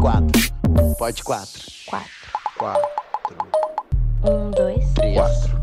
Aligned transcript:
quatro. 0.00 0.52
Pode 0.98 1.22
quatro. 1.22 1.62
Quatro. 1.86 2.10
Quatro. 2.56 2.88
Um, 4.24 4.50
dois. 4.50 4.84
Três. 4.94 5.14
Quatro. 5.14 5.60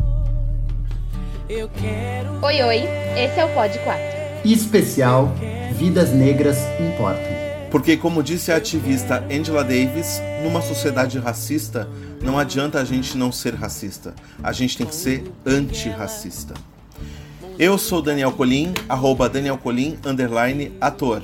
Oi, 2.43 2.61
oi, 2.61 2.77
esse 3.17 3.39
é 3.39 3.45
o 3.45 3.53
Pod 3.53 3.79
4. 3.79 4.01
especial 4.45 5.33
Vidas 5.73 6.11
Negras 6.11 6.57
Importam. 6.79 7.37
Porque, 7.71 7.97
como 7.97 8.21
disse 8.21 8.51
a 8.51 8.57
ativista 8.57 9.25
Angela 9.31 9.63
Davis, 9.63 10.21
numa 10.43 10.61
sociedade 10.61 11.17
racista, 11.17 11.87
não 12.21 12.37
adianta 12.37 12.79
a 12.79 12.85
gente 12.85 13.17
não 13.17 13.31
ser 13.31 13.55
racista. 13.55 14.13
A 14.43 14.51
gente 14.51 14.77
tem 14.77 14.85
que 14.85 14.95
ser 14.95 15.31
antirracista. 15.45 16.53
Eu 17.57 17.77
sou 17.77 18.01
Daniel 18.01 18.31
Colim, 18.31 18.73
arroba 18.87 19.27
Daniel 19.27 19.57
Colim, 19.57 19.97
underline, 20.05 20.73
ator. 20.79 21.23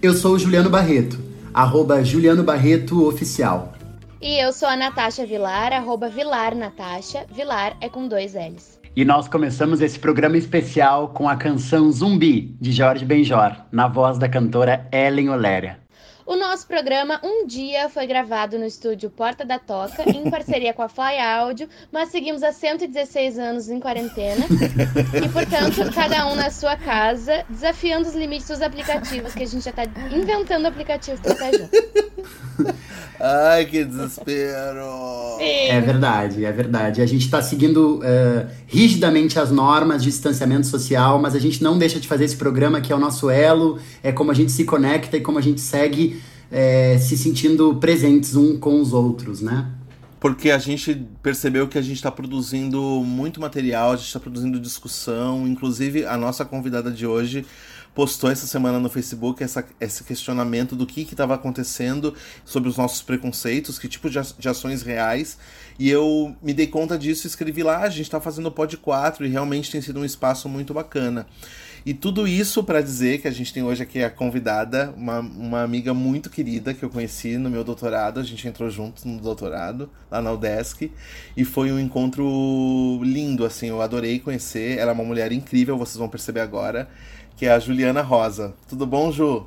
Eu 0.00 0.14
sou 0.14 0.34
o 0.34 0.38
Juliano 0.38 0.70
Barreto, 0.70 1.27
arroba 1.52 2.02
Juliano 2.04 2.42
Barreto 2.42 3.06
Oficial. 3.06 3.72
E 4.20 4.42
eu 4.42 4.52
sou 4.52 4.68
a 4.68 4.76
Natasha 4.76 5.24
Vilar, 5.24 5.72
arroba 5.72 6.08
Vilar 6.08 6.54
Natasha. 6.54 7.24
Vilar 7.32 7.76
é 7.80 7.88
com 7.88 8.08
dois 8.08 8.34
L's. 8.34 8.78
E 8.96 9.04
nós 9.04 9.28
começamos 9.28 9.80
esse 9.80 9.98
programa 9.98 10.36
especial 10.36 11.08
com 11.10 11.28
a 11.28 11.36
canção 11.36 11.90
Zumbi, 11.92 12.56
de 12.60 12.72
Jorge 12.72 13.04
Benjor, 13.04 13.56
na 13.70 13.86
voz 13.86 14.18
da 14.18 14.28
cantora 14.28 14.88
Ellen 14.90 15.30
Oléria. 15.30 15.78
O 16.28 16.36
nosso 16.36 16.66
programa 16.66 17.18
Um 17.24 17.46
Dia 17.46 17.88
foi 17.88 18.06
gravado 18.06 18.58
no 18.58 18.66
estúdio 18.66 19.08
Porta 19.08 19.46
da 19.46 19.58
Toca, 19.58 20.04
em 20.10 20.28
parceria 20.28 20.74
com 20.74 20.82
a 20.82 20.88
Fly 20.88 21.18
Áudio, 21.18 21.66
mas 21.90 22.10
seguimos 22.10 22.42
há 22.42 22.52
116 22.52 23.38
anos 23.38 23.70
em 23.70 23.80
quarentena. 23.80 24.44
E, 25.24 25.28
portanto, 25.30 25.90
cada 25.94 26.26
um 26.26 26.34
na 26.34 26.50
sua 26.50 26.76
casa, 26.76 27.44
desafiando 27.48 28.08
os 28.08 28.14
limites 28.14 28.46
dos 28.46 28.60
aplicativos, 28.60 29.32
que 29.32 29.42
a 29.42 29.46
gente 29.46 29.64
já 29.64 29.72
tá 29.72 29.84
inventando 30.12 30.66
aplicativo 30.66 31.20
pra 31.22 31.32
estar 31.32 31.50
junto. 31.52 31.70
Ai, 33.20 33.64
que 33.66 33.84
desespero! 33.84 34.84
É 35.40 35.80
verdade, 35.80 36.44
é 36.44 36.52
verdade. 36.52 37.02
A 37.02 37.06
gente 37.06 37.24
está 37.24 37.42
seguindo 37.42 38.00
eh, 38.04 38.46
rigidamente 38.66 39.40
as 39.40 39.50
normas 39.50 40.02
de 40.02 40.10
distanciamento 40.10 40.66
social, 40.66 41.18
mas 41.18 41.34
a 41.34 41.38
gente 41.38 41.62
não 41.62 41.76
deixa 41.76 41.98
de 41.98 42.06
fazer 42.06 42.24
esse 42.24 42.36
programa 42.36 42.80
que 42.80 42.92
é 42.92 42.96
o 42.96 42.98
nosso 42.98 43.28
elo, 43.28 43.78
é 44.02 44.12
como 44.12 44.30
a 44.30 44.34
gente 44.34 44.52
se 44.52 44.64
conecta 44.64 45.16
e 45.16 45.20
como 45.20 45.38
a 45.38 45.42
gente 45.42 45.60
segue 45.60 46.17
eh, 46.50 46.98
se 46.98 47.16
sentindo 47.16 47.76
presentes 47.76 48.34
um 48.36 48.58
com 48.58 48.80
os 48.80 48.92
outros, 48.92 49.40
né? 49.40 49.72
Porque 50.20 50.50
a 50.50 50.58
gente 50.58 51.06
percebeu 51.22 51.68
que 51.68 51.78
a 51.78 51.82
gente 51.82 51.96
está 51.96 52.10
produzindo 52.10 52.80
muito 53.04 53.40
material, 53.40 53.92
a 53.92 53.96
gente 53.96 54.06
está 54.06 54.18
produzindo 54.18 54.58
discussão. 54.58 55.46
Inclusive, 55.46 56.04
a 56.06 56.16
nossa 56.16 56.44
convidada 56.44 56.90
de 56.90 57.06
hoje 57.06 57.46
postou 57.94 58.30
essa 58.30 58.46
semana 58.46 58.78
no 58.78 58.88
Facebook 58.88 59.42
essa, 59.42 59.64
esse 59.80 60.04
questionamento 60.04 60.76
do 60.76 60.86
que 60.86 61.02
estava 61.02 61.34
acontecendo 61.34 62.14
sobre 62.44 62.68
os 62.68 62.76
nossos 62.76 63.02
preconceitos, 63.02 63.78
que 63.78 63.88
tipo 63.88 64.08
de, 64.08 64.18
de 64.38 64.48
ações 64.48 64.82
reais. 64.82 65.38
E 65.78 65.88
eu 65.88 66.34
me 66.42 66.52
dei 66.52 66.66
conta 66.66 66.98
disso 66.98 67.26
escrevi 67.26 67.62
lá, 67.62 67.78
a 67.78 67.88
gente 67.88 68.02
está 68.02 68.20
fazendo 68.20 68.46
o 68.46 68.52
Pod 68.52 68.76
4 68.76 69.24
e 69.24 69.28
realmente 69.28 69.70
tem 69.70 69.80
sido 69.80 70.00
um 70.00 70.04
espaço 70.04 70.48
muito 70.48 70.74
bacana. 70.74 71.26
E 71.88 71.94
tudo 71.94 72.28
isso 72.28 72.62
para 72.62 72.82
dizer 72.82 73.18
que 73.18 73.26
a 73.26 73.30
gente 73.30 73.50
tem 73.50 73.62
hoje 73.62 73.82
aqui 73.82 74.04
a 74.04 74.10
convidada, 74.10 74.92
uma, 74.94 75.20
uma 75.20 75.62
amiga 75.62 75.94
muito 75.94 76.28
querida 76.28 76.74
que 76.74 76.84
eu 76.84 76.90
conheci 76.90 77.38
no 77.38 77.48
meu 77.48 77.64
doutorado. 77.64 78.20
A 78.20 78.22
gente 78.22 78.46
entrou 78.46 78.68
juntos 78.68 79.06
no 79.06 79.18
doutorado, 79.18 79.88
lá 80.10 80.20
na 80.20 80.30
UDESC. 80.30 80.92
E 81.34 81.46
foi 81.46 81.72
um 81.72 81.80
encontro 81.80 83.00
lindo, 83.02 83.42
assim. 83.42 83.68
Eu 83.68 83.80
adorei 83.80 84.18
conhecer. 84.18 84.76
Ela 84.76 84.90
é 84.90 84.94
uma 84.94 85.02
mulher 85.02 85.32
incrível, 85.32 85.78
vocês 85.78 85.96
vão 85.96 86.10
perceber 86.10 86.40
agora. 86.40 86.90
Que 87.38 87.46
é 87.46 87.52
a 87.52 87.58
Juliana 87.58 88.02
Rosa. 88.02 88.52
Tudo 88.68 88.84
bom, 88.86 89.10
Ju? 89.10 89.46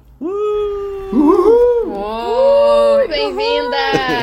Oi! 1.94 3.07
Bem-vinda! 3.07 3.78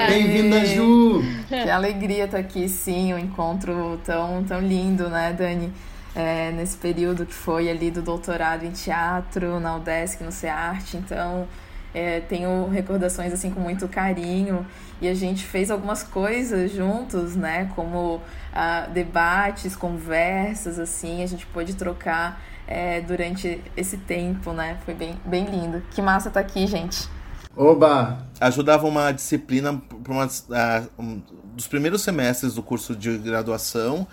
Bem-vinda, 0.08 0.66
Ju! 0.66 1.22
Que 1.46 1.70
alegria 1.70 2.24
estar 2.24 2.38
aqui, 2.38 2.68
sim, 2.68 3.14
um 3.14 3.18
encontro 3.18 4.00
tão, 4.04 4.42
tão 4.42 4.60
lindo, 4.60 5.08
né, 5.08 5.32
Dani? 5.32 5.72
É, 6.18 6.50
nesse 6.50 6.76
período 6.76 7.24
que 7.24 7.32
foi 7.32 7.70
ali 7.70 7.92
do 7.92 8.02
doutorado 8.02 8.64
em 8.64 8.72
teatro, 8.72 9.60
na 9.60 9.76
UDESC, 9.76 10.24
no 10.24 10.32
CEARTE, 10.32 10.96
então 10.96 11.46
é, 11.94 12.18
tenho 12.18 12.68
recordações 12.68 13.32
assim 13.32 13.52
com 13.52 13.60
muito 13.60 13.86
carinho 13.86 14.66
e 15.00 15.06
a 15.06 15.14
gente 15.14 15.44
fez 15.44 15.70
algumas 15.70 16.02
coisas 16.02 16.72
juntos, 16.72 17.36
né, 17.36 17.70
como 17.76 18.20
ah, 18.52 18.88
debates, 18.92 19.76
conversas, 19.76 20.80
assim, 20.80 21.22
a 21.22 21.26
gente 21.26 21.46
pôde 21.46 21.74
trocar 21.76 22.42
é, 22.66 23.00
durante 23.00 23.62
esse 23.76 23.96
tempo, 23.96 24.52
né, 24.52 24.76
foi 24.84 24.94
bem, 24.94 25.16
bem 25.24 25.44
lindo. 25.44 25.84
Que 25.92 26.02
massa 26.02 26.26
estar 26.26 26.40
aqui, 26.40 26.66
gente. 26.66 27.08
Oba! 27.56 28.26
ajudava 28.40 28.88
uma 28.88 29.12
disciplina 29.12 29.80
para 30.02 30.12
uma 30.12 30.28
ah, 30.50 30.82
um, 30.98 31.22
dos 31.54 31.68
primeiros 31.68 32.02
semestres 32.02 32.54
do 32.54 32.62
curso 32.62 32.96
de 32.96 33.18
graduação 33.18 34.06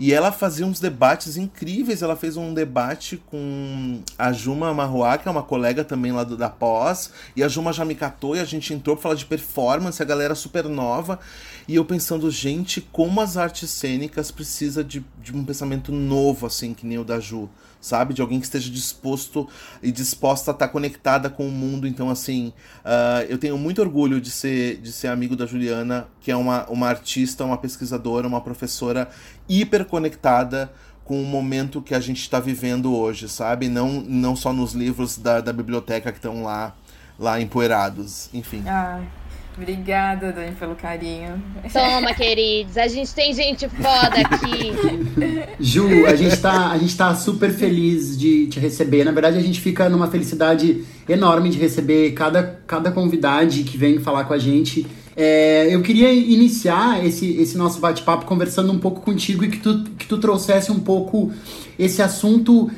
e 0.00 0.14
ela 0.14 0.32
fazia 0.32 0.66
uns 0.66 0.80
debates 0.80 1.36
incríveis. 1.36 2.00
Ela 2.00 2.16
fez 2.16 2.38
um 2.38 2.54
debate 2.54 3.18
com 3.26 4.00
a 4.16 4.32
Juma 4.32 4.72
Marruá, 4.72 5.18
que 5.18 5.28
é 5.28 5.30
uma 5.30 5.42
colega 5.42 5.84
também 5.84 6.10
lá 6.10 6.24
do, 6.24 6.38
da 6.38 6.48
pós, 6.48 7.12
e 7.36 7.44
a 7.44 7.48
Juma 7.48 7.70
já 7.70 7.84
me 7.84 7.94
catou 7.94 8.34
e 8.34 8.40
a 8.40 8.44
gente 8.46 8.72
entrou 8.72 8.96
para 8.96 9.02
falar 9.02 9.14
de 9.14 9.26
performance, 9.26 10.02
a 10.02 10.06
galera 10.06 10.34
super 10.34 10.64
nova. 10.64 11.20
E 11.68 11.76
eu 11.76 11.84
pensando, 11.84 12.30
gente, 12.30 12.80
como 12.80 13.20
as 13.20 13.36
artes 13.36 13.68
cênicas 13.68 14.30
precisa 14.30 14.82
de, 14.82 15.04
de 15.22 15.36
um 15.36 15.44
pensamento 15.44 15.92
novo, 15.92 16.46
assim, 16.46 16.72
que 16.72 16.86
nem 16.86 16.96
o 16.98 17.04
da 17.04 17.20
Ju 17.20 17.50
sabe? 17.80 18.14
De 18.14 18.20
alguém 18.20 18.38
que 18.38 18.46
esteja 18.46 18.70
disposto 18.70 19.48
e 19.82 19.90
disposta 19.90 20.50
a 20.50 20.52
estar 20.52 20.68
conectada 20.68 21.30
com 21.30 21.46
o 21.46 21.50
mundo. 21.50 21.86
Então, 21.86 22.10
assim, 22.10 22.52
ah, 22.84 23.24
eu 23.28 23.38
tenho 23.38 23.56
muito 23.56 23.80
orgulho 23.80 24.20
de 24.20 24.30
ser, 24.30 24.76
de 24.78 24.92
ser 24.92 25.08
amigo 25.08 25.34
da 25.34 25.46
Juliana, 25.46 26.08
que 26.20 26.30
é 26.30 26.36
uma, 26.36 26.68
uma 26.68 26.88
artista, 26.88 27.44
uma 27.44 27.58
pesquisadora, 27.58 28.26
uma 28.26 28.40
professora 28.40 29.08
hiper 29.48 29.84
conectada 29.84 30.72
com 31.04 31.20
o 31.20 31.26
momento 31.26 31.82
que 31.82 31.94
a 31.94 31.98
gente 31.98 32.20
está 32.20 32.38
vivendo 32.38 32.94
hoje, 32.94 33.28
sabe? 33.28 33.68
Não, 33.68 34.00
não 34.00 34.36
só 34.36 34.52
nos 34.52 34.74
livros 34.74 35.18
da, 35.18 35.40
da 35.40 35.52
biblioteca 35.52 36.12
que 36.12 36.18
estão 36.18 36.44
lá, 36.44 36.72
lá 37.18 37.40
empoeirados. 37.40 38.30
Enfim. 38.32 38.62
Ai, 38.64 39.08
obrigada, 39.60 40.32
Dani, 40.32 40.52
pelo 40.52 40.74
carinho. 40.74 41.42
Toma, 41.70 42.12
queridos, 42.16 42.78
a 42.78 42.88
gente 42.88 43.14
tem 43.14 43.34
gente 43.34 43.68
foda 43.68 44.16
aqui. 44.20 44.72
Ju, 45.60 46.06
a 46.06 46.16
gente, 46.16 46.36
tá, 46.38 46.70
a 46.70 46.78
gente 46.78 46.96
tá 46.96 47.14
super 47.14 47.50
feliz 47.52 48.18
de 48.18 48.46
te 48.46 48.58
receber. 48.58 49.04
Na 49.04 49.12
verdade, 49.12 49.36
a 49.36 49.42
gente 49.42 49.60
fica 49.60 49.88
numa 49.88 50.10
felicidade 50.10 50.84
enorme 51.06 51.50
de 51.50 51.58
receber 51.58 52.12
cada, 52.12 52.42
cada 52.66 52.90
convidade 52.90 53.62
que 53.64 53.76
vem 53.76 53.98
falar 53.98 54.24
com 54.24 54.32
a 54.32 54.38
gente. 54.38 54.86
É, 55.14 55.74
eu 55.74 55.82
queria 55.82 56.10
iniciar 56.10 57.04
esse, 57.04 57.36
esse 57.36 57.58
nosso 57.58 57.78
bate-papo 57.80 58.24
conversando 58.24 58.72
um 58.72 58.78
pouco 58.78 59.02
contigo 59.02 59.44
e 59.44 59.50
que 59.50 59.58
tu, 59.58 59.84
que 59.98 60.06
tu 60.06 60.16
trouxesse 60.16 60.72
um 60.72 60.80
pouco 60.80 61.30
esse 61.78 62.00
assunto 62.00 62.70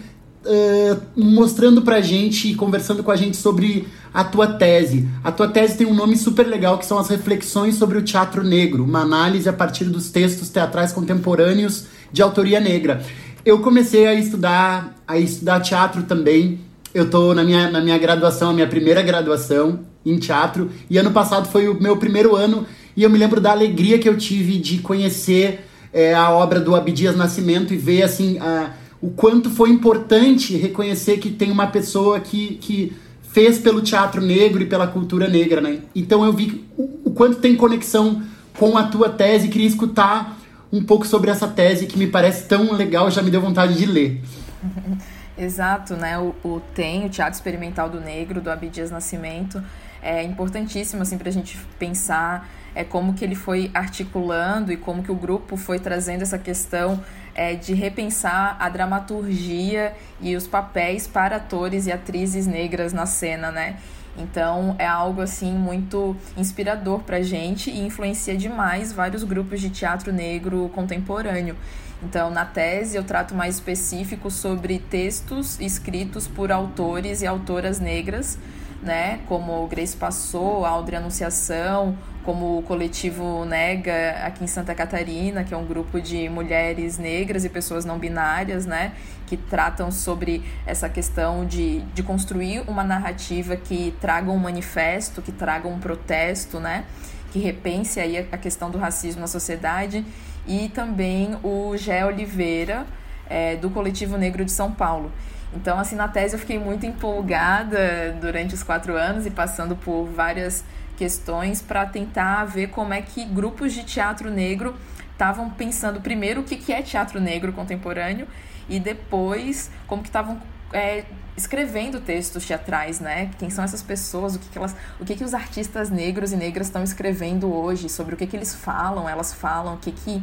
eh, 0.44 0.96
mostrando 1.16 1.82
pra 1.82 2.00
gente 2.00 2.50
e 2.50 2.54
conversando 2.54 3.02
com 3.02 3.10
a 3.10 3.16
gente 3.16 3.36
sobre 3.36 3.86
a 4.12 4.24
tua 4.24 4.46
tese. 4.46 5.08
A 5.22 5.30
tua 5.30 5.48
tese 5.48 5.76
tem 5.76 5.86
um 5.86 5.94
nome 5.94 6.16
super 6.16 6.46
legal 6.46 6.78
que 6.78 6.86
são 6.86 6.98
as 6.98 7.08
reflexões 7.08 7.76
sobre 7.76 7.98
o 7.98 8.02
teatro 8.02 8.42
negro, 8.42 8.84
uma 8.84 9.00
análise 9.00 9.48
a 9.48 9.52
partir 9.52 9.84
dos 9.84 10.10
textos 10.10 10.48
teatrais 10.48 10.92
contemporâneos 10.92 11.86
de 12.12 12.22
autoria 12.22 12.60
negra. 12.60 13.02
Eu 13.44 13.60
comecei 13.60 14.06
a 14.06 14.14
estudar 14.14 14.94
a 15.06 15.18
estudar 15.18 15.60
teatro 15.60 16.02
também. 16.04 16.60
Eu 16.94 17.08
tô 17.08 17.34
na 17.34 17.42
minha, 17.42 17.70
na 17.70 17.80
minha 17.80 17.98
graduação, 17.98 18.50
a 18.50 18.52
minha 18.52 18.66
primeira 18.66 19.02
graduação 19.02 19.80
em 20.04 20.18
teatro, 20.18 20.70
e 20.90 20.98
ano 20.98 21.12
passado 21.12 21.48
foi 21.48 21.68
o 21.68 21.80
meu 21.80 21.96
primeiro 21.96 22.34
ano, 22.34 22.66
e 22.96 23.02
eu 23.02 23.10
me 23.10 23.16
lembro 23.16 23.40
da 23.40 23.52
alegria 23.52 23.98
que 23.98 24.08
eu 24.08 24.18
tive 24.18 24.58
de 24.58 24.78
conhecer 24.78 25.64
eh, 25.92 26.12
a 26.12 26.30
obra 26.30 26.60
do 26.60 26.74
Abdias 26.74 27.16
Nascimento 27.16 27.72
e 27.72 27.76
ver 27.76 28.02
assim 28.02 28.38
a, 28.40 28.72
o 29.02 29.10
quanto 29.10 29.50
foi 29.50 29.70
importante 29.70 30.56
reconhecer 30.56 31.18
que 31.18 31.28
tem 31.28 31.50
uma 31.50 31.66
pessoa 31.66 32.20
que, 32.20 32.54
que 32.54 32.96
fez 33.32 33.58
pelo 33.58 33.82
teatro 33.82 34.20
negro 34.22 34.62
e 34.62 34.66
pela 34.66 34.86
cultura 34.86 35.28
negra, 35.28 35.60
né? 35.60 35.80
Então 35.94 36.24
eu 36.24 36.32
vi 36.32 36.64
o, 36.78 37.00
o 37.06 37.10
quanto 37.10 37.40
tem 37.40 37.56
conexão 37.56 38.22
com 38.56 38.78
a 38.78 38.84
tua 38.84 39.10
tese, 39.10 39.48
queria 39.48 39.66
escutar 39.66 40.38
um 40.72 40.84
pouco 40.84 41.06
sobre 41.06 41.30
essa 41.30 41.48
tese 41.48 41.86
que 41.86 41.98
me 41.98 42.06
parece 42.06 42.46
tão 42.46 42.72
legal, 42.72 43.10
já 43.10 43.20
me 43.22 43.30
deu 43.30 43.40
vontade 43.40 43.74
de 43.74 43.86
ler. 43.86 44.22
Exato, 45.36 45.96
né? 45.96 46.18
O, 46.18 46.34
o 46.44 46.60
TEM, 46.74 47.06
o 47.06 47.08
Teatro 47.08 47.34
Experimental 47.34 47.88
do 47.88 48.00
Negro, 48.00 48.40
do 48.40 48.50
Abdias 48.50 48.90
Nascimento, 48.90 49.62
é 50.00 50.22
importantíssimo 50.22 51.02
assim, 51.02 51.18
para 51.18 51.28
a 51.28 51.32
gente 51.32 51.58
pensar 51.78 52.48
é, 52.74 52.84
como 52.84 53.14
que 53.14 53.24
ele 53.24 53.34
foi 53.34 53.70
articulando 53.74 54.70
e 54.70 54.76
como 54.76 55.02
que 55.02 55.10
o 55.10 55.14
grupo 55.14 55.56
foi 55.56 55.78
trazendo 55.78 56.22
essa 56.22 56.38
questão 56.38 57.02
é, 57.34 57.54
de 57.54 57.74
repensar 57.74 58.56
a 58.58 58.68
dramaturgia 58.68 59.94
e 60.20 60.36
os 60.36 60.46
papéis 60.46 61.06
para 61.06 61.36
atores 61.36 61.86
e 61.86 61.92
atrizes 61.92 62.46
negras 62.46 62.92
na 62.92 63.06
cena, 63.06 63.50
né? 63.50 63.76
Então 64.16 64.76
é 64.78 64.86
algo 64.86 65.22
assim 65.22 65.52
muito 65.52 66.14
inspirador 66.36 67.00
pra 67.00 67.22
gente 67.22 67.70
e 67.70 67.80
influencia 67.80 68.36
demais 68.36 68.92
vários 68.92 69.24
grupos 69.24 69.60
de 69.60 69.70
teatro 69.70 70.12
negro 70.12 70.70
contemporâneo. 70.74 71.56
Então, 72.02 72.30
na 72.30 72.44
tese, 72.44 72.96
eu 72.96 73.04
trato 73.04 73.32
mais 73.32 73.54
específico 73.54 74.28
sobre 74.28 74.78
textos 74.78 75.58
escritos 75.60 76.26
por 76.26 76.50
autores 76.50 77.22
e 77.22 77.26
autoras 77.26 77.78
negras 77.78 78.36
né? 78.82 79.20
Como 79.28 79.62
o 79.62 79.66
Grace 79.68 79.96
Passou, 79.96 80.64
a 80.66 80.70
Audrey 80.70 80.98
Anunciação, 80.98 81.96
como 82.24 82.58
o 82.58 82.62
coletivo 82.62 83.44
Nega 83.44 84.16
aqui 84.24 84.44
em 84.44 84.46
Santa 84.46 84.74
Catarina, 84.74 85.44
que 85.44 85.54
é 85.54 85.56
um 85.56 85.64
grupo 85.64 86.00
de 86.00 86.28
mulheres 86.28 86.98
negras 86.98 87.44
e 87.44 87.48
pessoas 87.48 87.84
não 87.84 87.98
binárias, 87.98 88.66
né? 88.66 88.92
Que 89.26 89.36
tratam 89.36 89.90
sobre 89.90 90.42
essa 90.66 90.88
questão 90.88 91.46
de, 91.46 91.80
de 91.94 92.02
construir 92.02 92.62
uma 92.68 92.82
narrativa 92.82 93.56
que 93.56 93.94
traga 94.00 94.30
um 94.30 94.38
manifesto, 94.38 95.22
que 95.22 95.32
traga 95.32 95.68
um 95.68 95.78
protesto, 95.78 96.58
né? 96.58 96.84
Que 97.32 97.38
repense 97.38 98.00
aí 98.00 98.28
a 98.30 98.36
questão 98.36 98.70
do 98.70 98.78
racismo 98.78 99.20
na 99.20 99.28
sociedade. 99.28 100.04
E 100.46 100.68
também 100.68 101.36
o 101.42 101.76
Gé 101.76 102.04
Oliveira, 102.04 102.84
é, 103.30 103.56
do 103.56 103.70
Coletivo 103.70 104.18
Negro 104.18 104.44
de 104.44 104.50
São 104.50 104.72
Paulo. 104.72 105.10
Então, 105.54 105.78
assim, 105.78 105.96
na 105.96 106.08
tese 106.08 106.34
eu 106.34 106.38
fiquei 106.38 106.58
muito 106.58 106.86
empolgada 106.86 108.16
durante 108.20 108.54
os 108.54 108.62
quatro 108.62 108.96
anos 108.96 109.26
e 109.26 109.30
passando 109.30 109.76
por 109.76 110.06
várias 110.06 110.64
questões 110.96 111.60
para 111.60 111.84
tentar 111.86 112.44
ver 112.44 112.68
como 112.68 112.92
é 112.92 113.02
que 113.02 113.24
grupos 113.24 113.72
de 113.72 113.84
teatro 113.84 114.30
negro 114.30 114.74
estavam 115.12 115.50
pensando 115.50 116.00
primeiro 116.00 116.40
o 116.40 116.44
que, 116.44 116.56
que 116.56 116.72
é 116.72 116.82
teatro 116.82 117.20
negro 117.20 117.52
contemporâneo 117.52 118.26
e 118.68 118.80
depois 118.80 119.70
como 119.86 120.02
que 120.02 120.08
estavam 120.08 120.40
é, 120.72 121.04
escrevendo 121.36 122.00
textos 122.00 122.46
teatrais, 122.46 123.00
né? 123.00 123.30
Quem 123.38 123.50
são 123.50 123.64
essas 123.64 123.82
pessoas? 123.82 124.34
O 124.34 124.38
que, 124.38 124.48
que 124.48 124.58
elas, 124.58 124.74
o 125.00 125.04
que, 125.04 125.14
que 125.14 125.24
os 125.24 125.34
artistas 125.34 125.90
negros 125.90 126.32
e 126.32 126.36
negras 126.36 126.66
estão 126.66 126.82
escrevendo 126.82 127.52
hoje? 127.52 127.88
Sobre 127.88 128.14
o 128.14 128.16
que, 128.16 128.26
que 128.26 128.36
eles 128.36 128.54
falam? 128.54 129.08
Elas 129.08 129.32
falam? 129.32 129.74
O 129.74 129.78
que 129.78 129.92
que 129.92 130.22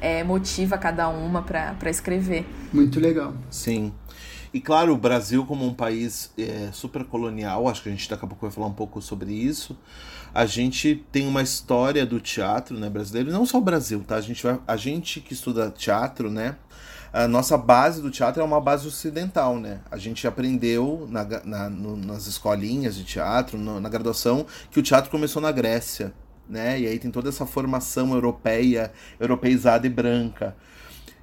é, 0.00 0.24
motiva 0.24 0.76
cada 0.76 1.08
uma 1.08 1.42
para 1.42 1.90
escrever? 1.90 2.46
Muito 2.72 2.98
legal. 2.98 3.34
Sim. 3.50 3.92
E 4.54 4.60
claro, 4.60 4.92
o 4.92 4.96
Brasil 4.98 5.46
como 5.46 5.66
um 5.66 5.72
país 5.72 6.30
é, 6.36 6.68
super 6.72 7.04
colonial, 7.04 7.68
acho 7.68 7.82
que 7.82 7.88
a 7.88 7.92
gente 7.92 8.08
daqui 8.08 8.24
a 8.24 8.28
pouco 8.28 8.44
vai 8.44 8.50
falar 8.54 8.66
um 8.66 8.74
pouco 8.74 9.00
sobre 9.00 9.32
isso. 9.32 9.78
A 10.34 10.44
gente 10.44 11.04
tem 11.10 11.26
uma 11.26 11.40
história 11.42 12.04
do 12.04 12.20
teatro 12.20 12.78
né, 12.78 12.90
brasileiro, 12.90 13.30
não 13.30 13.46
só 13.46 13.58
o 13.58 13.62
Brasil, 13.62 14.04
tá? 14.06 14.16
A 14.16 14.20
gente, 14.20 14.42
vai, 14.42 14.58
a 14.66 14.76
gente 14.76 15.20
que 15.20 15.32
estuda 15.32 15.70
teatro, 15.70 16.30
né? 16.30 16.56
A 17.12 17.28
nossa 17.28 17.56
base 17.58 18.00
do 18.00 18.10
teatro 18.10 18.42
é 18.42 18.44
uma 18.44 18.60
base 18.60 18.86
ocidental, 18.86 19.58
né? 19.58 19.80
A 19.90 19.96
gente 19.98 20.26
aprendeu 20.26 21.06
na, 21.10 21.24
na, 21.44 21.70
no, 21.70 21.96
nas 21.96 22.26
escolinhas 22.26 22.94
de 22.94 23.04
teatro, 23.04 23.58
no, 23.58 23.80
na 23.80 23.88
graduação, 23.88 24.46
que 24.70 24.80
o 24.80 24.82
teatro 24.82 25.10
começou 25.10 25.40
na 25.40 25.52
Grécia, 25.52 26.12
né? 26.48 26.80
E 26.80 26.86
aí 26.86 26.98
tem 26.98 27.10
toda 27.10 27.28
essa 27.28 27.46
formação 27.46 28.12
europeia, 28.12 28.92
europeizada 29.20 29.86
e 29.86 29.90
branca. 29.90 30.56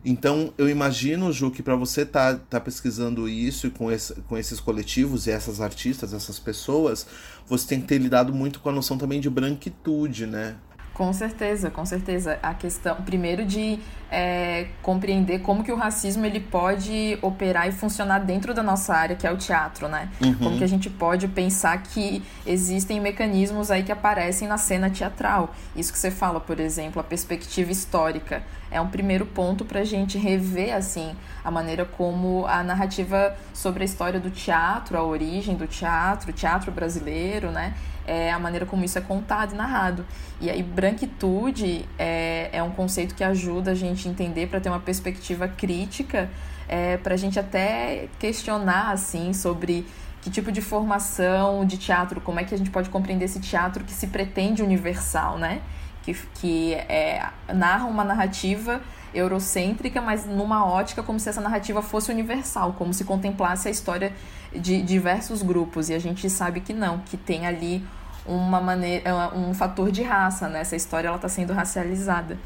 Então, 0.04 0.54
eu 0.57 0.69
imagino, 0.69 1.31
Ju, 1.31 1.51
que 1.51 1.62
para 1.62 1.75
você 1.75 2.06
tá, 2.06 2.36
tá 2.36 2.60
pesquisando 2.60 3.28
isso 3.28 3.69
com, 3.72 3.92
esse, 3.92 4.16
com 4.22 4.38
esses 4.38 4.60
coletivos 4.60 5.28
e 5.28 5.31
essas 5.31 5.60
artistas, 5.60 6.13
essas 6.13 6.40
pessoas, 6.40 7.06
você 7.46 7.68
tem 7.68 7.81
que 7.81 7.88
ter 7.88 7.98
lidado 7.98 8.34
muito 8.34 8.62
com 8.62 8.69
a 8.69 8.72
noção 8.72 8.98
também 8.98 9.19
de 9.19 9.30
branquitude, 9.30 10.25
né? 10.25 10.56
Com 10.94 11.12
certeza, 11.12 11.69
com 11.69 11.86
certeza. 11.86 12.40
A 12.42 12.54
questão, 12.54 12.96
primeiro, 13.04 13.46
de 13.46 13.80
é, 14.11 14.67
compreender 14.81 15.39
como 15.39 15.63
que 15.63 15.71
o 15.71 15.75
racismo 15.75 16.25
ele 16.25 16.39
pode 16.39 17.17
operar 17.21 17.67
e 17.67 17.71
funcionar 17.71 18.19
dentro 18.19 18.53
da 18.53 18.63
nossa 18.63 18.94
área, 18.94 19.15
que 19.15 19.27
é 19.27 19.31
o 19.31 19.38
teatro, 19.38 19.88
né? 19.88 20.09
Uhum. 20.21 20.33
Como 20.35 20.57
que 20.57 20.63
a 20.63 20.67
gente 20.67 20.89
pode 20.89 21.27
pensar 21.27 21.81
que 21.83 22.23
existem 22.45 23.00
mecanismos 23.00 23.69
aí 23.69 23.83
que 23.83 23.91
aparecem 23.91 24.47
na 24.47 24.57
cena 24.57 24.89
teatral. 24.89 25.53
Isso 25.75 25.91
que 25.94 26.00
você 26.00 26.09
fala, 26.09 26.39
por 26.39 26.59
exemplo, 26.59 27.00
a 27.00 27.03
perspectiva 27.03 27.71
histórica. 27.71 28.41
É 28.71 28.79
um 28.79 28.88
primeiro 28.88 29.25
ponto 29.25 29.65
para 29.65 29.81
a 29.81 29.83
gente 29.83 30.17
rever, 30.17 30.75
assim, 30.75 31.15
a 31.44 31.50
maneira 31.50 31.85
como 31.85 32.45
a 32.45 32.63
narrativa 32.63 33.35
sobre 33.53 33.83
a 33.83 33.85
história 33.85 34.19
do 34.19 34.29
teatro, 34.29 34.97
a 34.97 35.03
origem 35.03 35.56
do 35.56 35.67
teatro, 35.67 36.29
o 36.29 36.33
teatro 36.33 36.71
brasileiro, 36.71 37.51
né? 37.51 37.73
é 38.09 38.31
a 38.31 38.39
maneira 38.39 38.65
como 38.65 38.83
isso 38.83 38.97
é 38.97 39.01
contado 39.01 39.53
e 39.53 39.56
narrado. 39.56 40.03
E 40.41 40.50
aí, 40.50 40.63
branquitude 40.63 41.85
é, 41.97 42.50
é 42.51 42.63
um 42.63 42.71
conceito 42.71 43.13
que 43.13 43.23
ajuda 43.23 43.71
a 43.71 43.75
gente 43.75 43.99
a 44.07 44.12
entender 44.12 44.48
para 44.48 44.60
ter 44.60 44.69
uma 44.69 44.80
perspectiva 44.80 45.48
crítica, 45.48 46.30
é, 46.68 46.98
para 46.98 47.16
a 47.16 47.18
gente 47.18 47.40
até 47.40 48.07
questionar, 48.19 48.92
assim, 48.92 49.34
sobre 49.34 49.86
que 50.22 50.30
tipo 50.30 50.51
de 50.51 50.62
formação 50.62 51.66
de 51.66 51.78
teatro, 51.78 52.19
como 52.22 52.40
é 52.40 52.44
que 52.44 52.54
a 52.54 52.57
gente 52.57 52.69
pode 52.69 52.90
compreender 52.90 53.25
esse 53.25 53.40
teatro 53.40 53.84
que 53.84 53.94
se 53.94 54.07
pretende 54.07 54.62
universal, 54.62 55.38
né? 55.38 55.62
Que, 56.04 56.13
que 56.36 56.74
é, 56.74 57.25
narra 57.54 57.86
uma 57.86 58.04
narrativa 58.04 58.81
eurocêntrica, 59.13 60.02
mas 60.02 60.25
numa 60.25 60.66
ótica 60.66 61.02
como 61.02 61.19
se 61.19 61.30
essa 61.30 61.42
narrativa 61.42 61.81
fosse 61.81 62.12
universal, 62.12 62.74
como 62.78 62.94
se 62.94 63.04
contemplasse 63.04 63.68
a 63.68 63.72
história 63.72 64.13
de 64.54 64.81
diversos 64.81 65.42
grupos. 65.42 65.90
E 65.90 65.94
a 65.94 66.00
gente 66.00 66.30
sabe 66.30 66.62
que 66.62 66.74
não, 66.74 67.00
que 67.00 67.18
tem 67.18 67.48
ali 67.48 67.84
uma 68.25 68.62
maneira, 68.62 69.34
um 69.36 69.54
fator 69.54 69.92
de 69.92 70.04
raça, 70.04 70.48
né? 70.48 70.62
Essa 70.62 70.75
história 70.75 71.07
ela 71.07 71.16
está 71.16 71.30
sendo 71.30 71.54
racializada. 71.54 72.38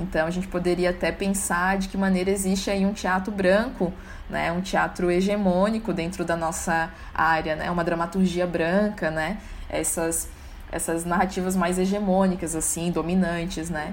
Então 0.00 0.26
a 0.26 0.30
gente 0.30 0.48
poderia 0.48 0.90
até 0.90 1.12
pensar 1.12 1.78
de 1.78 1.88
que 1.88 1.96
maneira 1.96 2.30
existe 2.30 2.70
aí 2.70 2.84
um 2.86 2.92
teatro 2.92 3.32
branco, 3.32 3.92
né? 4.28 4.50
Um 4.50 4.60
teatro 4.60 5.10
hegemônico 5.10 5.92
dentro 5.92 6.24
da 6.24 6.36
nossa 6.36 6.90
área, 7.14 7.54
né? 7.56 7.70
Uma 7.70 7.84
dramaturgia 7.84 8.46
branca, 8.46 9.10
né? 9.10 9.38
Essas 9.68 10.28
essas 10.72 11.04
narrativas 11.04 11.56
mais 11.56 11.78
hegemônicas 11.78 12.54
assim, 12.54 12.90
dominantes, 12.90 13.68
né? 13.68 13.92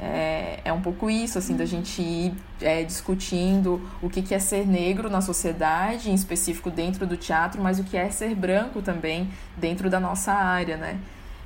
É, 0.00 0.60
é 0.64 0.72
um 0.72 0.80
pouco 0.80 1.10
isso, 1.10 1.38
assim, 1.38 1.56
da 1.56 1.66
gente 1.66 2.00
ir 2.00 2.32
é, 2.60 2.84
discutindo 2.84 3.90
o 4.00 4.08
que, 4.08 4.22
que 4.22 4.32
é 4.32 4.38
ser 4.38 4.66
negro 4.66 5.10
na 5.10 5.20
sociedade, 5.20 6.08
em 6.08 6.14
específico 6.14 6.70
dentro 6.70 7.04
do 7.04 7.16
teatro, 7.16 7.60
mas 7.60 7.80
o 7.80 7.84
que 7.84 7.96
é 7.96 8.08
ser 8.10 8.34
branco 8.34 8.80
também 8.80 9.28
dentro 9.56 9.90
da 9.90 9.98
nossa 9.98 10.32
área, 10.32 10.76
né? 10.76 10.98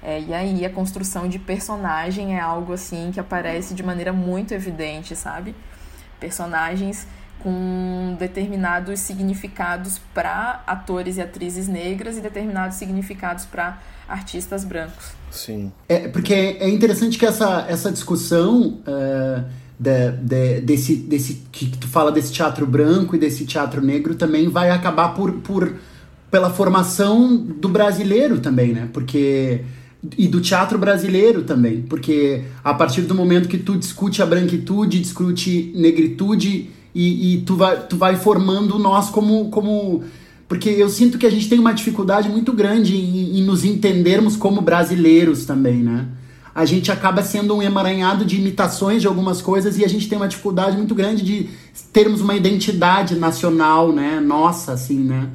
É, 0.03 0.21
e 0.21 0.35
aí 0.35 0.65
a 0.65 0.71
construção 0.71 1.29
de 1.29 1.39
personagem 1.39 2.37
é 2.37 2.41
algo, 2.41 2.73
assim, 2.73 3.11
que 3.13 3.21
aparece 3.21 3.73
de 3.73 3.83
maneira 3.83 4.13
muito 4.13 4.53
evidente, 4.53 5.15
sabe? 5.15 5.55
Personagens 6.19 7.07
com 7.39 8.17
determinados 8.19 9.01
significados 9.01 10.01
para 10.15 10.63
atores 10.67 11.17
e 11.17 11.21
atrizes 11.21 11.67
negras 11.69 12.17
e 12.17 12.21
determinados 12.21 12.77
significados 12.77 13.45
para 13.45 13.81
artistas 14.09 14.65
brancos. 14.65 15.13
Sim. 15.31 15.73
É, 15.89 16.09
porque 16.09 16.35
é 16.35 16.69
interessante 16.69 17.19
que 17.19 17.27
essa, 17.27 17.67
essa 17.69 17.91
discussão 17.91 18.81
uh, 18.87 19.45
de, 19.79 20.13
de, 20.13 20.61
desse, 20.61 20.97
desse 20.97 21.43
que 21.51 21.67
tu 21.77 21.89
fala 21.89 22.13
desse 22.13 22.33
teatro 22.33 22.67
branco 22.67 23.17
e 23.17 23.19
desse 23.19 23.45
teatro 23.45 23.81
negro 23.81 24.15
também 24.15 24.49
vai 24.49 24.71
acabar 24.71 25.11
por, 25.11 25.33
por 25.41 25.75
pela 26.31 26.49
formação 26.49 27.37
do 27.37 27.69
brasileiro 27.69 28.41
também, 28.41 28.73
né? 28.73 28.89
Porque 28.93 29.65
e 30.19 30.27
do 30.27 30.41
teatro 30.41 30.79
brasileiro 30.79 31.45
também, 31.45 31.83
porque 31.83 32.43
a 32.65 32.75
partir 32.75 33.03
do 33.03 33.15
momento 33.15 33.49
que 33.49 33.59
tu 33.59 33.77
discute 33.77 34.21
a 34.21 34.27
branquitude, 34.27 35.01
discute 35.01 35.73
negritude 35.77 36.71
e, 36.95 37.35
e 37.35 37.41
tu, 37.43 37.57
vai, 37.57 37.87
tu 37.87 37.97
vai 37.97 38.17
formando 38.17 38.79
nós 38.79 39.09
como, 39.11 39.49
como 39.51 40.03
porque 40.49 40.69
eu 40.69 40.89
sinto 40.89 41.19
que 41.19 41.27
a 41.27 41.31
gente 41.31 41.49
tem 41.49 41.59
uma 41.59 41.73
dificuldade 41.73 42.29
muito 42.29 42.53
grande 42.53 42.97
em, 42.97 43.39
em 43.39 43.43
nos 43.43 43.65
entendermos 43.65 44.37
como 44.37 44.61
brasileiros 44.61 45.47
também, 45.47 45.83
né? 45.83 46.07
A 46.55 46.67
gente 46.67 46.93
acaba 46.93 47.23
sendo 47.23 47.57
um 47.57 47.63
emaranhado 47.63 48.27
de 48.27 48.37
imitações 48.37 49.01
de 49.01 49.09
algumas 49.09 49.41
coisas 49.41 49.79
e 49.79 49.85
a 49.85 49.89
gente 49.89 50.09
tem 50.09 50.19
uma 50.19 50.29
dificuldade 50.29 50.77
muito 50.77 50.95
grande 50.95 51.23
de 51.23 51.49
termos 51.93 52.21
uma 52.21 52.35
identidade 52.35 53.15
nacional, 53.15 53.91
né? 53.93 54.21
Nossa, 54.21 54.73
assim, 54.73 54.99
né? 54.99 55.31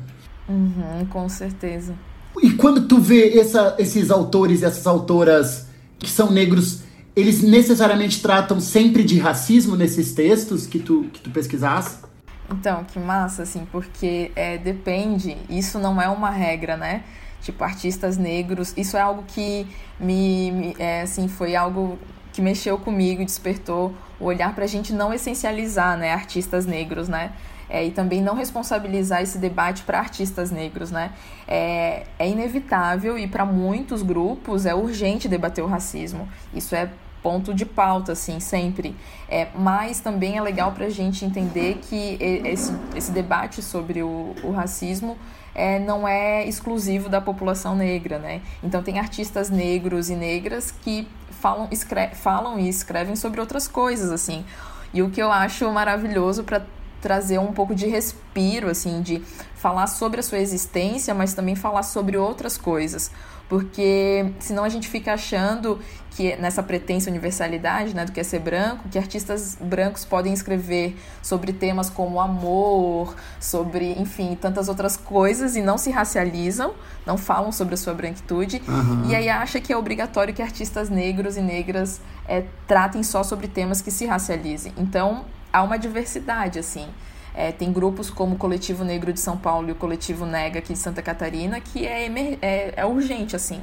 Uhum, 0.47 1.05
com 1.09 1.27
certeza. 1.27 1.95
E 2.41 2.51
quando 2.51 2.87
tu 2.87 2.99
vê 2.99 3.37
essa, 3.39 3.75
esses 3.79 4.11
autores 4.11 4.61
e 4.61 4.65
essas 4.65 4.85
autoras 4.85 5.67
que 5.99 6.09
são 6.09 6.31
negros, 6.31 6.81
eles 7.15 7.41
necessariamente 7.41 8.21
tratam 8.21 8.59
sempre 8.59 9.03
de 9.03 9.17
racismo 9.17 9.75
nesses 9.75 10.13
textos 10.13 10.67
que 10.67 10.79
tu, 10.79 11.05
que 11.11 11.19
tu 11.19 11.31
pesquisaste? 11.31 12.05
Então, 12.49 12.83
que 12.85 12.99
massa, 12.99 13.43
assim, 13.43 13.67
porque 13.71 14.31
é, 14.35 14.57
depende, 14.57 15.35
isso 15.49 15.79
não 15.79 16.01
é 16.01 16.07
uma 16.07 16.29
regra, 16.29 16.77
né? 16.77 17.03
Tipo, 17.41 17.63
artistas 17.63 18.17
negros, 18.17 18.73
isso 18.77 18.95
é 18.95 19.01
algo 19.01 19.23
que 19.27 19.67
me, 19.99 20.51
me 20.51 20.75
é, 20.79 21.01
assim, 21.01 21.27
foi 21.27 21.55
algo 21.55 21.99
que 22.31 22.41
mexeu 22.41 22.77
comigo, 22.77 23.23
despertou 23.25 23.93
o 24.19 24.25
olhar 24.25 24.53
para 24.53 24.63
a 24.63 24.67
gente 24.67 24.93
não 24.93 25.13
essencializar, 25.13 25.97
né, 25.97 26.13
artistas 26.13 26.65
negros, 26.65 27.07
né? 27.07 27.31
É, 27.69 27.85
e 27.85 27.91
também 27.91 28.21
não 28.21 28.33
responsabilizar 28.33 29.21
esse 29.21 29.37
debate 29.37 29.83
para 29.83 29.99
artistas 29.99 30.51
negros, 30.51 30.89
né? 30.89 31.11
É, 31.47 32.05
é 32.17 32.29
inevitável 32.29 33.17
e 33.17 33.27
para 33.27 33.45
muitos 33.45 34.01
grupos 34.01 34.65
é 34.65 34.73
urgente 34.73 35.27
debater 35.27 35.63
o 35.63 35.67
racismo. 35.67 36.29
Isso 36.53 36.73
é 36.73 36.89
ponto 37.21 37.53
de 37.53 37.65
pauta, 37.65 38.13
assim, 38.13 38.39
sempre. 38.39 38.95
É, 39.27 39.47
mas 39.53 39.99
também 39.99 40.37
é 40.37 40.41
legal 40.41 40.71
para 40.71 40.85
a 40.85 40.89
gente 40.89 41.25
entender 41.25 41.79
que 41.81 42.17
esse, 42.45 42.73
esse 42.95 43.11
debate 43.11 43.61
sobre 43.61 44.01
o, 44.01 44.33
o 44.43 44.51
racismo 44.51 45.17
é, 45.53 45.79
não 45.79 46.07
é 46.07 46.47
exclusivo 46.47 47.09
da 47.09 47.19
população 47.19 47.75
negra, 47.75 48.19
né? 48.19 48.41
Então 48.63 48.83
tem 48.83 48.99
artistas 48.99 49.49
negros 49.49 50.09
e 50.09 50.15
negras 50.15 50.71
que 50.71 51.07
falam, 51.31 51.67
escre 51.71 52.09
falam 52.13 52.59
e 52.59 52.69
escrevem 52.69 53.15
sobre 53.15 53.41
outras 53.41 53.67
coisas, 53.67 54.11
assim. 54.11 54.45
E 54.93 55.01
o 55.01 55.09
que 55.09 55.21
eu 55.21 55.31
acho 55.31 55.69
maravilhoso 55.71 56.43
para 56.43 56.61
trazer 57.01 57.39
um 57.39 57.53
pouco 57.53 57.75
de 57.75 57.87
respiro, 57.87 58.69
assim, 58.69 59.01
de 59.01 59.21
falar 59.55 59.87
sobre 59.87 60.19
a 60.19 60.23
sua 60.23 60.39
existência, 60.39 61.13
mas 61.13 61.33
também 61.33 61.55
falar 61.55 61.83
sobre 61.83 62.17
outras 62.17 62.57
coisas. 62.57 63.11
Porque 63.49 64.33
senão 64.39 64.63
a 64.63 64.69
gente 64.69 64.89
fica 64.89 65.13
achando 65.13 65.79
que 66.11 66.35
nessa 66.35 66.61
pretensa 66.61 67.09
universalidade, 67.09 67.95
né, 67.95 68.03
do 68.03 68.11
que 68.11 68.19
é 68.19 68.23
ser 68.23 68.39
branco, 68.39 68.89
que 68.89 68.97
artistas 68.97 69.55
brancos 69.61 70.03
podem 70.03 70.33
escrever 70.33 70.97
sobre 71.21 71.53
temas 71.53 71.89
como 71.89 72.19
amor, 72.19 73.15
sobre, 73.39 73.93
enfim, 73.93 74.35
tantas 74.35 74.67
outras 74.67 74.97
coisas 74.97 75.55
e 75.55 75.61
não 75.61 75.77
se 75.77 75.91
racializam, 75.91 76.73
não 77.05 77.17
falam 77.17 77.51
sobre 77.51 77.75
a 77.75 77.77
sua 77.77 77.93
branquitude, 77.93 78.61
uhum. 78.67 79.09
e 79.09 79.15
aí 79.15 79.29
acha 79.29 79.61
que 79.61 79.71
é 79.71 79.77
obrigatório 79.77 80.33
que 80.33 80.41
artistas 80.41 80.89
negros 80.89 81.37
e 81.37 81.41
negras 81.41 82.01
é, 82.27 82.43
tratem 82.67 83.03
só 83.03 83.23
sobre 83.23 83.47
temas 83.47 83.79
que 83.79 83.91
se 83.91 84.05
racializem. 84.05 84.73
Então, 84.75 85.23
há 85.51 85.63
uma 85.63 85.77
diversidade, 85.77 86.59
assim. 86.59 86.87
É, 87.33 87.51
tem 87.51 87.71
grupos 87.71 88.09
como 88.09 88.35
o 88.35 88.37
Coletivo 88.37 88.83
Negro 88.83 89.13
de 89.13 89.19
São 89.19 89.37
Paulo 89.37 89.69
e 89.69 89.71
o 89.71 89.75
Coletivo 89.75 90.25
Nega 90.25 90.59
aqui 90.59 90.73
de 90.73 90.79
Santa 90.79 91.03
Catarina 91.03 91.61
que 91.61 91.85
é, 91.85 92.07
é, 92.41 92.73
é 92.77 92.85
urgente, 92.85 93.35
assim, 93.35 93.61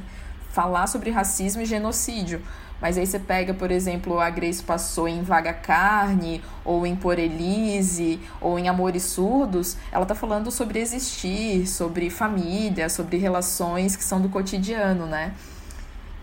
falar 0.51 0.87
sobre 0.87 1.11
racismo 1.11 1.61
e 1.61 1.65
genocídio. 1.65 2.41
Mas 2.81 2.97
aí 2.97 3.05
você 3.05 3.19
pega, 3.19 3.53
por 3.53 3.71
exemplo, 3.71 4.19
a 4.19 4.29
Grace 4.29 4.61
passou 4.61 5.07
em 5.07 5.23
Vaga 5.23 5.53
Carne, 5.53 6.41
ou 6.63 6.85
em 6.85 6.95
Por 6.95 7.17
Elise, 7.17 8.19
ou 8.41 8.59
em 8.59 8.67
Amores 8.67 9.03
Surdos, 9.03 9.77
ela 9.91 10.05
tá 10.05 10.13
falando 10.13 10.51
sobre 10.51 10.79
existir, 10.79 11.67
sobre 11.67 12.09
família, 12.09 12.89
sobre 12.89 13.17
relações 13.17 13.95
que 13.95 14.03
são 14.03 14.21
do 14.21 14.29
cotidiano, 14.29 15.05
né? 15.05 15.33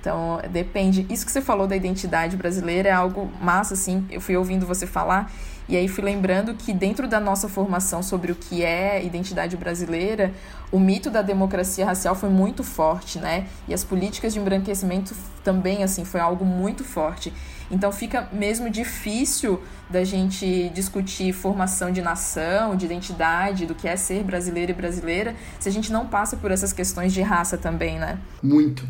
Então, 0.03 0.41
depende. 0.51 1.07
Isso 1.09 1.25
que 1.25 1.31
você 1.31 1.41
falou 1.41 1.69
da 1.69 1.77
identidade 1.77 2.37
brasileira 2.37 2.89
é 2.89 2.93
algo 2.93 3.31
massa, 3.41 3.75
assim. 3.75 4.05
Eu 4.11 4.21
fui 4.21 4.37
ouvindo 4.37 4.67
você 4.67 4.85
falar 4.85 5.33
e 5.69 5.77
aí 5.77 5.87
fui 5.87 6.03
lembrando 6.03 6.55
que 6.55 6.73
dentro 6.73 7.07
da 7.07 7.21
nossa 7.21 7.49
formação 7.49 8.03
sobre 8.03 8.33
o 8.33 8.35
que 8.35 8.65
é 8.65 9.01
identidade 9.05 9.57
brasileira, 9.57 10.35
o 10.73 10.81
mito 10.81 11.09
da 11.09 11.23
democracia 11.23 11.87
racial 11.87 12.17
foi 12.17 12.31
muito 12.31 12.65
forte, 12.65 13.21
né? 13.21 13.47
E 13.69 13.73
as 13.73 13.85
políticas 13.85 14.33
de 14.33 14.41
embranquecimento 14.41 15.15
também, 15.45 15.85
assim, 15.85 16.05
foi 16.05 16.19
algo 16.19 16.45
muito 16.45 16.83
forte. 16.83 17.33
Então 17.71 17.93
fica 17.93 18.29
mesmo 18.33 18.69
difícil 18.69 19.63
da 19.89 20.03
gente 20.03 20.69
discutir 20.71 21.33
formação 21.33 21.93
de 21.93 22.03
nação, 22.03 22.75
de 22.75 22.87
identidade, 22.87 23.67
do 23.67 23.75
que 23.75 23.87
é 23.87 23.95
ser 23.95 24.25
brasileiro 24.25 24.73
e 24.73 24.75
brasileira, 24.75 25.37
se 25.61 25.69
a 25.69 25.73
gente 25.73 25.93
não 25.93 26.09
passa 26.09 26.37
por 26.37 26.51
essas 26.51 26.73
questões 26.73 27.13
de 27.15 27.23
raça 27.23 27.57
também, 27.57 28.01
né? 28.01 28.19
Muito. 28.43 28.85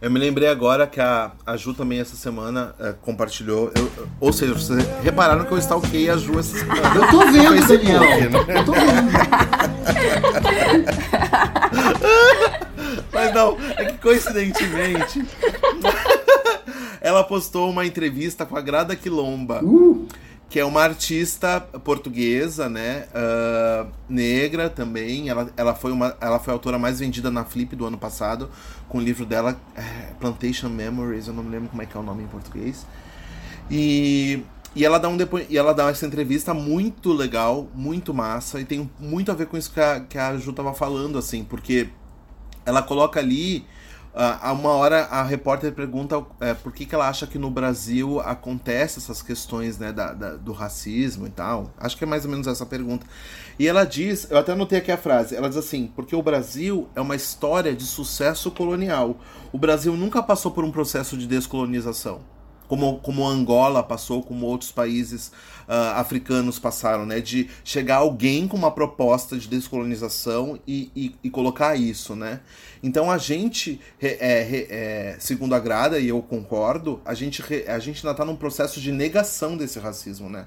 Eu 0.00 0.10
me 0.10 0.18
lembrei 0.18 0.48
agora 0.48 0.86
que 0.86 1.00
a, 1.00 1.32
a 1.44 1.56
Ju 1.56 1.74
também 1.74 1.98
essa 1.98 2.14
semana 2.14 2.72
é, 2.78 2.94
compartilhou. 3.02 3.72
Eu, 3.74 3.90
ou 4.20 4.32
seja, 4.32 4.54
vocês 4.54 4.86
repararam 5.02 5.44
que 5.44 5.50
eu 5.50 5.58
stalkei 5.58 6.08
a 6.08 6.16
Ju 6.16 6.38
essa 6.38 6.56
semana. 6.56 6.94
Eu 6.94 7.10
tô 7.10 7.18
vendo, 7.32 7.66
Daniel. 7.66 8.00
Né? 8.00 8.30
Eu 8.60 8.64
tô 8.64 8.72
vendo. 8.72 9.10
Mas 13.12 13.34
não, 13.34 13.58
é 13.76 13.86
que 13.86 13.98
coincidentemente. 13.98 15.24
ela 17.00 17.24
postou 17.24 17.68
uma 17.68 17.84
entrevista 17.84 18.46
com 18.46 18.56
a 18.56 18.60
Grada 18.60 18.94
Quilomba. 18.94 19.60
Uh 19.64 20.06
que 20.48 20.58
é 20.58 20.64
uma 20.64 20.82
artista 20.82 21.60
portuguesa, 21.60 22.68
né, 22.68 23.06
uh, 23.12 23.86
negra 24.08 24.70
também. 24.70 25.28
Ela, 25.28 25.50
ela, 25.56 25.74
foi 25.74 25.92
uma, 25.92 26.16
ela 26.20 26.38
foi 26.38 26.52
a 26.52 26.54
autora 26.54 26.78
mais 26.78 27.00
vendida 27.00 27.30
na 27.30 27.44
Flip 27.44 27.76
do 27.76 27.84
ano 27.84 27.98
passado, 27.98 28.50
com 28.88 28.98
o 28.98 29.00
livro 29.00 29.26
dela, 29.26 29.60
é, 29.76 30.14
Plantation 30.18 30.70
Memories, 30.70 31.28
eu 31.28 31.34
não 31.34 31.42
me 31.42 31.50
lembro 31.50 31.68
como 31.68 31.82
é 31.82 31.86
que 31.86 31.96
é 31.96 32.00
o 32.00 32.02
nome 32.02 32.22
em 32.22 32.26
português. 32.26 32.86
E, 33.70 34.42
e, 34.74 34.84
ela 34.84 34.98
dá 34.98 35.10
um 35.10 35.16
depo... 35.18 35.38
e 35.38 35.58
ela 35.58 35.74
dá 35.74 35.90
essa 35.90 36.06
entrevista 36.06 36.54
muito 36.54 37.12
legal, 37.12 37.68
muito 37.74 38.14
massa, 38.14 38.58
e 38.58 38.64
tem 38.64 38.90
muito 38.98 39.30
a 39.30 39.34
ver 39.34 39.46
com 39.46 39.58
isso 39.58 39.70
que 39.70 39.80
a, 39.80 40.00
que 40.00 40.16
a 40.16 40.34
Ju 40.38 40.54
tava 40.54 40.72
falando, 40.72 41.18
assim, 41.18 41.44
porque 41.44 41.90
ela 42.64 42.82
coloca 42.82 43.20
ali 43.20 43.66
a 44.20 44.52
uma 44.52 44.70
hora 44.70 45.04
a 45.04 45.22
repórter 45.22 45.72
pergunta 45.72 46.24
é, 46.40 46.52
por 46.52 46.72
que, 46.72 46.84
que 46.84 46.92
ela 46.92 47.08
acha 47.08 47.24
que 47.24 47.38
no 47.38 47.50
Brasil 47.50 48.18
acontece 48.20 48.98
essas 48.98 49.22
questões 49.22 49.78
né, 49.78 49.92
da, 49.92 50.12
da, 50.12 50.30
do 50.34 50.52
racismo 50.52 51.26
e 51.26 51.30
tal. 51.30 51.72
Acho 51.78 51.96
que 51.96 52.02
é 52.02 52.06
mais 52.06 52.24
ou 52.24 52.30
menos 52.30 52.48
essa 52.48 52.66
pergunta. 52.66 53.06
E 53.58 53.68
ela 53.68 53.84
diz, 53.84 54.28
eu 54.28 54.36
até 54.36 54.52
anotei 54.52 54.78
aqui 54.78 54.90
a 54.90 54.96
frase, 54.96 55.36
ela 55.36 55.48
diz 55.48 55.56
assim, 55.56 55.92
porque 55.94 56.16
o 56.16 56.22
Brasil 56.22 56.88
é 56.96 57.00
uma 57.00 57.14
história 57.14 57.74
de 57.74 57.84
sucesso 57.84 58.50
colonial. 58.50 59.20
O 59.52 59.58
Brasil 59.58 59.96
nunca 59.96 60.20
passou 60.20 60.50
por 60.50 60.64
um 60.64 60.72
processo 60.72 61.16
de 61.16 61.26
descolonização 61.26 62.37
como, 62.68 62.98
como 63.00 63.26
Angola 63.26 63.82
passou, 63.82 64.22
como 64.22 64.46
outros 64.46 64.70
países 64.70 65.32
uh, 65.66 65.96
africanos 65.96 66.58
passaram, 66.58 67.04
né? 67.04 67.20
De 67.20 67.48
chegar 67.64 67.96
alguém 67.96 68.46
com 68.46 68.56
uma 68.56 68.70
proposta 68.70 69.36
de 69.36 69.48
descolonização 69.48 70.58
e, 70.66 70.90
e, 70.94 71.14
e 71.24 71.30
colocar 71.30 71.74
isso, 71.74 72.14
né? 72.14 72.40
Então 72.82 73.10
a 73.10 73.18
gente, 73.18 73.80
é, 74.00 74.66
é, 74.70 75.16
segundo 75.18 75.54
a 75.54 75.58
Grada, 75.58 75.98
e 75.98 76.08
eu 76.08 76.22
concordo, 76.22 77.00
a 77.04 77.14
gente, 77.14 77.42
a 77.66 77.78
gente 77.78 78.06
ainda 78.06 78.12
está 78.12 78.24
num 78.24 78.36
processo 78.36 78.80
de 78.80 78.92
negação 78.92 79.56
desse 79.56 79.78
racismo, 79.78 80.28
né? 80.28 80.46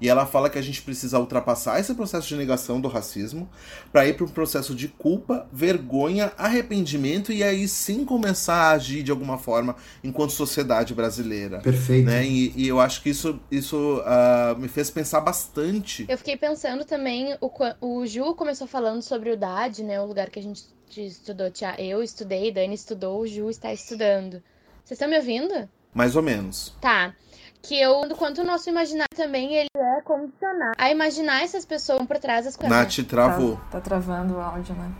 E 0.00 0.08
ela 0.08 0.24
fala 0.24 0.48
que 0.48 0.58
a 0.58 0.62
gente 0.62 0.80
precisa 0.80 1.18
ultrapassar 1.18 1.78
esse 1.78 1.94
processo 1.94 2.26
de 2.26 2.36
negação 2.36 2.80
do 2.80 2.88
racismo 2.88 3.48
para 3.92 4.06
ir 4.06 4.14
para 4.16 4.24
um 4.24 4.28
processo 4.28 4.74
de 4.74 4.88
culpa, 4.88 5.46
vergonha, 5.52 6.32
arrependimento 6.38 7.32
e 7.32 7.44
aí 7.44 7.68
sim 7.68 8.04
começar 8.04 8.54
a 8.54 8.70
agir 8.70 9.02
de 9.02 9.10
alguma 9.10 9.36
forma 9.36 9.76
enquanto 10.02 10.30
sociedade 10.30 10.94
brasileira. 10.94 11.58
Perfeito. 11.58 12.06
Né? 12.06 12.24
E, 12.24 12.52
e 12.56 12.68
eu 12.68 12.80
acho 12.80 13.02
que 13.02 13.10
isso, 13.10 13.38
isso 13.50 14.00
uh, 14.00 14.58
me 14.58 14.68
fez 14.68 14.90
pensar 14.90 15.20
bastante. 15.20 16.06
Eu 16.08 16.16
fiquei 16.16 16.36
pensando 16.36 16.84
também, 16.84 17.36
o, 17.40 17.50
o 17.80 18.06
Ju 18.06 18.34
começou 18.34 18.66
falando 18.66 19.02
sobre 19.02 19.30
o 19.30 19.36
DAD, 19.36 19.82
né? 19.82 20.00
O 20.00 20.06
lugar 20.06 20.30
que 20.30 20.38
a 20.38 20.42
gente 20.42 20.64
estudou. 20.96 21.46
Eu 21.78 22.02
estudei, 22.02 22.50
Dani 22.50 22.74
estudou, 22.74 23.20
o 23.20 23.26
Ju 23.26 23.50
está 23.50 23.72
estudando. 23.72 24.42
Vocês 24.84 24.98
estão 24.98 25.08
me 25.08 25.16
ouvindo? 25.16 25.68
Mais 25.92 26.16
ou 26.16 26.22
menos. 26.22 26.74
Tá 26.80 27.14
que 27.62 27.80
eu, 27.80 28.08
quanto 28.16 28.40
o 28.40 28.44
nosso 28.44 28.68
imaginário 28.68 29.16
também, 29.16 29.54
ele 29.54 29.68
é 29.76 30.00
condicionado 30.02 30.72
a 30.78 30.90
imaginar 30.90 31.42
essas 31.42 31.64
pessoas 31.64 32.06
por 32.06 32.18
trás 32.18 32.44
das 32.44 32.56
coisas. 32.56 32.76
Nath, 32.76 33.06
travou. 33.08 33.56
Tá, 33.56 33.62
tá 33.72 33.80
travando 33.80 34.36
o 34.36 34.40
áudio, 34.40 34.74
né? 34.74 34.90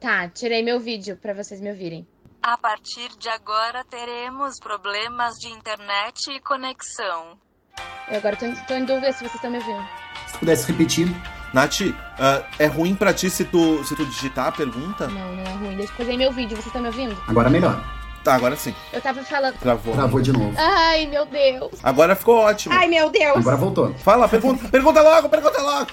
Tá, 0.00 0.28
tirei 0.28 0.62
meu 0.62 0.78
vídeo 0.78 1.16
para 1.16 1.34
vocês 1.34 1.60
me 1.60 1.70
ouvirem. 1.70 2.06
A 2.42 2.56
partir 2.56 3.08
de 3.18 3.28
agora 3.28 3.84
teremos 3.84 4.58
problemas 4.60 5.34
de 5.38 5.48
internet 5.48 6.30
e 6.30 6.40
conexão. 6.40 7.36
Eu 8.08 8.18
agora 8.18 8.36
tô, 8.36 8.46
tô 8.66 8.74
em 8.74 8.84
dúvida 8.84 9.12
se 9.12 9.20
vocês 9.20 9.34
estão 9.34 9.50
me 9.50 9.58
ouvindo. 9.58 9.84
Se 10.28 10.38
pudesse 10.38 10.70
repetir. 10.70 11.08
Nath, 11.52 11.80
uh, 11.80 11.94
é 12.58 12.66
ruim 12.66 12.94
pra 12.94 13.12
ti 13.12 13.30
se 13.30 13.44
tu, 13.44 13.82
se 13.84 13.96
tu 13.96 14.04
digitar 14.04 14.48
a 14.48 14.52
pergunta? 14.52 15.06
Não, 15.08 15.34
não 15.34 15.42
é 15.42 15.52
ruim. 15.54 15.76
Deixa 15.76 15.92
eu 15.92 15.96
fazer 15.96 16.16
meu 16.16 16.30
vídeo. 16.30 16.56
Vocês 16.56 16.66
estão 16.66 16.82
me 16.82 16.88
ouvindo? 16.88 17.16
Agora 17.26 17.48
melhor. 17.48 17.97
Tá, 18.28 18.34
agora 18.34 18.56
sim. 18.56 18.74
Eu 18.92 19.00
tava 19.00 19.24
falando. 19.24 19.58
Travou. 19.58 19.94
Travou 19.94 20.20
de 20.20 20.32
novo. 20.32 20.52
Ai, 20.58 21.06
meu 21.06 21.24
Deus. 21.24 21.72
Agora 21.82 22.14
ficou 22.14 22.36
ótimo. 22.36 22.74
Ai, 22.74 22.86
meu 22.86 23.08
Deus. 23.08 23.38
Agora 23.38 23.56
voltou. 23.56 23.94
Fala, 23.94 24.28
pergunta, 24.28 24.68
pergunta 24.68 25.00
logo, 25.00 25.30
pergunta 25.30 25.62
logo. 25.62 25.90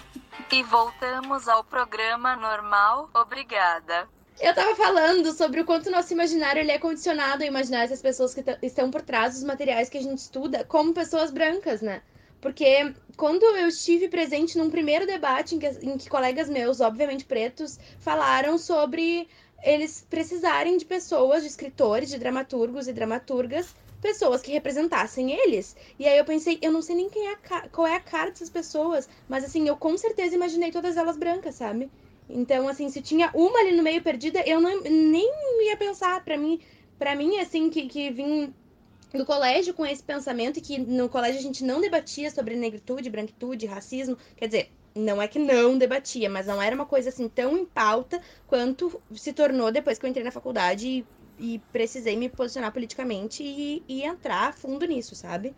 E 0.51 0.61
voltamos 0.63 1.47
ao 1.47 1.63
programa 1.63 2.35
normal. 2.35 3.09
Obrigada. 3.13 4.09
Eu 4.41 4.53
tava 4.53 4.75
falando 4.75 5.31
sobre 5.31 5.61
o 5.61 5.65
quanto 5.65 5.87
o 5.87 5.91
nosso 5.93 6.11
imaginário 6.11 6.59
ele 6.59 6.73
é 6.73 6.77
condicionado 6.77 7.41
a 7.41 7.45
imaginar 7.45 7.85
essas 7.85 8.01
pessoas 8.01 8.33
que 8.33 8.43
estão 8.61 8.91
por 8.91 9.01
trás 9.01 9.35
dos 9.35 9.43
materiais 9.45 9.87
que 9.87 9.97
a 9.97 10.03
gente 10.03 10.19
estuda 10.19 10.65
como 10.65 10.93
pessoas 10.93 11.31
brancas, 11.31 11.81
né? 11.81 12.01
Porque 12.41 12.93
quando 13.15 13.43
eu 13.43 13.69
estive 13.69 14.09
presente 14.09 14.57
num 14.57 14.69
primeiro 14.69 15.07
debate 15.07 15.55
em 15.55 15.59
que, 15.59 15.67
em 15.67 15.97
que 15.97 16.09
colegas 16.09 16.49
meus, 16.49 16.81
obviamente 16.81 17.23
pretos, 17.23 17.79
falaram 17.97 18.57
sobre 18.57 19.27
eles 19.65 20.05
precisarem 20.07 20.77
de 20.77 20.85
pessoas, 20.85 21.41
de 21.41 21.49
escritores, 21.49 22.09
de 22.09 22.19
dramaturgos 22.19 22.87
e 22.87 22.93
dramaturgas, 22.93 23.73
pessoas 23.99 24.43
que 24.43 24.51
representassem 24.51 25.31
eles. 25.31 25.75
E 25.97 26.07
aí 26.07 26.17
eu 26.17 26.23
pensei, 26.23 26.59
eu 26.61 26.71
não 26.71 26.83
sei 26.83 26.95
nem 26.95 27.09
quem 27.09 27.27
é 27.27 27.35
qual 27.71 27.87
é 27.87 27.95
a 27.95 27.99
cara 27.99 28.29
dessas 28.29 28.49
pessoas, 28.49 29.09
mas 29.27 29.43
assim, 29.43 29.67
eu 29.67 29.75
com 29.75 29.97
certeza 29.97 30.35
imaginei 30.35 30.71
todas 30.71 30.95
elas 30.95 31.17
brancas, 31.17 31.55
sabe? 31.55 31.89
Então, 32.29 32.67
assim, 32.67 32.89
se 32.89 33.01
tinha 33.01 33.31
uma 33.33 33.59
ali 33.59 33.75
no 33.75 33.81
meio 33.81 34.03
perdida, 34.03 34.43
eu 34.45 34.61
não, 34.61 34.81
nem 34.81 35.27
ia 35.65 35.77
pensar. 35.77 36.23
Para 36.23 36.37
mim, 36.37 36.59
para 36.97 37.15
mim, 37.15 37.39
assim, 37.39 37.69
que, 37.69 37.87
que 37.87 38.11
vim 38.11 38.53
do 39.13 39.25
colégio 39.25 39.73
com 39.73 39.85
esse 39.85 40.03
pensamento 40.03 40.57
e 40.57 40.61
que 40.61 40.77
no 40.77 41.09
colégio 41.09 41.39
a 41.39 41.43
gente 41.43 41.63
não 41.63 41.81
debatia 41.81 42.29
sobre 42.29 42.55
negritude, 42.55 43.09
branquitude, 43.09 43.65
racismo. 43.65 44.17
Quer 44.35 44.47
dizer, 44.47 44.71
não 44.95 45.21
é 45.21 45.27
que 45.27 45.37
não 45.37 45.77
debatia, 45.77 46.29
mas 46.29 46.47
não 46.47 46.61
era 46.61 46.73
uma 46.73 46.85
coisa 46.85 47.09
assim 47.09 47.27
tão 47.27 47.57
em 47.57 47.65
pauta 47.65 48.21
quanto 48.47 49.01
se 49.13 49.33
tornou 49.33 49.69
depois 49.71 49.99
que 49.99 50.05
eu 50.05 50.09
entrei 50.09 50.23
na 50.23 50.31
faculdade 50.31 50.87
e, 50.87 51.05
e 51.37 51.59
precisei 51.71 52.15
me 52.15 52.29
posicionar 52.29 52.71
politicamente 52.71 53.43
e, 53.43 53.83
e, 53.89 54.03
entrar 54.03 54.53
fundo 54.53 54.85
nisso, 54.85 55.13
sabe? 55.13 55.53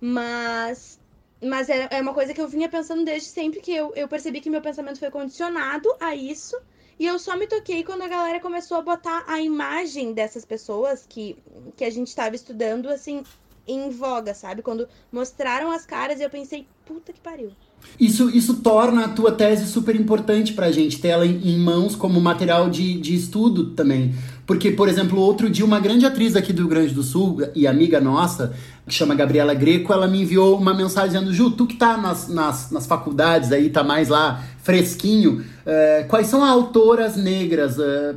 Mas, 0.00 1.00
mas 1.42 1.68
é, 1.68 1.88
é 1.90 2.00
uma 2.00 2.14
coisa 2.14 2.32
que 2.32 2.40
eu 2.40 2.46
vinha 2.46 2.68
pensando 2.68 3.04
desde 3.04 3.28
sempre 3.28 3.60
que 3.60 3.72
eu, 3.74 3.92
eu 3.96 4.06
percebi 4.06 4.40
que 4.40 4.48
meu 4.48 4.62
pensamento 4.62 5.00
foi 5.00 5.10
condicionado 5.10 5.88
a 5.98 6.14
isso. 6.14 6.56
E 6.98 7.04
eu 7.04 7.18
só 7.18 7.36
me 7.36 7.46
toquei 7.46 7.84
quando 7.84 8.02
a 8.02 8.08
galera 8.08 8.40
começou 8.40 8.78
a 8.78 8.82
botar 8.82 9.24
a 9.26 9.38
imagem 9.40 10.14
dessas 10.14 10.46
pessoas 10.46 11.04
que, 11.06 11.36
que 11.76 11.84
a 11.84 11.90
gente 11.90 12.08
estava 12.08 12.34
estudando, 12.34 12.88
assim, 12.88 13.22
em 13.66 13.90
voga, 13.90 14.34
sabe? 14.34 14.62
Quando 14.62 14.86
mostraram 15.12 15.70
as 15.70 15.84
caras 15.84 16.20
eu 16.20 16.30
pensei, 16.30 16.66
puta 16.86 17.12
que 17.12 17.20
pariu. 17.20 17.50
Isso, 17.98 18.28
isso 18.30 18.54
torna 18.56 19.04
a 19.04 19.08
tua 19.08 19.32
tese 19.32 19.66
super 19.66 19.94
importante 19.96 20.52
pra 20.52 20.70
gente, 20.70 21.00
ter 21.00 21.08
ela 21.08 21.26
em, 21.26 21.58
mãos 21.58 21.94
como 21.94 22.20
material 22.20 22.68
de, 22.68 22.98
de 23.00 23.14
estudo 23.14 23.70
também. 23.70 24.14
Porque, 24.46 24.70
por 24.70 24.88
exemplo, 24.88 25.20
outro 25.20 25.48
dia, 25.48 25.64
uma 25.64 25.80
grande 25.80 26.04
atriz 26.04 26.36
aqui 26.36 26.52
do 26.52 26.62
Rio 26.62 26.68
Grande 26.68 26.94
do 26.94 27.02
Sul 27.02 27.38
e 27.54 27.66
amiga 27.66 28.00
nossa, 28.00 28.54
que 28.86 28.94
chama 28.94 29.14
Gabriela 29.14 29.54
Greco, 29.54 29.92
ela 29.92 30.06
me 30.06 30.22
enviou 30.22 30.58
uma 30.58 30.74
mensagem 30.74 31.12
dizendo: 31.12 31.32
Ju, 31.32 31.50
tu 31.50 31.66
que 31.66 31.76
tá 31.76 31.96
nas, 31.96 32.28
nas, 32.28 32.70
nas 32.70 32.86
faculdades 32.86 33.50
aí, 33.50 33.70
tá 33.70 33.82
mais 33.82 34.08
lá 34.08 34.44
fresquinho, 34.62 35.44
é, 35.64 36.04
quais 36.08 36.26
são 36.26 36.44
as 36.44 36.50
autoras 36.50 37.16
negras? 37.16 37.78
É, 37.78 38.14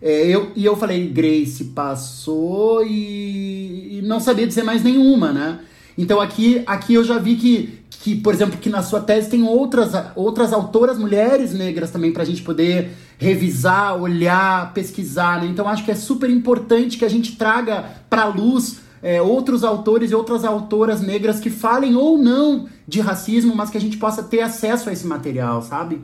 é, 0.00 0.26
eu, 0.28 0.52
e 0.54 0.64
eu 0.64 0.76
falei, 0.76 1.08
Grace 1.08 1.64
passou 1.64 2.84
e, 2.84 3.98
e, 3.98 4.02
não 4.02 4.20
sabia 4.20 4.46
dizer 4.46 4.62
mais 4.62 4.82
nenhuma, 4.82 5.32
né? 5.32 5.60
Então 5.96 6.20
aqui, 6.20 6.62
aqui 6.66 6.94
eu 6.94 7.02
já 7.02 7.18
vi 7.18 7.34
que, 7.34 7.80
que, 7.90 8.14
por 8.14 8.32
exemplo, 8.32 8.58
que 8.58 8.70
na 8.70 8.82
sua 8.82 9.00
tese 9.00 9.28
tem 9.28 9.42
outras, 9.42 9.92
outras 10.14 10.52
autoras 10.52 10.96
mulheres 10.96 11.52
negras 11.52 11.90
também 11.90 12.12
pra 12.12 12.24
gente 12.24 12.42
poder 12.42 12.90
revisar, 13.18 14.00
olhar, 14.00 14.72
pesquisar, 14.72 15.42
né? 15.42 15.48
Então 15.48 15.68
acho 15.68 15.84
que 15.84 15.90
é 15.90 15.96
super 15.96 16.30
importante 16.30 16.96
que 16.96 17.04
a 17.04 17.10
gente 17.10 17.36
traga 17.36 17.84
pra 18.08 18.26
luz 18.26 18.80
é, 19.02 19.20
outros 19.20 19.64
autores 19.64 20.12
e 20.12 20.14
outras 20.14 20.44
autoras 20.44 21.00
negras 21.00 21.40
que 21.40 21.50
falem 21.50 21.96
ou 21.96 22.16
não 22.16 22.68
de 22.86 23.00
racismo, 23.00 23.54
mas 23.54 23.70
que 23.70 23.76
a 23.76 23.80
gente 23.80 23.96
possa 23.96 24.22
ter 24.22 24.40
acesso 24.40 24.88
a 24.88 24.92
esse 24.92 25.06
material, 25.06 25.62
sabe? 25.62 26.00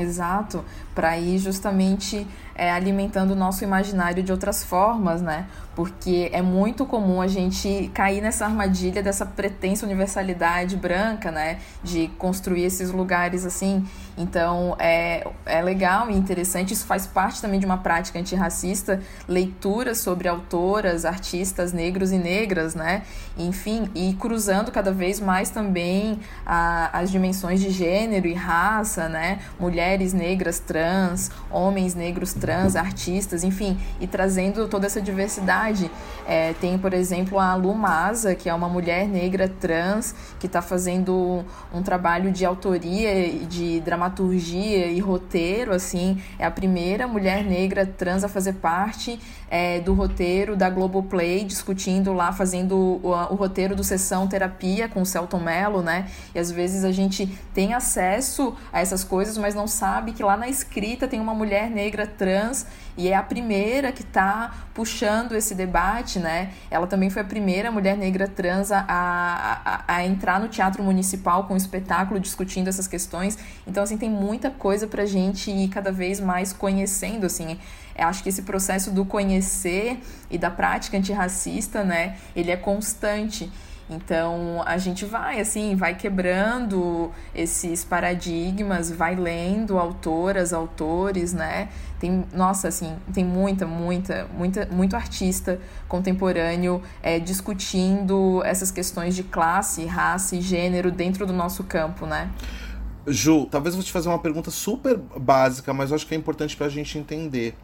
Exato, 0.00 0.64
para 0.94 1.16
ir 1.18 1.38
justamente 1.38 2.26
é, 2.56 2.72
alimentando 2.72 3.32
o 3.32 3.36
nosso 3.36 3.62
imaginário 3.62 4.22
de 4.22 4.32
outras 4.32 4.64
formas, 4.64 5.20
né? 5.20 5.46
Porque 5.74 6.30
é 6.32 6.40
muito 6.40 6.86
comum 6.86 7.20
a 7.20 7.26
gente 7.26 7.90
cair 7.92 8.22
nessa 8.22 8.46
armadilha 8.46 9.02
dessa 9.02 9.26
pretensa 9.26 9.84
universalidade 9.84 10.74
branca, 10.74 11.30
né? 11.30 11.58
De 11.84 12.08
construir 12.16 12.64
esses 12.64 12.90
lugares 12.90 13.44
assim. 13.44 13.86
Então 14.16 14.74
é, 14.78 15.26
é 15.44 15.60
legal 15.60 16.10
e 16.10 16.14
interessante, 16.14 16.72
isso 16.72 16.86
faz 16.86 17.06
parte 17.06 17.42
também 17.42 17.60
de 17.60 17.66
uma 17.66 17.76
prática 17.76 18.18
antirracista, 18.18 19.02
leituras 19.28 19.98
sobre 19.98 20.26
autoras, 20.26 21.04
artistas 21.04 21.74
negros 21.74 22.10
e 22.10 22.16
negras, 22.16 22.74
né? 22.74 23.02
Enfim, 23.36 23.90
e 23.94 24.14
cruzando 24.14 24.72
cada 24.72 24.92
vez 24.92 25.20
mais 25.20 25.50
também 25.50 26.18
a, 26.46 26.98
as 26.98 27.10
dimensões 27.10 27.60
de 27.60 27.68
gênero 27.68 28.26
e 28.26 28.32
raça, 28.32 29.10
né? 29.10 29.40
Mulheres 29.60 30.14
negras 30.14 30.58
trans, 30.58 31.30
homens 31.50 31.94
negros 31.94 32.32
trans 32.32 32.45
trans, 32.46 32.76
artistas, 32.76 33.42
enfim, 33.42 33.76
e 34.00 34.06
trazendo 34.06 34.68
toda 34.68 34.86
essa 34.86 35.00
diversidade. 35.00 35.90
É, 36.24 36.52
tem, 36.60 36.78
por 36.78 36.94
exemplo, 36.94 37.40
a 37.40 37.56
Lu 37.56 37.74
Maza, 37.74 38.36
que 38.36 38.48
é 38.48 38.54
uma 38.54 38.68
mulher 38.68 39.08
negra 39.08 39.48
trans, 39.48 40.14
que 40.38 40.46
está 40.46 40.62
fazendo 40.62 41.44
um 41.74 41.82
trabalho 41.82 42.30
de 42.30 42.44
autoria, 42.44 43.30
de 43.46 43.80
dramaturgia 43.80 44.86
e 44.86 45.00
roteiro, 45.00 45.72
assim, 45.72 46.22
é 46.38 46.46
a 46.46 46.50
primeira 46.50 47.08
mulher 47.08 47.42
negra 47.42 47.84
trans 47.84 48.22
a 48.22 48.28
fazer 48.28 48.54
parte 48.54 49.18
é, 49.50 49.80
do 49.80 49.92
roteiro 49.92 50.56
da 50.56 50.68
Globoplay, 50.70 51.44
discutindo 51.44 52.12
lá, 52.12 52.32
fazendo 52.32 52.76
o, 52.76 53.10
o, 53.10 53.34
roteiro 53.34 53.74
do 53.74 53.84
Sessão 53.84 54.26
Terapia 54.26 54.88
com 54.88 55.02
o 55.02 55.06
Celton 55.06 55.40
Mello, 55.40 55.82
né? 55.82 56.08
E 56.34 56.38
às 56.38 56.50
vezes 56.50 56.84
a 56.84 56.92
gente 56.92 57.26
tem 57.54 57.74
acesso 57.74 58.54
a 58.72 58.80
essas 58.80 59.04
coisas, 59.04 59.36
mas 59.36 59.54
não 59.54 59.66
sabe 59.66 60.12
que 60.12 60.22
lá 60.22 60.36
na 60.36 60.48
escrita 60.48 61.06
tem 61.06 61.20
uma 61.20 61.34
mulher 61.34 61.70
negra 61.70 62.06
trans 62.06 62.35
e 62.96 63.08
é 63.08 63.14
a 63.14 63.22
primeira 63.22 63.92
que 63.92 64.02
está 64.02 64.68
puxando 64.72 65.34
esse 65.34 65.54
debate, 65.54 66.18
né? 66.18 66.52
Ela 66.70 66.86
também 66.86 67.10
foi 67.10 67.22
a 67.22 67.24
primeira 67.24 67.70
mulher 67.70 67.96
negra 67.96 68.26
trans 68.26 68.72
a, 68.72 68.84
a, 68.88 69.84
a 69.86 70.04
entrar 70.06 70.40
no 70.40 70.48
teatro 70.48 70.82
municipal 70.82 71.44
com 71.44 71.54
um 71.54 71.56
espetáculo 71.56 72.18
discutindo 72.18 72.68
essas 72.68 72.88
questões. 72.88 73.38
Então, 73.66 73.82
assim, 73.82 73.98
tem 73.98 74.10
muita 74.10 74.50
coisa 74.50 74.86
pra 74.86 75.04
gente 75.04 75.50
ir 75.50 75.68
cada 75.68 75.92
vez 75.92 76.20
mais 76.20 76.52
conhecendo, 76.52 77.26
assim. 77.26 77.58
Eu 77.96 78.06
acho 78.08 78.22
que 78.22 78.28
esse 78.28 78.42
processo 78.42 78.90
do 78.90 79.04
conhecer 79.04 79.98
e 80.30 80.38
da 80.38 80.50
prática 80.50 80.96
antirracista, 80.96 81.84
né, 81.84 82.16
ele 82.34 82.50
é 82.50 82.56
constante. 82.56 83.50
Então 83.88 84.62
a 84.66 84.78
gente 84.78 85.04
vai 85.04 85.40
assim, 85.40 85.76
vai 85.76 85.94
quebrando 85.94 87.10
esses 87.34 87.84
paradigmas, 87.84 88.90
vai 88.90 89.14
lendo 89.14 89.78
autoras, 89.78 90.52
autores, 90.52 91.32
né? 91.32 91.68
Tem, 92.00 92.24
nossa, 92.32 92.68
assim, 92.68 92.94
tem 93.14 93.24
muita, 93.24 93.66
muita, 93.66 94.26
muita, 94.36 94.66
muito 94.66 94.96
artista 94.96 95.58
contemporâneo 95.88 96.82
é, 97.02 97.18
discutindo 97.18 98.42
essas 98.44 98.70
questões 98.70 99.14
de 99.14 99.22
classe, 99.22 99.86
raça 99.86 100.36
e 100.36 100.40
gênero 100.40 100.90
dentro 100.90 101.24
do 101.24 101.32
nosso 101.32 101.64
campo, 101.64 102.04
né? 102.04 102.30
Ju, 103.06 103.46
talvez 103.46 103.74
eu 103.74 103.78
vou 103.78 103.84
te 103.84 103.92
fazer 103.92 104.08
uma 104.08 104.18
pergunta 104.18 104.50
super 104.50 104.96
básica, 104.96 105.72
mas 105.72 105.90
eu 105.90 105.94
acho 105.94 106.06
que 106.06 106.14
é 106.14 106.18
importante 106.18 106.56
para 106.56 106.66
a 106.66 106.70
gente 106.70 106.98
entender 106.98 107.54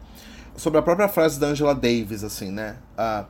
sobre 0.55 0.79
a 0.79 0.81
própria 0.81 1.09
frase 1.09 1.37
da 1.37 1.47
Angela 1.47 1.75
Davis, 1.75 2.23
assim, 2.23 2.49
né? 2.49 2.77
Ah, 2.97 3.25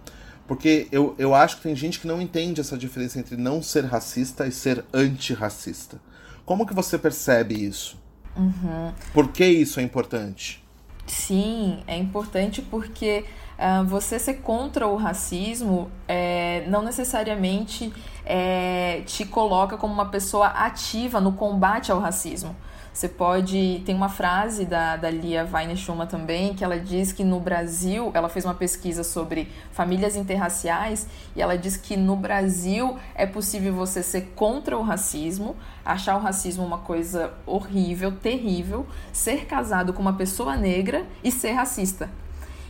porque 0.48 0.88
eu, 0.92 1.16
eu 1.18 1.34
acho 1.34 1.58
que 1.58 1.64
tem 1.64 1.76
gente 1.76 2.00
que 2.00 2.08
não 2.08 2.22
entende 2.22 2.60
essa 2.60 2.78
diferença 2.78 3.20
entre 3.20 3.38
não 3.38 3.62
ser 3.62 3.86
racista 3.86 4.46
e 4.46 4.52
ser 4.52 4.84
antirracista. 4.94 6.00
Como 6.46 6.66
que 6.66 6.74
você 6.74 6.98
percebe 6.98 7.56
isso? 7.56 7.98
Uhum. 8.36 8.92
Por 9.14 9.30
que 9.30 9.46
isso 9.46 9.80
é 9.80 9.84
importante? 9.84 10.64
Sim, 11.06 11.84
é 11.88 11.98
importante 11.98 12.62
porque 12.62 13.26
uh, 13.58 13.86
você 13.86 14.18
ser 14.18 14.36
contra 14.36 14.88
o 14.88 14.96
racismo 14.96 15.90
é, 16.08 16.66
não 16.68 16.82
necessariamente 16.82 17.94
é, 18.26 19.02
te 19.06 19.26
coloca 19.26 19.78
como 19.78 19.94
uma 19.94 20.10
pessoa 20.10 20.48
ativa 20.48 21.22
no 21.22 21.34
combate 21.34 21.92
ao 21.92 22.00
racismo. 22.00 22.56
Você 22.94 23.10
pode. 23.10 23.82
Tem 23.86 23.96
uma 23.96 24.08
frase 24.08 24.66
da, 24.66 24.96
da 24.96 25.10
Lia 25.10 25.50
Weineschuma 25.52 26.06
também, 26.06 26.54
que 26.54 26.64
ela 26.64 26.80
diz 26.80 27.12
que 27.12 27.24
no 27.24 27.40
Brasil, 27.40 28.12
ela 28.14 28.30
fez 28.30 28.46
uma 28.46 28.54
pesquisa 28.54 29.04
sobre 29.04 29.52
famílias 29.72 30.16
interraciais, 30.16 31.08
e 31.36 31.42
ela 31.42 31.58
diz 31.58 31.76
que 31.76 31.98
no 31.98 32.16
Brasil 32.16 33.00
é 33.16 33.26
possível 33.26 33.74
você 33.74 34.04
ser 34.04 34.34
contra 34.36 34.78
o 34.78 34.84
racismo, 34.84 35.56
achar 35.84 36.16
o 36.16 36.20
racismo 36.20 36.64
uma 36.64 36.78
coisa 36.78 37.34
horrível, 37.48 38.12
terrível, 38.12 38.86
ser 39.12 39.46
casado 39.46 39.92
com 39.92 40.02
uma 40.02 40.14
pessoa 40.14 40.56
negra 40.56 41.04
e 41.24 41.32
ser 41.32 41.54
racista. 41.54 42.10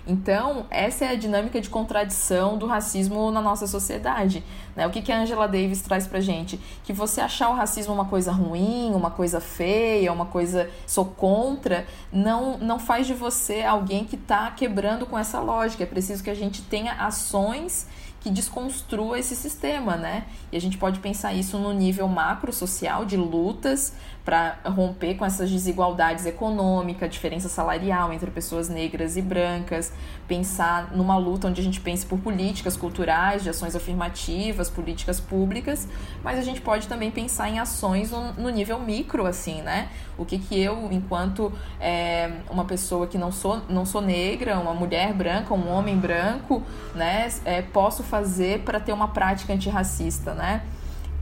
Então, 0.06 0.66
essa 0.70 1.06
é 1.06 1.10
a 1.10 1.16
dinâmica 1.16 1.62
de 1.62 1.70
contradição 1.70 2.58
do 2.58 2.66
racismo 2.66 3.32
na 3.32 3.42
nossa 3.42 3.66
sociedade. 3.66 4.44
Né? 4.76 4.86
O 4.86 4.90
que, 4.90 5.02
que 5.02 5.12
a 5.12 5.22
Angela 5.22 5.48
Davis 5.48 5.82
traz 5.82 6.06
pra 6.06 6.20
gente? 6.20 6.60
Que 6.84 6.92
você 6.92 7.22
achar 7.22 7.50
o 7.50 7.54
racismo 7.54 7.94
uma 7.94 8.06
coisa 8.06 8.32
ruim, 8.32 8.92
uma 8.94 9.12
coisa 9.12 9.40
feia, 9.40 10.12
uma 10.12 10.26
coisa 10.26 10.70
sou 10.86 11.06
contra, 11.06 11.88
não, 12.12 12.58
não 12.58 12.80
faz 12.80 13.08
de 13.08 13.14
você 13.14 13.62
alguém 13.62 14.04
que 14.04 14.16
está 14.16 14.52
quebrando 14.52 15.06
com 15.06 15.18
essa 15.18 15.40
lógica. 15.40 15.84
É 15.84 15.88
preciso 15.88 16.22
que 16.22 16.30
a 16.30 16.36
gente 16.36 16.62
tenha 16.62 16.94
ações 16.94 17.88
que 18.24 18.30
desconstrua 18.30 19.20
esse 19.20 19.36
sistema, 19.36 19.98
né? 19.98 20.26
E 20.50 20.56
a 20.56 20.62
gente 20.62 20.78
pode 20.78 21.00
pensar 21.00 21.34
isso 21.34 21.58
no 21.58 21.74
nível 21.74 22.08
macro 22.08 22.54
social 22.54 23.04
de 23.04 23.18
lutas 23.18 23.94
para 24.26 24.58
romper 24.66 25.16
com 25.16 25.26
essas 25.26 25.52
desigualdades 25.52 26.26
econômicas, 26.26 27.10
diferença 27.10 27.50
salarial 27.50 28.14
entre 28.14 28.32
pessoas 28.32 28.70
negras 28.70 29.18
e 29.18 29.22
brancas, 29.22 29.92
pensar 30.28 30.96
numa 30.96 31.18
luta 31.18 31.48
onde 31.48 31.60
a 31.60 31.64
gente 31.64 31.82
pense 31.82 32.06
por 32.06 32.18
políticas 32.20 32.78
culturais, 32.78 33.44
de 33.44 33.50
ações 33.50 33.76
afirmativas, 33.76 34.70
políticas 34.70 35.20
públicas, 35.20 35.88
mas 36.24 36.40
a 36.40 36.42
gente 36.42 36.62
pode 36.62 36.88
também 36.88 37.12
pensar 37.12 37.50
em 37.50 37.60
ações 37.60 38.12
no, 38.12 38.50
nível 38.50 38.80
micro, 38.80 39.26
assim, 39.26 39.62
né? 39.62 39.90
O 40.18 40.24
que 40.24 40.38
que 40.38 40.62
eu, 40.62 40.90
enquanto 40.92 41.52
é, 41.80 42.32
uma 42.50 42.64
pessoa 42.64 43.08
que 43.08 43.18
não 43.18 43.32
sou, 43.32 43.62
não 43.68 43.86
sou 43.86 44.00
negra, 44.00 44.58
uma 44.58 44.74
mulher 44.74 45.14
branca, 45.14 45.54
um 45.54 45.70
homem 45.70 45.98
branco, 45.98 46.64
né, 46.96 47.30
é, 47.44 47.62
posso 47.62 48.04
fazer 48.04 48.60
para 48.60 48.80
ter 48.80 48.94
uma 48.94 49.10
prática 49.10 49.54
antirracista, 49.54 50.34
né? 50.34 50.62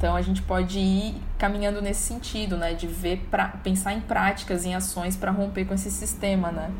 Então 0.01 0.15
a 0.15 0.21
gente 0.23 0.41
pode 0.41 0.79
ir 0.79 1.13
caminhando 1.37 1.79
nesse 1.79 2.01
sentido, 2.01 2.57
né, 2.57 2.73
de 2.73 2.87
ver 2.87 3.19
pra, 3.29 3.49
pensar 3.49 3.93
em 3.93 4.01
práticas, 4.01 4.65
em 4.65 4.73
ações 4.73 5.15
para 5.15 5.29
romper 5.29 5.63
com 5.63 5.75
esse 5.75 5.91
sistema, 5.91 6.51
né? 6.51 6.73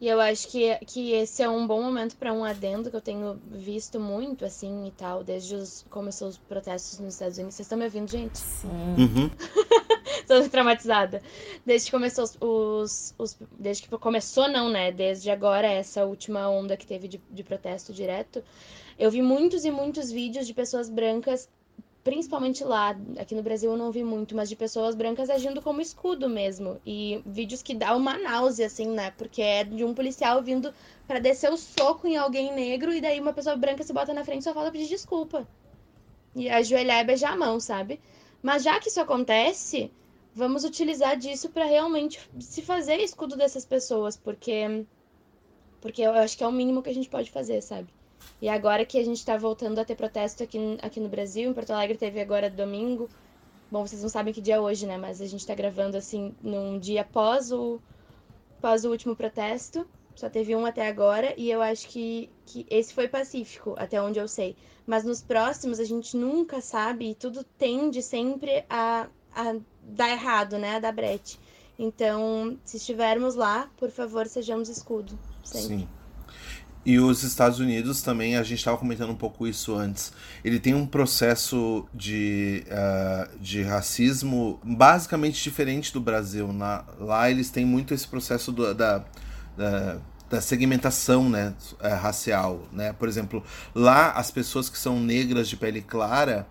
E 0.00 0.06
eu 0.06 0.20
acho 0.20 0.46
que, 0.46 0.72
que 0.86 1.10
esse 1.10 1.42
é 1.42 1.50
um 1.50 1.66
bom 1.66 1.82
momento 1.82 2.14
para 2.14 2.32
um 2.32 2.44
adendo 2.44 2.88
que 2.88 2.94
eu 2.94 3.00
tenho 3.00 3.36
visto 3.50 3.98
muito, 3.98 4.44
assim, 4.44 4.86
e 4.86 4.92
tal, 4.92 5.24
desde 5.24 5.56
os 5.56 5.84
começou 5.90 6.28
os 6.28 6.38
protestos 6.38 7.00
nos 7.00 7.14
Estados 7.14 7.36
Unidos. 7.36 7.56
Vocês 7.56 7.66
estão 7.66 7.76
me 7.76 7.84
ouvindo, 7.84 8.08
gente? 8.08 8.38
Sim. 8.38 8.68
Uhum. 8.96 9.30
Tô 10.28 10.48
traumatizada. 10.48 11.20
Desde 11.66 11.86
que 11.86 11.96
começou 11.96 12.22
os, 12.22 12.38
os, 12.40 13.14
os, 13.18 13.38
Desde 13.58 13.88
que 13.88 13.98
começou, 13.98 14.46
não, 14.46 14.70
né? 14.70 14.92
Desde 14.92 15.32
agora, 15.32 15.66
essa 15.66 16.04
última 16.04 16.48
onda 16.48 16.76
que 16.76 16.86
teve 16.86 17.08
de, 17.08 17.20
de 17.28 17.42
protesto 17.42 17.92
direto, 17.92 18.40
eu 18.96 19.10
vi 19.10 19.20
muitos 19.20 19.64
e 19.64 19.70
muitos 19.72 20.12
vídeos 20.12 20.46
de 20.46 20.54
pessoas 20.54 20.88
brancas 20.88 21.48
principalmente 22.08 22.64
lá, 22.64 22.96
aqui 23.18 23.34
no 23.34 23.42
Brasil 23.42 23.70
eu 23.70 23.76
não 23.76 23.92
vi 23.92 24.02
muito, 24.02 24.34
mas 24.34 24.48
de 24.48 24.56
pessoas 24.56 24.94
brancas 24.94 25.28
agindo 25.28 25.60
como 25.60 25.82
escudo 25.82 26.26
mesmo. 26.26 26.80
E 26.86 27.22
vídeos 27.26 27.62
que 27.62 27.74
dá 27.74 27.94
uma 27.94 28.16
náusea, 28.16 28.66
assim, 28.66 28.86
né? 28.88 29.10
Porque 29.10 29.42
é 29.42 29.62
de 29.62 29.84
um 29.84 29.92
policial 29.92 30.42
vindo 30.42 30.72
para 31.06 31.18
descer 31.18 31.52
o 31.52 31.58
soco 31.58 32.06
em 32.06 32.16
alguém 32.16 32.50
negro 32.54 32.94
e 32.94 33.00
daí 33.02 33.20
uma 33.20 33.34
pessoa 33.34 33.56
branca 33.56 33.84
se 33.84 33.92
bota 33.92 34.14
na 34.14 34.24
frente 34.24 34.40
e 34.40 34.44
só 34.44 34.54
fala 34.54 34.72
pedir 34.72 34.88
desculpa. 34.88 35.46
e 36.34 36.48
ajoelhar 36.48 37.00
e 37.02 37.04
beijar 37.04 37.32
a 37.34 37.36
mão, 37.36 37.60
sabe? 37.60 38.00
Mas 38.42 38.62
já 38.62 38.80
que 38.80 38.88
isso 38.88 39.00
acontece, 39.00 39.92
vamos 40.34 40.64
utilizar 40.64 41.16
disso 41.18 41.50
para 41.50 41.64
realmente 41.66 42.18
se 42.40 42.62
fazer 42.62 42.98
escudo 43.00 43.36
dessas 43.36 43.66
pessoas, 43.66 44.16
porque 44.16 44.86
porque 45.80 46.02
eu 46.02 46.12
acho 46.12 46.36
que 46.38 46.44
é 46.44 46.48
o 46.48 46.52
mínimo 46.52 46.82
que 46.82 46.90
a 46.90 46.94
gente 46.94 47.10
pode 47.10 47.30
fazer, 47.30 47.60
sabe? 47.62 47.88
E 48.40 48.48
agora 48.48 48.84
que 48.84 48.98
a 48.98 49.04
gente 49.04 49.24
tá 49.24 49.36
voltando 49.36 49.78
a 49.78 49.84
ter 49.84 49.94
protesto 49.94 50.42
aqui, 50.42 50.58
aqui 50.80 51.00
no 51.00 51.08
Brasil, 51.08 51.50
em 51.50 51.54
Porto 51.54 51.70
Alegre 51.70 51.98
teve 51.98 52.20
agora 52.20 52.48
domingo. 52.48 53.08
Bom, 53.70 53.86
vocês 53.86 54.02
não 54.02 54.08
sabem 54.08 54.32
que 54.32 54.40
dia 54.40 54.54
é 54.54 54.60
hoje, 54.60 54.86
né? 54.86 54.96
Mas 54.96 55.20
a 55.20 55.26
gente 55.26 55.46
tá 55.46 55.54
gravando 55.54 55.96
assim 55.96 56.34
num 56.42 56.78
dia 56.78 57.02
após 57.02 57.50
o, 57.52 57.80
após 58.58 58.84
o 58.84 58.90
último 58.90 59.16
protesto. 59.16 59.86
Só 60.14 60.28
teve 60.28 60.54
um 60.56 60.66
até 60.66 60.88
agora, 60.88 61.32
e 61.36 61.48
eu 61.48 61.62
acho 61.62 61.86
que, 61.88 62.28
que 62.44 62.66
esse 62.68 62.92
foi 62.92 63.06
pacífico, 63.06 63.76
até 63.78 64.02
onde 64.02 64.18
eu 64.18 64.26
sei. 64.26 64.56
Mas 64.84 65.04
nos 65.04 65.22
próximos 65.22 65.78
a 65.78 65.84
gente 65.84 66.16
nunca 66.16 66.60
sabe, 66.60 67.10
e 67.10 67.14
tudo 67.14 67.44
tende 67.44 68.02
sempre 68.02 68.64
a, 68.68 69.06
a 69.32 69.56
dar 69.80 70.10
errado, 70.10 70.58
né? 70.58 70.76
A 70.76 70.80
dar 70.80 70.92
brete. 70.92 71.38
Então, 71.78 72.58
se 72.64 72.78
estivermos 72.78 73.36
lá, 73.36 73.70
por 73.76 73.90
favor, 73.90 74.26
sejamos 74.26 74.68
escudo. 74.68 75.16
Sempre. 75.44 75.78
Sim. 75.78 75.88
E 76.88 76.98
os 76.98 77.22
Estados 77.22 77.60
Unidos 77.60 78.00
também, 78.00 78.34
a 78.38 78.42
gente 78.42 78.60
estava 78.60 78.78
comentando 78.78 79.10
um 79.10 79.14
pouco 79.14 79.46
isso 79.46 79.74
antes. 79.74 80.10
Ele 80.42 80.58
tem 80.58 80.72
um 80.72 80.86
processo 80.86 81.86
de, 81.92 82.64
uh, 82.66 83.38
de 83.38 83.60
racismo 83.60 84.58
basicamente 84.64 85.44
diferente 85.44 85.92
do 85.92 86.00
Brasil. 86.00 86.50
Na, 86.50 86.86
lá 86.98 87.30
eles 87.30 87.50
têm 87.50 87.66
muito 87.66 87.92
esse 87.92 88.08
processo 88.08 88.50
do, 88.50 88.74
da, 88.74 89.04
da, 89.54 89.98
da, 90.30 90.40
segmentação 90.40 91.28
né, 91.28 91.52
uh, 91.74 91.88
racial. 91.96 92.66
Né? 92.72 92.94
Por 92.94 93.06
exemplo, 93.06 93.44
lá 93.74 94.12
as 94.12 94.30
pessoas 94.30 94.70
que 94.70 94.78
são 94.78 94.98
negras 94.98 95.46
de 95.46 95.58
pele 95.58 95.82
clara 95.82 96.46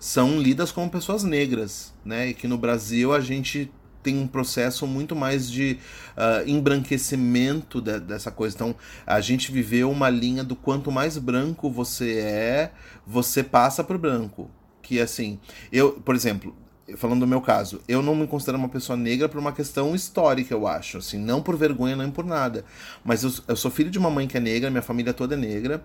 são 0.00 0.40
lidas 0.40 0.72
como 0.72 0.88
pessoas 0.88 1.22
negras. 1.22 1.92
Né? 2.02 2.28
E 2.28 2.32
que 2.32 2.48
no 2.48 2.56
Brasil 2.56 3.12
a 3.12 3.20
gente 3.20 3.70
tem 4.02 4.18
um 4.18 4.26
processo 4.26 4.86
muito 4.86 5.14
mais 5.14 5.50
de 5.50 5.78
uh, 6.16 6.48
embranquecimento 6.48 7.80
de, 7.80 8.00
dessa 8.00 8.30
coisa. 8.30 8.54
Então, 8.54 8.74
a 9.06 9.20
gente 9.20 9.52
viveu 9.52 9.90
uma 9.90 10.10
linha 10.10 10.42
do 10.42 10.56
quanto 10.56 10.90
mais 10.90 11.16
branco 11.18 11.70
você 11.70 12.18
é, 12.18 12.72
você 13.06 13.42
passa 13.42 13.84
por 13.84 13.96
branco. 13.98 14.50
Que 14.82 15.00
assim, 15.00 15.38
eu, 15.70 15.92
por 15.92 16.14
exemplo, 16.14 16.54
falando 16.96 17.20
do 17.20 17.26
meu 17.26 17.40
caso, 17.40 17.80
eu 17.86 18.02
não 18.02 18.14
me 18.14 18.26
considero 18.26 18.58
uma 18.58 18.68
pessoa 18.68 18.96
negra 18.96 19.28
por 19.28 19.38
uma 19.38 19.52
questão 19.52 19.94
histórica, 19.94 20.52
eu 20.52 20.66
acho. 20.66 20.98
Assim, 20.98 21.18
não 21.18 21.40
por 21.40 21.56
vergonha, 21.56 21.96
nem 21.96 22.10
por 22.10 22.24
nada. 22.24 22.64
Mas 23.04 23.22
eu, 23.22 23.32
eu 23.48 23.56
sou 23.56 23.70
filho 23.70 23.90
de 23.90 23.98
uma 23.98 24.10
mãe 24.10 24.26
que 24.26 24.36
é 24.36 24.40
negra, 24.40 24.70
minha 24.70 24.82
família 24.82 25.12
toda 25.12 25.34
é 25.34 25.38
negra. 25.38 25.84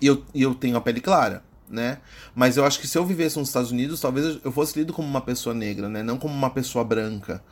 E 0.00 0.06
eu, 0.06 0.24
e 0.34 0.42
eu 0.42 0.54
tenho 0.54 0.76
a 0.76 0.80
pele 0.80 1.00
clara 1.00 1.42
né? 1.72 1.98
Mas 2.34 2.56
eu 2.56 2.64
acho 2.64 2.78
que 2.78 2.86
se 2.86 2.96
eu 2.96 3.04
vivesse 3.04 3.38
nos 3.38 3.48
Estados 3.48 3.72
Unidos, 3.72 4.00
talvez 4.00 4.38
eu 4.44 4.52
fosse 4.52 4.78
lido 4.78 4.92
como 4.92 5.08
uma 5.08 5.20
pessoa 5.20 5.54
negra, 5.54 5.88
né? 5.88 6.02
Não 6.02 6.18
como 6.18 6.34
uma 6.34 6.50
pessoa 6.50 6.84
branca. 6.84 7.42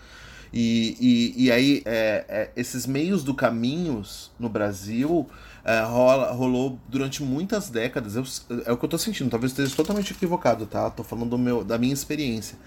E, 0.52 0.96
e, 1.00 1.44
e 1.44 1.52
aí, 1.52 1.83
é, 1.85 2.24
é, 2.28 2.50
esses 2.56 2.87
meios 2.87 3.24
do 3.24 3.35
caminhos 3.35 4.30
no 4.38 4.48
Brasil 4.48 5.28
é, 5.64 5.80
rola, 5.80 6.33
rolou 6.33 6.78
durante 6.88 7.22
muitas 7.22 7.70
décadas. 7.70 8.16
Eu, 8.16 8.24
é 8.66 8.72
o 8.72 8.76
que 8.76 8.85
eu 8.85 8.88
tô 8.88 8.98
sentindo, 8.98 9.30
talvez 9.30 9.52
esteja 9.52 9.74
totalmente 9.74 10.12
equivocado, 10.12 10.66
tá? 10.66 10.90
Tô 10.90 11.02
falando 11.02 11.30
do 11.30 11.38
meu, 11.38 11.64
da 11.64 11.78
minha 11.78 11.94
experiência 11.94 12.59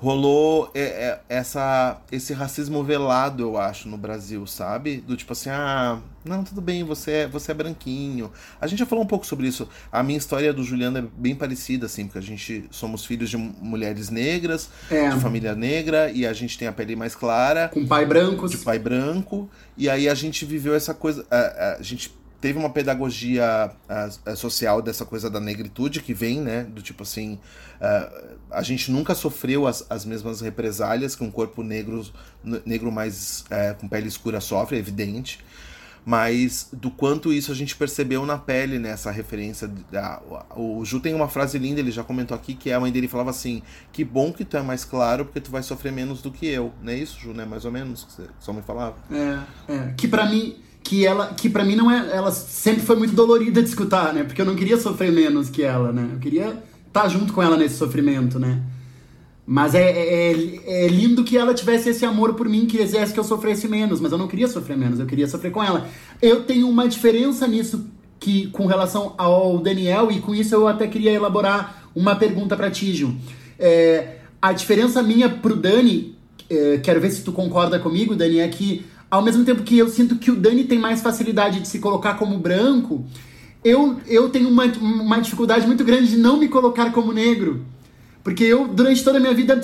rolou 0.00 0.70
é, 0.74 0.80
é, 0.80 1.20
essa, 1.28 2.00
esse 2.10 2.32
racismo 2.32 2.82
velado, 2.82 3.42
eu 3.42 3.58
acho, 3.58 3.86
no 3.86 3.98
Brasil, 3.98 4.46
sabe? 4.46 4.96
Do 4.96 5.14
tipo 5.14 5.34
assim, 5.34 5.50
ah, 5.50 5.98
não, 6.24 6.42
tudo 6.42 6.62
bem, 6.62 6.82
você 6.82 7.10
é, 7.12 7.28
você 7.28 7.50
é 7.52 7.54
branquinho. 7.54 8.32
A 8.58 8.66
gente 8.66 8.78
já 8.78 8.86
falou 8.86 9.04
um 9.04 9.06
pouco 9.06 9.26
sobre 9.26 9.46
isso. 9.46 9.68
A 9.92 10.02
minha 10.02 10.16
história 10.16 10.54
do 10.54 10.64
Juliano 10.64 10.96
é 10.98 11.02
bem 11.18 11.34
parecida, 11.34 11.84
assim, 11.84 12.06
porque 12.06 12.18
a 12.18 12.22
gente 12.22 12.64
somos 12.70 13.04
filhos 13.04 13.28
de 13.28 13.36
mulheres 13.36 14.08
negras, 14.08 14.70
É. 14.90 15.10
de 15.10 15.20
família 15.20 15.54
negra, 15.54 16.10
e 16.10 16.26
a 16.26 16.32
gente 16.32 16.56
tem 16.58 16.66
a 16.66 16.72
pele 16.72 16.96
mais 16.96 17.14
clara, 17.14 17.68
Com 17.68 17.86
pai 17.86 18.06
branco. 18.06 18.48
de 18.48 18.56
pai 18.56 18.78
branco, 18.78 19.50
e 19.76 19.88
aí 19.90 20.08
a 20.08 20.14
gente 20.14 20.46
viveu 20.46 20.74
essa 20.74 20.94
coisa. 20.94 21.26
A, 21.30 21.36
a- 21.36 21.76
a 21.78 21.82
gente 21.82 22.10
teve 22.40 22.58
uma 22.58 22.70
pedagogia 22.70 23.70
a- 23.88 24.08
a 24.26 24.36
social 24.36 24.80
dessa 24.82 25.04
coisa 25.04 25.28
da 25.28 25.38
negritude 25.40 26.00
que 26.00 26.14
vem, 26.14 26.40
né? 26.40 26.64
Do 26.64 26.80
tipo 26.82 27.02
assim. 27.02 27.38
a- 27.80 28.12
a 28.50 28.62
gente 28.62 28.90
nunca 28.92 29.14
sofreu 29.14 29.66
as, 29.66 29.86
as 29.88 30.04
mesmas 30.04 30.40
represálias 30.40 31.14
que 31.16 31.22
um 31.24 31.30
corpo 31.30 31.62
negro, 31.62 32.04
negro 32.66 32.90
mais 32.92 33.44
é, 33.50 33.72
com 33.74 33.88
pele 33.88 34.08
escura 34.08 34.40
sofre, 34.40 34.76
é 34.76 34.78
evidente. 34.80 35.38
Mas 36.04 36.68
do 36.72 36.90
quanto 36.90 37.30
isso 37.32 37.52
a 37.52 37.54
gente 37.54 37.76
percebeu 37.76 38.24
na 38.24 38.38
pele 38.38 38.78
nessa 38.78 39.10
referência. 39.10 39.68
Da, 39.92 40.20
o 40.56 40.82
Ju 40.84 40.98
tem 40.98 41.14
uma 41.14 41.28
frase 41.28 41.58
linda, 41.58 41.78
ele 41.80 41.90
já 41.90 42.02
comentou 42.02 42.34
aqui, 42.34 42.54
que 42.54 42.72
a 42.72 42.80
mãe 42.80 42.90
dele 42.90 43.06
falava 43.06 43.30
assim: 43.30 43.62
Que 43.92 44.02
bom 44.02 44.32
que 44.32 44.44
tu 44.44 44.56
é 44.56 44.62
mais 44.62 44.84
claro, 44.84 45.26
porque 45.26 45.40
tu 45.40 45.50
vai 45.50 45.62
sofrer 45.62 45.92
menos 45.92 46.22
do 46.22 46.30
que 46.32 46.46
eu. 46.46 46.72
Não 46.82 46.90
é 46.92 46.96
isso, 46.96 47.20
Ju, 47.20 47.32
né? 47.34 47.44
Mais 47.44 47.64
ou 47.66 47.70
menos, 47.72 48.04
que 48.04 48.22
sua 48.40 48.54
mãe 48.54 48.62
falava. 48.66 48.96
É, 49.10 49.72
é. 49.74 49.94
Que 49.96 50.08
pra 50.08 50.26
mim. 50.26 50.56
Que 50.82 51.04
ela, 51.06 51.28
que 51.34 51.48
pra 51.48 51.64
mim 51.64 51.76
não 51.76 51.90
é. 51.90 52.16
Ela 52.16 52.30
sempre 52.30 52.82
foi 52.82 52.96
muito 52.96 53.14
dolorida 53.14 53.62
de 53.62 53.68
escutar, 53.68 54.12
né? 54.14 54.24
Porque 54.24 54.40
eu 54.40 54.46
não 54.46 54.56
queria 54.56 54.76
sofrer 54.78 55.12
menos 55.12 55.48
que 55.50 55.62
ela, 55.62 55.92
né? 55.92 56.08
Eu 56.14 56.18
queria 56.18 56.62
estar 56.86 57.08
junto 57.08 57.32
com 57.32 57.42
ela 57.42 57.56
nesse 57.56 57.76
sofrimento, 57.76 58.38
né? 58.38 58.60
Mas 59.46 59.74
é, 59.74 59.82
é, 59.90 60.32
é- 60.32 60.84
é 60.84 60.88
lindo 60.88 61.24
que 61.24 61.36
ela 61.36 61.52
tivesse 61.52 61.88
esse 61.90 62.04
amor 62.04 62.34
por 62.34 62.48
mim, 62.48 62.66
que 62.66 62.78
quisesse 62.78 63.12
que 63.12 63.18
eu 63.18 63.24
sofresse 63.24 63.66
menos, 63.68 64.00
mas 64.00 64.12
eu 64.12 64.18
não 64.18 64.28
queria 64.28 64.46
sofrer 64.48 64.76
menos, 64.76 65.00
eu 65.00 65.06
queria 65.06 65.26
sofrer 65.26 65.50
com 65.50 65.62
ela. 65.62 65.88
Eu 66.22 66.44
tenho 66.44 66.68
uma 66.68 66.88
diferença 66.88 67.46
nisso 67.48 67.84
que 68.18 68.46
com 68.48 68.66
relação 68.66 69.14
ao 69.18 69.58
Daniel, 69.58 70.10
e 70.10 70.20
com 70.20 70.34
isso 70.34 70.54
eu 70.54 70.68
até 70.68 70.86
queria 70.86 71.10
elaborar 71.12 71.88
uma 71.96 72.14
pergunta 72.14 72.56
pra 72.56 72.70
ti, 72.70 72.94
Ju. 72.94 73.14
É, 73.58 74.18
a 74.40 74.52
diferença 74.52 75.02
minha 75.02 75.28
pro 75.28 75.56
Dani, 75.56 76.14
é, 76.48 76.78
quero 76.82 77.00
ver 77.00 77.10
se 77.10 77.22
tu 77.22 77.32
concorda 77.32 77.78
comigo, 77.80 78.14
Dani, 78.14 78.38
é 78.38 78.48
que 78.48 78.84
ao 79.10 79.22
mesmo 79.22 79.44
tempo 79.44 79.62
que 79.62 79.76
eu 79.76 79.88
sinto 79.88 80.16
que 80.16 80.30
o 80.30 80.36
Dani 80.36 80.64
tem 80.64 80.78
mais 80.78 81.00
facilidade 81.00 81.60
de 81.60 81.68
se 81.68 81.78
colocar 81.80 82.14
como 82.14 82.38
branco, 82.38 83.04
eu, 83.64 83.98
eu 84.06 84.28
tenho 84.30 84.48
uma, 84.48 84.64
uma 84.66 85.20
dificuldade 85.20 85.66
muito 85.66 85.84
grande 85.84 86.10
de 86.10 86.16
não 86.16 86.36
me 86.36 86.48
colocar 86.48 86.92
como 86.92 87.12
negro. 87.12 87.64
Porque 88.22 88.44
eu, 88.44 88.68
durante 88.68 89.02
toda 89.02 89.16
a 89.16 89.20
minha 89.20 89.34
vida, 89.34 89.58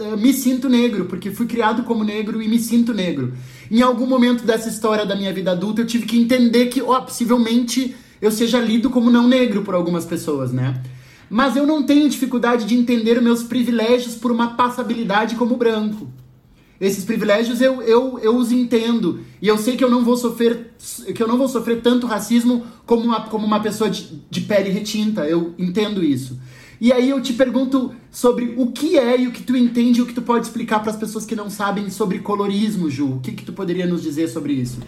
eh, 0.00 0.16
me 0.16 0.32
sinto 0.32 0.68
negro, 0.68 1.04
porque 1.04 1.30
fui 1.30 1.46
criado 1.46 1.84
como 1.84 2.02
negro 2.02 2.42
e 2.42 2.48
me 2.48 2.58
sinto 2.58 2.92
negro. 2.92 3.32
Em 3.70 3.82
algum 3.82 4.06
momento 4.06 4.44
dessa 4.44 4.68
história 4.68 5.06
da 5.06 5.14
minha 5.14 5.32
vida 5.32 5.52
adulta, 5.52 5.80
eu 5.80 5.86
tive 5.86 6.06
que 6.06 6.20
entender 6.20 6.66
que, 6.66 6.82
ó, 6.82 7.00
possivelmente 7.00 7.94
eu 8.20 8.32
seja 8.32 8.60
lido 8.60 8.90
como 8.90 9.10
não 9.10 9.28
negro 9.28 9.62
por 9.62 9.74
algumas 9.74 10.04
pessoas, 10.04 10.52
né? 10.52 10.82
Mas 11.28 11.56
eu 11.56 11.64
não 11.64 11.84
tenho 11.84 12.08
dificuldade 12.08 12.64
de 12.64 12.74
entender 12.74 13.22
meus 13.22 13.44
privilégios 13.44 14.16
por 14.16 14.32
uma 14.32 14.54
passabilidade 14.56 15.36
como 15.36 15.56
branco. 15.56 16.10
Esses 16.80 17.04
privilégios 17.04 17.60
eu, 17.60 17.82
eu, 17.82 18.18
eu 18.20 18.34
os 18.36 18.50
entendo. 18.50 19.20
E 19.42 19.46
eu 19.46 19.58
sei 19.58 19.76
que 19.76 19.84
eu 19.84 19.90
não 19.90 20.02
vou 20.02 20.16
sofrer 20.16 20.70
que 21.14 21.22
eu 21.22 21.28
não 21.28 21.36
vou 21.36 21.46
sofrer 21.46 21.82
tanto 21.82 22.06
racismo 22.06 22.64
como 22.86 23.02
uma, 23.02 23.20
como 23.28 23.46
uma 23.46 23.60
pessoa 23.60 23.90
de, 23.90 24.22
de 24.30 24.40
pele 24.40 24.70
retinta. 24.70 25.26
Eu 25.26 25.54
entendo 25.58 26.02
isso. 26.02 26.38
E 26.80 26.90
aí 26.90 27.10
eu 27.10 27.20
te 27.20 27.34
pergunto 27.34 27.94
sobre 28.10 28.54
o 28.56 28.68
que 28.68 28.98
é 28.98 29.20
e 29.20 29.26
o 29.26 29.32
que 29.32 29.42
tu 29.42 29.54
entende 29.54 30.00
e 30.00 30.02
o 30.02 30.06
que 30.06 30.14
tu 30.14 30.22
pode 30.22 30.46
explicar 30.46 30.80
para 30.80 30.90
as 30.90 30.96
pessoas 30.96 31.26
que 31.26 31.36
não 31.36 31.50
sabem 31.50 31.90
sobre 31.90 32.20
colorismo, 32.20 32.88
Ju. 32.88 33.16
O 33.16 33.20
que, 33.20 33.32
que 33.32 33.44
tu 33.44 33.52
poderia 33.52 33.86
nos 33.86 34.02
dizer 34.02 34.28
sobre 34.28 34.54
isso? 34.54 34.80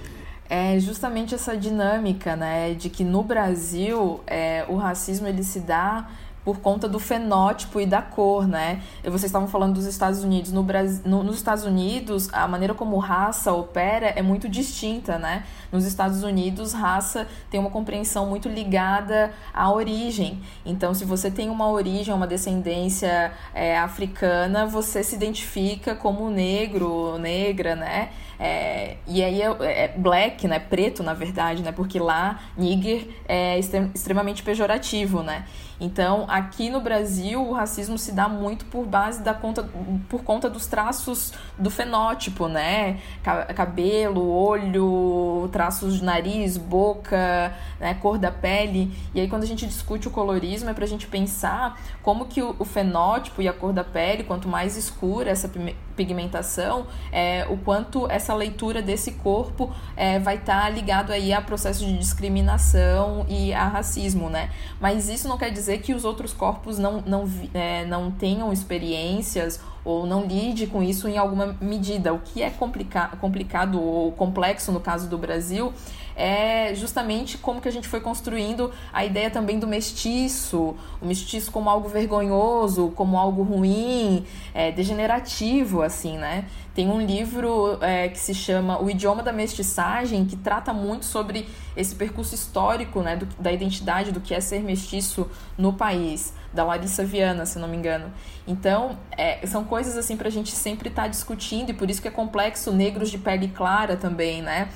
É 0.49 0.81
justamente 0.81 1.35
essa 1.35 1.55
dinâmica, 1.55 2.35
né, 2.35 2.75
de 2.75 2.89
que 2.89 3.05
no 3.05 3.23
Brasil 3.23 4.21
é, 4.27 4.65
o 4.69 4.77
racismo 4.77 5.27
ele 5.27 5.43
se 5.43 5.61
dá 5.61 6.09
por 6.45 6.59
conta 6.59 6.89
do 6.89 6.99
fenótipo 6.99 7.81
e 7.81 7.87
da 7.87 8.03
cor, 8.03 8.47
né? 8.49 8.83
Vocês 9.05 9.25
estavam 9.25 9.47
falando 9.49 9.75
dos 9.75 9.87
Estados 9.87 10.25
Unidos. 10.25 10.51
No 10.53 10.63
Brasil, 10.63 11.03
no- 11.05 11.23
nos 11.23 11.37
Estados 11.37 11.65
Unidos, 11.65 12.29
a 12.33 12.49
maneira 12.49 12.75
como 12.75 12.99
raça 12.99 13.53
opera 13.53 14.07
é 14.17 14.23
muito 14.23 14.49
distinta, 14.49 15.19
né? 15.19 15.45
Nos 15.71 15.85
Estados 15.85 16.23
Unidos, 16.23 16.73
raça 16.73 17.27
tem 17.51 17.61
uma 17.61 17.71
compreensão 17.71 18.27
muito 18.27 18.49
ligada 18.49 19.33
à 19.55 19.71
origem. 19.73 20.41
Então, 20.67 20.93
se 20.95 21.05
você 21.05 21.31
tem 21.31 21.49
uma 21.49 21.69
origem, 21.71 22.13
uma 22.13 22.27
descendência 22.27 23.33
é, 23.55 23.79
africana, 23.79 24.67
você 24.67 25.03
se 25.05 25.15
identifica 25.15 25.95
como 25.95 26.29
negro, 26.31 27.19
negra, 27.19 27.77
né? 27.77 28.11
É, 28.45 28.97
e 29.07 29.23
aí 29.23 29.41
é, 29.41 29.85
é 29.85 29.89
black, 29.97 30.49
né? 30.49 30.59
Preto, 30.59 31.01
na 31.05 31.15
verdade, 31.15 31.63
né? 31.63 31.71
Porque 31.71 32.01
lá 32.01 32.41
nigger 32.59 33.07
é 33.29 33.57
extre- 33.57 33.89
extremamente 33.95 34.43
pejorativo, 34.43 35.23
né? 35.23 35.47
Então, 35.81 36.27
aqui 36.29 36.69
no 36.71 36.81
Brasil, 36.81 37.41
o 37.41 37.53
racismo 37.53 37.97
se 37.99 38.13
dá 38.13 38.29
muito 38.29 38.65
por 38.67 38.85
base 38.85 39.23
da 39.23 39.33
conta, 39.35 39.69
por 40.09 40.23
conta 40.23 40.49
dos 40.51 40.67
traços 40.67 41.33
do 41.59 41.71
fenótipo, 41.71 42.49
né? 42.49 42.99
Ca- 43.23 43.47
Cabelo, 43.47 44.29
olho, 44.29 45.49
traços 45.53 45.99
de 45.99 46.05
nariz, 46.05 46.57
boca, 46.57 47.53
né? 47.81 47.95
cor 47.95 48.19
da 48.19 48.31
pele. 48.31 48.93
E 49.15 49.21
aí, 49.21 49.29
quando 49.29 49.43
a 49.45 49.47
gente 49.47 49.67
discute 49.67 50.09
o 50.09 50.11
colorismo, 50.11 50.69
é 50.71 50.75
pra 50.75 50.87
gente 50.87 51.07
pensar 51.07 51.81
como 52.03 52.27
que 52.27 52.43
o, 52.43 52.57
o 52.59 52.65
fenótipo 52.65 53.41
e 53.43 53.49
a 53.49 53.53
cor 53.53 53.73
da 53.73 53.85
pele, 53.85 54.25
quanto 54.25 54.49
mais 54.49 54.77
escura 54.77 55.31
essa, 55.31 55.49
pigmentação, 55.97 56.87
é, 57.11 57.47
o 57.49 57.57
quanto 57.57 58.11
essa 58.11 58.35
leitura 58.35 58.83
desse 58.83 59.13
corpo 59.13 59.73
é, 59.97 60.19
vai 60.19 60.37
estar 60.37 60.63
tá 60.63 60.69
ligado 60.69 61.13
aí 61.13 61.33
a 61.33 61.41
processo 61.41 61.85
de 61.85 61.97
discriminação 61.99 63.25
e 63.29 63.53
a 63.53 63.69
racismo, 63.69 64.29
né? 64.29 64.51
Mas 64.81 65.09
isso 65.09 65.29
não 65.29 65.39
quer 65.39 65.51
dizer 65.51 65.79
que 65.79 65.95
os 65.95 66.05
outros 66.05 66.33
corpos 66.33 66.79
não, 66.79 67.01
não, 67.03 67.25
é, 67.55 67.85
não 67.85 68.11
tenham 68.11 68.53
experiências 68.53 69.61
ou 69.85 70.07
não 70.07 70.25
lide 70.25 70.67
com 70.67 70.83
isso 70.83 71.09
em 71.09 71.19
alguma 71.19 71.57
medida. 71.61 72.13
O 72.15 72.21
que 72.21 72.43
é 72.43 72.51
complica 72.51 73.09
complicado 73.21 73.81
ou 73.81 74.13
complexo 74.13 74.71
no 74.71 74.81
caso 74.81 75.09
do 75.09 75.19
Brasil 75.19 75.73
é 76.17 76.75
justamente 76.75 77.39
como 77.39 77.61
que 77.61 77.69
a 77.69 77.73
gente 77.73 77.89
foi 77.89 78.01
construindo 78.01 78.71
a 78.93 79.05
ideia 79.05 79.31
também 79.31 79.59
do 79.59 79.67
mestiço, 79.67 80.77
o 81.01 81.07
mestiço 81.07 81.51
como 81.51 81.69
algo 81.71 81.89
vergonhoso, 81.89 82.93
como 82.95 83.19
algo 83.19 83.43
ruim, 83.43 84.25
é, 84.55 84.71
degenerativo, 84.71 85.83
assim, 85.83 86.19
né? 86.19 86.47
Tem 86.75 86.89
um 86.89 87.01
livro 87.01 87.79
é, 87.83 88.09
que 88.09 88.19
se 88.19 88.35
chama 88.35 88.83
O 88.83 88.89
Idioma 88.89 89.23
da 89.23 89.33
Mestiçagem, 89.33 90.25
que 90.25 90.37
trata 90.37 90.73
muito 90.73 91.05
sobre 91.05 91.47
esse 91.77 91.95
percurso 91.95 92.35
histórico 92.35 93.03
né, 93.03 93.17
do, 93.17 93.27
da 93.39 93.53
identidade 93.53 94.11
do 94.11 94.21
que 94.21 94.35
é 94.35 94.41
ser 94.41 94.63
mestiço 94.63 95.29
no 95.57 95.75
país, 95.75 96.33
da 96.53 96.65
Larissa 96.65 97.05
Viana, 97.05 97.45
se 97.45 97.59
não 97.59 97.69
me 97.69 97.77
engano. 97.77 98.11
Então, 98.47 98.99
é, 99.17 99.47
são 99.47 99.65
coisas 99.65 99.97
assim 99.97 100.17
para 100.17 100.29
a 100.29 100.31
gente 100.31 100.53
sempre 100.53 100.89
estar 100.89 101.03
tá 101.03 101.09
discutindo, 101.09 101.71
e 101.71 101.75
por 101.75 101.91
isso 101.91 102.01
que 102.01 102.09
é 102.09 102.11
complexo 102.11 102.73
negros 102.73 103.11
de 103.11 103.19
pele 103.19 103.49
clara 103.49 103.97
também, 103.97 104.43
né? 104.43 104.69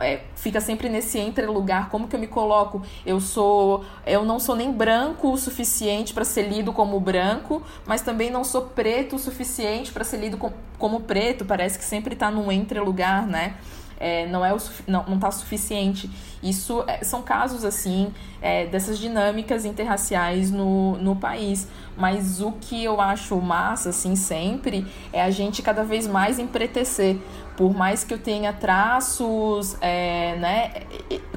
É, 0.00 0.22
fica 0.34 0.60
sempre 0.62 0.88
nesse 0.88 1.18
entre 1.18 1.44
lugar, 1.46 1.90
como 1.90 2.08
que 2.08 2.16
eu 2.16 2.20
me 2.20 2.26
coloco? 2.26 2.82
Eu 3.04 3.20
sou, 3.20 3.84
eu 4.06 4.24
não 4.24 4.40
sou 4.40 4.56
nem 4.56 4.72
branco 4.72 5.30
o 5.30 5.36
suficiente 5.36 6.14
para 6.14 6.24
ser 6.24 6.48
lido 6.48 6.72
como 6.72 6.98
branco, 6.98 7.62
mas 7.86 8.00
também 8.00 8.30
não 8.30 8.44
sou 8.44 8.62
preto 8.62 9.16
o 9.16 9.18
suficiente 9.18 9.92
para 9.92 10.02
ser 10.02 10.16
lido 10.16 10.38
com, 10.38 10.52
como 10.78 11.00
preto. 11.00 11.44
Parece 11.44 11.78
que 11.78 11.84
sempre 11.84 12.14
está 12.14 12.30
num 12.30 12.50
entre 12.50 12.78
lugar, 12.80 13.26
né? 13.26 13.56
É, 13.98 14.26
não 14.26 14.44
é 14.44 14.52
o 14.52 14.58
não, 14.86 15.04
não 15.06 15.18
tá 15.18 15.30
suficiente. 15.30 16.10
Isso 16.44 16.84
é, 16.86 17.02
são 17.02 17.22
casos 17.22 17.64
assim 17.64 18.12
é, 18.40 18.66
dessas 18.66 18.98
dinâmicas 18.98 19.64
interraciais 19.64 20.50
no, 20.50 20.96
no 20.98 21.16
país. 21.16 21.66
Mas 21.96 22.40
o 22.40 22.52
que 22.52 22.84
eu 22.84 23.00
acho 23.00 23.40
massa 23.40 23.88
assim 23.88 24.14
sempre 24.14 24.86
é 25.12 25.22
a 25.22 25.30
gente 25.30 25.62
cada 25.62 25.82
vez 25.82 26.06
mais 26.06 26.38
empretecer 26.38 27.16
por 27.56 27.74
mais 27.74 28.02
que 28.02 28.12
eu 28.12 28.18
tenha 28.18 28.52
traços, 28.52 29.76
é, 29.80 30.36
né, 30.36 30.72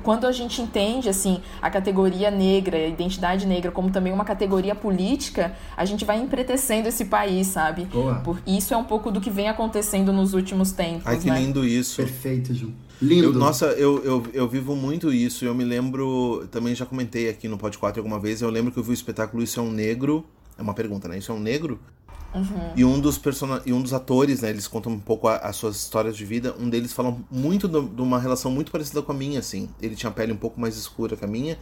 quando 0.04 0.26
a 0.26 0.32
gente 0.32 0.62
entende 0.62 1.10
assim 1.10 1.42
a 1.62 1.70
categoria 1.70 2.32
negra, 2.32 2.78
a 2.78 2.88
identidade 2.88 3.46
negra 3.46 3.72
como 3.72 3.92
também 3.92 4.12
uma 4.12 4.26
categoria 4.26 4.74
política, 4.74 5.56
a 5.76 5.86
gente 5.86 6.06
vai 6.06 6.20
empretecendo 6.20 6.88
esse 6.88 7.06
país, 7.06 7.48
sabe? 7.48 7.86
Boa. 7.86 8.16
Por 8.16 8.40
isso 8.48 8.74
é 8.74 8.78
um 8.78 8.84
pouco 8.84 9.12
do 9.12 9.22
que 9.22 9.30
vem 9.30 9.48
acontecendo 9.48 10.12
nos 10.12 10.34
últimos 10.34 10.72
tempos. 10.72 11.06
Ai, 11.06 11.18
que 11.18 11.30
né? 11.30 11.40
lindo 11.40 11.64
isso. 11.66 11.98
Perfeito, 11.98 12.54
Ju. 12.54 12.74
Lindo. 13.02 13.28
Eu, 13.28 13.34
nossa, 13.34 13.68
eu, 13.68 14.04
eu, 14.04 14.26
eu 14.34 14.48
vivo 14.48 14.76
muito 14.76 15.14
isso. 15.14 15.46
Eu 15.46 15.54
me 15.54 15.64
lembro, 15.64 16.48
também 16.52 16.74
já 16.74 16.86
comentei 16.86 17.30
aqui 17.30 17.48
no 17.48 17.58
Pod 17.58 17.78
4 17.78 18.00
alguma 18.00 18.20
vez. 18.20 18.42
Eu 18.42 18.50
lembro 18.50 18.72
que 18.72 18.80
eu 18.80 18.84
vi 18.84 18.92
o 18.92 18.94
espetáculo 18.94 19.44
Isso 19.44 19.60
é 19.60 19.64
um 19.64 19.72
Negro. 19.72 20.26
É 20.58 20.62
uma 20.62 20.74
pergunta, 20.74 21.08
né? 21.08 21.18
Isso 21.18 21.32
é 21.32 21.36
um 21.36 21.40
negro? 21.40 21.80
Uhum. 22.34 22.74
E 22.76 22.84
um 22.84 23.00
dos 23.00 23.18
person... 23.18 23.60
e 23.66 23.72
um 23.72 23.82
dos 23.82 23.94
atores, 23.94 24.42
né, 24.42 24.50
eles 24.50 24.68
contam 24.68 24.92
um 24.92 25.00
pouco 25.00 25.28
as 25.28 25.56
suas 25.56 25.78
histórias 25.78 26.18
de 26.18 26.26
vida. 26.26 26.56
Um 26.60 26.70
deles 26.70 26.92
fala 26.94 27.16
muito 27.32 27.68
de 27.68 28.02
uma 28.02 28.20
relação 28.20 28.52
muito 28.52 28.72
parecida 28.72 29.02
com 29.02 29.12
a 29.12 29.16
minha, 29.16 29.40
assim. 29.40 29.70
Ele 29.82 29.96
tinha 29.96 30.10
a 30.10 30.14
pele 30.14 30.34
um 30.34 30.38
pouco 30.38 30.60
mais 30.60 30.76
escura 30.76 31.16
que 31.16 31.24
a 31.24 31.28
minha, 31.28 31.58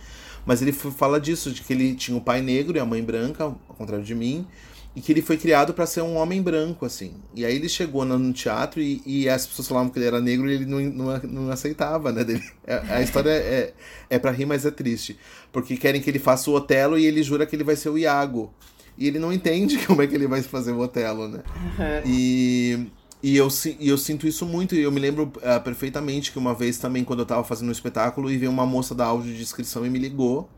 mas 0.46 0.62
ele 0.62 0.72
fala 0.72 1.20
disso, 1.20 1.52
de 1.52 1.62
que 1.62 1.74
ele 1.74 1.94
tinha 1.96 2.18
o 2.18 2.22
pai 2.22 2.42
negro 2.42 2.78
e 2.78 2.80
a 2.80 2.86
mãe 2.86 3.04
branca, 3.04 3.44
ao 3.44 3.76
contrário 3.78 4.04
de 4.04 4.16
mim, 4.16 4.48
e 4.96 5.02
que 5.02 5.12
ele 5.12 5.22
foi 5.22 5.38
criado 5.38 5.74
para 5.74 5.86
ser 5.86 6.02
um 6.02 6.16
homem 6.16 6.42
branco, 6.42 6.86
assim. 6.86 7.14
E 7.36 7.46
aí 7.46 7.56
ele 7.56 7.68
chegou 7.68 8.06
no 8.06 8.32
teatro 8.32 8.82
e, 8.82 9.02
e, 9.06 9.28
as 9.28 9.46
pessoas 9.46 9.68
falavam 9.68 9.90
que 9.90 10.00
ele 10.00 10.06
era 10.06 10.22
negro 10.22 10.50
e 10.50 10.54
ele 10.54 10.66
não, 10.66 10.80
não, 10.80 11.20
não 11.24 11.52
aceitava, 11.52 12.12
né? 12.12 12.24
Dele. 12.24 12.44
A, 12.66 12.96
a 12.96 13.02
história 13.02 13.30
é, 13.30 13.74
é 14.10 14.18
para 14.18 14.32
rir, 14.32 14.46
mas 14.46 14.66
é 14.66 14.72
triste. 14.72 15.18
Porque 15.52 15.76
querem 15.76 16.02
que 16.02 16.10
ele 16.10 16.20
faça 16.20 16.50
o 16.50 16.54
Otelo 16.54 16.98
e 16.98 17.06
ele 17.06 17.22
jura 17.22 17.46
que 17.46 17.56
ele 17.56 17.64
vai 17.64 17.76
ser 17.76 17.90
o 17.90 17.98
Iago 17.98 18.54
e 18.98 19.08
ele 19.08 19.20
não 19.20 19.32
entende 19.32 19.78
como 19.86 20.02
é 20.02 20.08
que 20.08 20.16
ele 20.16 20.28
vai 20.28 20.42
fazer 20.42 20.72
o 20.72 20.80
Otelo, 20.80 21.28
né? 21.28 21.44
Uhum. 21.56 22.02
E, 22.06 22.88
e, 23.22 23.38
eu, 23.38 23.48
e 23.80 23.90
eu 23.90 23.98
sinto 23.98 24.28
isso 24.28 24.46
muito, 24.46 24.76
e 24.76 24.82
eu 24.82 24.92
me 24.92 25.00
lembro 25.00 25.32
uh, 25.38 25.62
perfeitamente 25.64 26.32
que 26.32 26.40
uma 26.40 26.54
vez 26.54 26.78
também, 26.78 27.04
quando 27.04 27.20
eu 27.20 27.26
tava 27.26 27.44
fazendo 27.44 27.70
um 27.70 27.72
espetáculo, 27.72 28.32
e 28.32 28.38
veio 28.38 28.52
uma 28.52 28.66
moça 28.66 28.96
da 28.96 29.06
audiodescrição 29.06 29.86
e 29.86 29.90
me 29.90 30.00
ligou, 30.00 30.50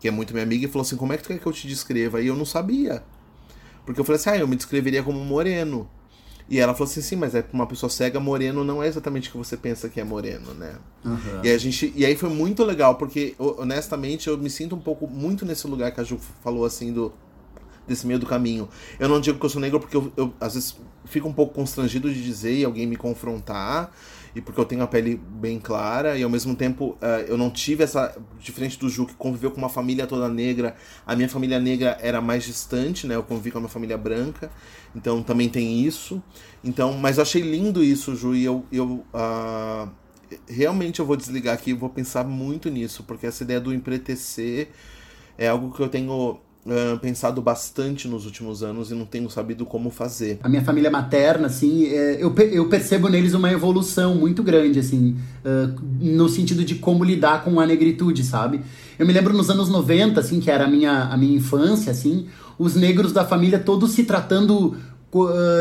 que 0.00 0.08
é 0.08 0.10
muito 0.10 0.32
minha 0.32 0.44
amiga, 0.44 0.64
e 0.64 0.68
falou 0.68 0.82
assim, 0.82 0.96
como 0.96 1.12
é 1.12 1.16
que 1.16 1.22
tu 1.22 1.28
quer 1.28 1.38
que 1.38 1.46
eu 1.46 1.52
te 1.52 1.66
descreva? 1.66 2.20
E 2.20 2.26
eu 2.26 2.36
não 2.36 2.44
sabia. 2.44 3.02
Porque 3.84 4.00
eu 4.00 4.04
falei 4.04 4.20
assim, 4.20 4.30
ah, 4.30 4.36
eu 4.38 4.48
me 4.48 4.56
descreveria 4.56 5.02
como 5.02 5.18
moreno. 5.24 5.88
E 6.48 6.58
ela 6.58 6.74
falou 6.74 6.90
assim, 6.90 7.00
sim, 7.00 7.16
mas 7.16 7.34
é 7.34 7.44
uma 7.52 7.66
pessoa 7.66 7.88
cega, 7.88 8.20
moreno 8.20 8.62
não 8.62 8.82
é 8.82 8.86
exatamente 8.86 9.28
o 9.28 9.32
que 9.32 9.38
você 9.38 9.56
pensa 9.56 9.88
que 9.88 10.00
é 10.00 10.04
moreno, 10.04 10.52
né? 10.54 10.74
Uhum. 11.04 11.40
E, 11.42 11.50
a 11.50 11.56
gente, 11.56 11.92
e 11.96 12.04
aí 12.04 12.16
foi 12.16 12.28
muito 12.28 12.64
legal, 12.64 12.96
porque 12.96 13.34
honestamente 13.38 14.28
eu 14.28 14.36
me 14.36 14.50
sinto 14.50 14.74
um 14.74 14.80
pouco 14.80 15.06
muito 15.06 15.46
nesse 15.46 15.66
lugar 15.66 15.92
que 15.92 16.00
a 16.00 16.04
Ju 16.04 16.18
falou 16.42 16.64
assim 16.64 16.92
do 16.92 17.12
desse 17.86 18.06
meio 18.06 18.18
do 18.18 18.26
caminho. 18.26 18.68
Eu 18.98 19.08
não 19.08 19.20
digo 19.20 19.38
que 19.38 19.44
eu 19.44 19.50
sou 19.50 19.60
negro 19.60 19.80
porque 19.80 19.96
eu, 19.96 20.12
eu 20.16 20.32
às 20.40 20.54
vezes 20.54 20.76
fico 21.04 21.28
um 21.28 21.32
pouco 21.32 21.54
constrangido 21.54 22.12
de 22.12 22.22
dizer 22.22 22.54
e 22.54 22.64
alguém 22.64 22.86
me 22.86 22.96
confrontar, 22.96 23.90
e 24.34 24.40
porque 24.40 24.58
eu 24.58 24.64
tenho 24.64 24.82
a 24.82 24.86
pele 24.86 25.16
bem 25.16 25.58
clara, 25.58 26.16
e 26.16 26.22
ao 26.22 26.30
mesmo 26.30 26.54
tempo 26.54 26.96
uh, 27.00 27.22
eu 27.26 27.36
não 27.36 27.50
tive 27.50 27.84
essa. 27.84 28.16
Diferente 28.40 28.78
do 28.78 28.88
Ju, 28.88 29.06
que 29.06 29.14
conviveu 29.14 29.50
com 29.50 29.58
uma 29.58 29.68
família 29.68 30.06
toda 30.06 30.28
negra, 30.28 30.74
a 31.06 31.14
minha 31.14 31.28
família 31.28 31.60
negra 31.60 31.98
era 32.00 32.20
mais 32.20 32.44
distante, 32.44 33.06
né? 33.06 33.14
Eu 33.14 33.22
convivi 33.22 33.50
com 33.50 33.58
a 33.58 33.60
minha 33.60 33.70
família 33.70 33.96
branca, 33.98 34.50
então 34.94 35.22
também 35.22 35.48
tem 35.48 35.80
isso. 35.80 36.22
Então, 36.64 36.94
mas 36.94 37.18
eu 37.18 37.22
achei 37.22 37.42
lindo 37.42 37.82
isso, 37.82 38.16
Ju, 38.16 38.34
e 38.34 38.44
eu. 38.44 38.64
eu 38.72 39.04
uh, 39.14 39.88
realmente 40.48 40.98
eu 40.98 41.04
vou 41.04 41.14
desligar 41.14 41.52
aqui 41.52 41.74
vou 41.74 41.90
pensar 41.90 42.24
muito 42.24 42.70
nisso, 42.70 43.04
porque 43.04 43.26
essa 43.26 43.42
ideia 43.44 43.60
do 43.60 43.72
empretecer 43.74 44.70
é 45.36 45.48
algo 45.48 45.70
que 45.74 45.80
eu 45.80 45.88
tenho 45.90 46.40
uh, 46.66 46.98
pensado 46.98 47.40
bastante 47.40 48.06
nos 48.08 48.24
últimos 48.24 48.62
anos 48.62 48.90
e 48.90 48.94
não 48.94 49.04
tenho 49.04 49.28
sabido 49.30 49.66
como 49.66 49.90
fazer. 49.90 50.38
A 50.42 50.48
minha 50.48 50.62
família 50.62 50.90
materna, 50.90 51.46
assim, 51.46 51.86
é, 51.86 52.22
eu, 52.22 52.34
eu 52.50 52.68
percebo 52.68 53.08
neles 53.08 53.34
uma 53.34 53.50
evolução 53.50 54.14
muito 54.14 54.42
grande, 54.42 54.78
assim, 54.78 55.16
uh, 55.44 55.80
no 56.00 56.28
sentido 56.28 56.64
de 56.64 56.76
como 56.76 57.04
lidar 57.04 57.44
com 57.44 57.58
a 57.60 57.66
negritude, 57.66 58.24
sabe? 58.24 58.60
Eu 58.98 59.06
me 59.06 59.12
lembro 59.12 59.32
nos 59.32 59.50
anos 59.50 59.68
90, 59.68 60.20
assim, 60.20 60.40
que 60.40 60.50
era 60.50 60.64
a 60.64 60.68
minha, 60.68 61.04
a 61.04 61.16
minha 61.16 61.36
infância, 61.36 61.90
assim, 61.90 62.26
os 62.58 62.74
negros 62.74 63.12
da 63.12 63.24
família 63.24 63.58
todos 63.58 63.92
se 63.92 64.04
tratando 64.04 64.76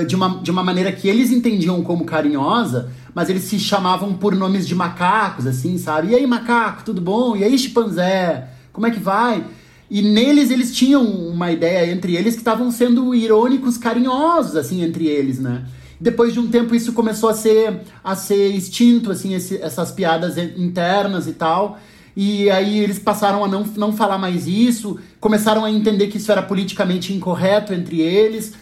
de, 0.07 0.15
uma, 0.15 0.41
de 0.41 0.49
uma 0.49 0.63
maneira 0.63 0.91
que 0.93 1.09
eles 1.09 1.29
entendiam 1.29 1.83
como 1.83 2.05
carinhosa, 2.05 2.89
mas 3.13 3.29
eles 3.29 3.43
se 3.43 3.59
chamavam 3.59 4.13
por 4.13 4.33
nomes 4.33 4.65
de 4.65 4.73
macacos, 4.73 5.45
assim, 5.45 5.77
sabe? 5.77 6.11
E 6.11 6.15
aí, 6.15 6.25
macaco, 6.25 6.83
tudo 6.85 7.01
bom? 7.01 7.35
E 7.35 7.43
aí, 7.43 7.57
chimpanzé? 7.57 8.47
Como 8.71 8.87
é 8.87 8.91
que 8.91 8.99
vai? 8.99 9.43
E 9.91 10.01
neles 10.01 10.49
eles 10.49 10.73
tinham 10.73 11.03
uma 11.03 11.51
ideia 11.51 11.91
entre 11.91 12.15
eles 12.15 12.35
que 12.35 12.39
estavam 12.39 12.71
sendo 12.71 13.13
irônicos, 13.13 13.77
carinhosos, 13.77 14.55
assim, 14.55 14.81
entre 14.81 15.05
eles, 15.05 15.37
né? 15.37 15.65
Depois 15.99 16.31
de 16.33 16.39
um 16.39 16.47
tempo 16.47 16.73
isso 16.73 16.93
começou 16.93 17.27
a 17.27 17.33
ser, 17.33 17.81
a 18.01 18.15
ser 18.15 18.55
extinto, 18.55 19.11
assim, 19.11 19.33
esse, 19.35 19.61
essas 19.61 19.91
piadas 19.91 20.37
internas 20.37 21.27
e 21.27 21.33
tal. 21.33 21.77
E 22.15 22.49
aí 22.49 22.79
eles 22.79 22.99
passaram 22.99 23.43
a 23.43 23.49
não, 23.49 23.65
não 23.75 23.91
falar 23.91 24.17
mais 24.17 24.47
isso, 24.47 24.97
começaram 25.19 25.65
a 25.65 25.69
entender 25.69 26.07
que 26.07 26.17
isso 26.17 26.31
era 26.31 26.41
politicamente 26.41 27.11
incorreto 27.11 27.73
entre 27.73 27.99
eles. 27.99 28.53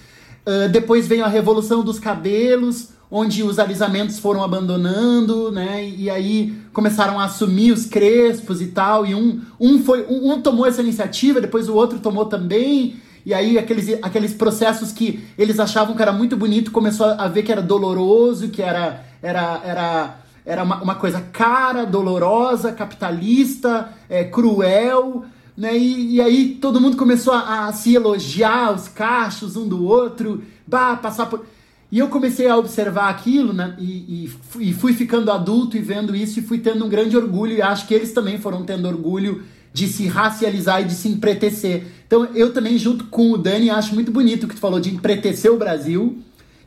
Uh, 0.48 0.68
depois 0.72 1.08
veio 1.08 1.24
a 1.24 1.28
revolução 1.28 1.84
dos 1.84 2.00
cabelos, 2.00 2.89
onde 3.12 3.41
os 3.41 3.58
alisamentos 3.58 4.19
foram 4.19 4.43
abandonando, 4.43 5.52
né? 5.52 5.84
E 5.84 6.10
aí 6.10 6.56
começaram 6.72 7.19
a 7.19 7.26
assumir 7.26 7.72
os 7.72 7.86
crespos 7.86 8.62
e 8.62 8.67
tal. 8.67 9.06
E 9.06 9.15
um, 9.15 9.41
um 9.60 9.84
foi 9.84 10.06
um, 10.08 10.34
um 10.34 10.41
tomou 10.41 10.65
essa 10.65 10.82
iniciativa, 10.82 11.41
depois 11.41 11.67
o 11.67 11.76
outro 11.76 12.00
tomou 12.00 12.26
também. 12.26 12.98
E 13.26 13.34
aí 13.34 13.58
aqueles, 13.58 13.98
aqueles 14.02 14.34
processos 14.34 14.91
que 14.91 15.24
eles 15.38 15.60
achavam 15.60 15.95
que 15.95 16.02
era 16.02 16.12
muito 16.12 16.38
bonito 16.38 16.72
começou 16.72 17.08
a 17.08 17.28
ver 17.28 17.43
que 17.43 17.52
era 17.52 17.62
doloroso, 17.62 18.50
que 18.50 18.62
era 18.62 19.04
era 19.22 19.62
era 19.63 20.15
era 20.45 20.63
uma, 20.63 20.82
uma 20.82 20.95
coisa 20.95 21.22
cara, 21.22 21.86
dolorosa, 21.86 22.72
capitalista, 22.72 23.89
é, 24.10 24.24
cruel. 24.24 25.26
Né? 25.56 25.78
E, 25.78 26.15
e, 26.15 26.22
aí 26.22 26.58
todo 26.60 26.80
mundo 26.80 26.98
começou 26.98 27.34
a, 27.34 27.67
a 27.67 27.74
se 27.74 27.93
elogiar, 27.93 28.74
os 28.74 28.88
cachos 28.88 29.56
um 29.56 29.67
do 29.67 29.86
outro, 29.86 30.41
bah, 30.65 30.95
passar 30.95 31.28
por 31.28 31.45
e 31.91 31.97
eu 31.97 32.08
comecei 32.08 32.47
a 32.47 32.56
observar 32.56 33.10
aquilo, 33.10 33.52
né? 33.52 33.75
E, 33.80 34.30
e, 34.60 34.73
fui 34.73 34.93
ficando 34.93 35.32
adulto 35.32 35.75
e 35.75 35.82
vendo 35.82 36.15
isso 36.15 36.39
e 36.39 36.43
fui 36.43 36.60
tendo 36.60 36.86
um 36.86 36.89
grande 36.89 37.17
orgulho. 37.17 37.54
E 37.54 37.62
acho 37.63 37.88
que 37.88 37.93
eles 37.95 38.13
também 38.13 38.38
foram 38.38 38.63
tendo 38.63 38.88
orgulho 38.88 39.43
de 39.73 39.88
se 39.88 40.06
racializar 40.06 40.82
e 40.82 40.86
de 40.86 40.93
se 40.93 41.08
empretecer. 41.08 41.88
Então 42.06 42.25
eu 42.36 42.54
também, 42.54 42.78
junto 42.78 43.06
com 43.06 43.32
o 43.32 43.38
Dani, 43.38 43.71
acho 43.71 43.95
muito 43.95 44.12
bonito 44.12 44.43
o 44.43 44.47
que 44.47 44.54
tu 44.54 44.62
falou 44.62 44.80
de 44.80 44.93
empretecer 44.93 45.52
o 45.52 45.58
Brasil, 45.58 46.19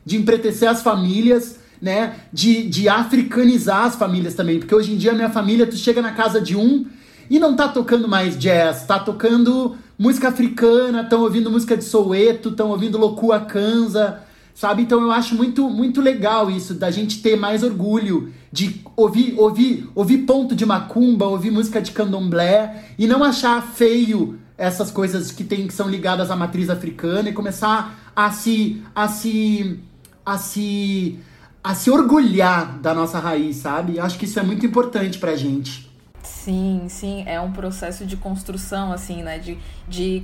de 0.05 0.17
empretecer 0.17 0.69
as 0.69 0.83
famílias, 0.83 1.57
né? 1.81 2.15
De, 2.31 2.67
de 2.67 2.89
africanizar 2.89 3.85
as 3.85 3.95
famílias 3.95 4.33
também. 4.33 4.59
Porque 4.59 4.75
hoje 4.75 4.91
em 4.91 4.97
dia, 4.97 5.11
a 5.11 5.15
minha 5.15 5.29
família, 5.29 5.65
tu 5.65 5.77
chega 5.77 6.01
na 6.01 6.11
casa 6.11 6.41
de 6.41 6.57
um 6.57 6.85
e 7.29 7.39
não 7.39 7.55
tá 7.55 7.69
tocando 7.69 8.09
mais 8.09 8.37
jazz, 8.37 8.85
tá 8.85 8.99
tocando 8.99 9.77
música 9.97 10.27
africana, 10.27 11.03
estão 11.03 11.21
ouvindo 11.21 11.49
música 11.49 11.77
de 11.77 11.85
Soweto, 11.85 12.49
estão 12.49 12.71
ouvindo 12.71 12.97
Lokua 12.97 13.39
Kanza 13.39 14.21
sabe? 14.53 14.83
Então 14.83 15.01
eu 15.01 15.11
acho 15.11 15.35
muito, 15.35 15.69
muito 15.69 16.01
legal 16.01 16.49
isso, 16.49 16.73
da 16.73 16.91
gente 16.91 17.21
ter 17.21 17.35
mais 17.35 17.63
orgulho 17.63 18.31
de 18.51 18.81
ouvir, 18.95 19.33
ouvir, 19.37 19.89
ouvir 19.95 20.19
ponto 20.19 20.55
de 20.55 20.65
macumba, 20.65 21.25
ouvir 21.25 21.51
música 21.51 21.81
de 21.81 21.91
candomblé 21.91 22.85
e 22.97 23.07
não 23.07 23.23
achar 23.23 23.61
feio 23.61 24.39
essas 24.57 24.91
coisas 24.91 25.31
que 25.31 25.43
tem 25.43 25.67
que 25.67 25.73
são 25.73 25.89
ligadas 25.89 26.29
à 26.29 26.35
matriz 26.35 26.69
africana 26.69 27.29
e 27.29 27.33
começar 27.33 28.11
a 28.15 28.31
se 28.31 28.81
a 28.93 29.07
se 29.07 29.79
a 30.25 30.37
se 30.37 31.19
a 31.63 31.73
se 31.73 31.89
orgulhar 31.89 32.77
da 32.79 32.93
nossa 32.93 33.19
raiz, 33.19 33.57
sabe? 33.57 33.99
Acho 33.99 34.19
que 34.19 34.25
isso 34.25 34.39
é 34.39 34.43
muito 34.43 34.65
importante 34.65 35.17
pra 35.17 35.35
gente. 35.35 35.92
Sim, 36.23 36.85
sim, 36.87 37.23
é 37.27 37.39
um 37.41 37.51
processo 37.51 38.05
de 38.05 38.15
construção, 38.15 38.93
assim, 38.93 39.21
né? 39.21 39.37
De, 39.37 39.57
de, 39.89 40.23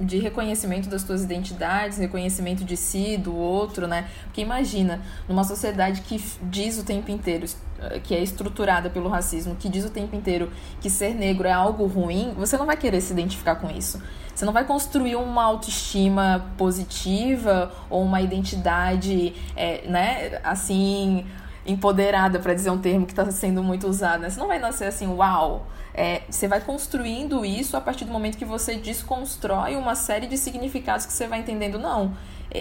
de 0.00 0.18
reconhecimento 0.18 0.88
das 0.88 1.02
suas 1.02 1.22
identidades, 1.22 1.98
reconhecimento 1.98 2.64
de 2.64 2.78
si, 2.78 3.18
do 3.18 3.36
outro, 3.36 3.86
né? 3.86 4.08
Porque 4.24 4.40
imagina, 4.40 5.02
numa 5.28 5.44
sociedade 5.44 6.00
que 6.00 6.22
diz 6.44 6.78
o 6.78 6.82
tempo 6.82 7.10
inteiro, 7.10 7.46
eh, 7.78 8.00
que 8.02 8.14
é 8.14 8.22
estruturada 8.22 8.88
pelo 8.88 9.10
racismo, 9.10 9.54
que 9.54 9.68
diz 9.68 9.84
o 9.84 9.90
tempo 9.90 10.16
inteiro 10.16 10.50
que 10.80 10.88
ser 10.88 11.14
negro 11.14 11.46
é 11.46 11.52
algo 11.52 11.86
ruim, 11.86 12.32
você 12.34 12.56
não 12.56 12.64
vai 12.64 12.78
querer 12.78 13.02
se 13.02 13.12
identificar 13.12 13.56
com 13.56 13.70
isso. 13.70 14.02
Você 14.34 14.46
não 14.46 14.52
vai 14.52 14.64
construir 14.64 15.16
uma 15.16 15.44
autoestima 15.44 16.52
positiva 16.56 17.70
ou 17.90 18.02
uma 18.02 18.22
identidade, 18.22 19.34
é, 19.54 19.86
né, 19.86 20.40
assim, 20.42 21.26
empoderada, 21.66 22.38
para 22.38 22.54
dizer 22.54 22.70
um 22.70 22.78
termo 22.78 23.06
que 23.06 23.12
está 23.12 23.30
sendo 23.30 23.62
muito 23.62 23.86
usado. 23.88 24.20
Né? 24.20 24.30
Você 24.30 24.38
não 24.38 24.48
vai 24.48 24.58
nascer 24.58 24.86
assim, 24.86 25.06
uau. 25.06 25.66
É, 25.96 26.22
você 26.28 26.48
vai 26.48 26.60
construindo 26.60 27.44
isso 27.44 27.76
a 27.76 27.80
partir 27.80 28.04
do 28.04 28.12
momento 28.12 28.36
que 28.36 28.44
você 28.44 28.74
desconstrói 28.74 29.76
uma 29.76 29.94
série 29.94 30.26
de 30.26 30.36
significados 30.36 31.06
que 31.06 31.12
você 31.12 31.28
vai 31.28 31.38
entendendo. 31.38 31.78
Não, 31.78 32.16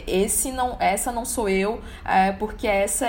esse 0.08 0.52
não, 0.52 0.76
essa 0.80 1.12
não 1.12 1.24
sou 1.24 1.48
eu, 1.48 1.82
é, 2.04 2.32
porque 2.32 2.68
essa, 2.68 3.08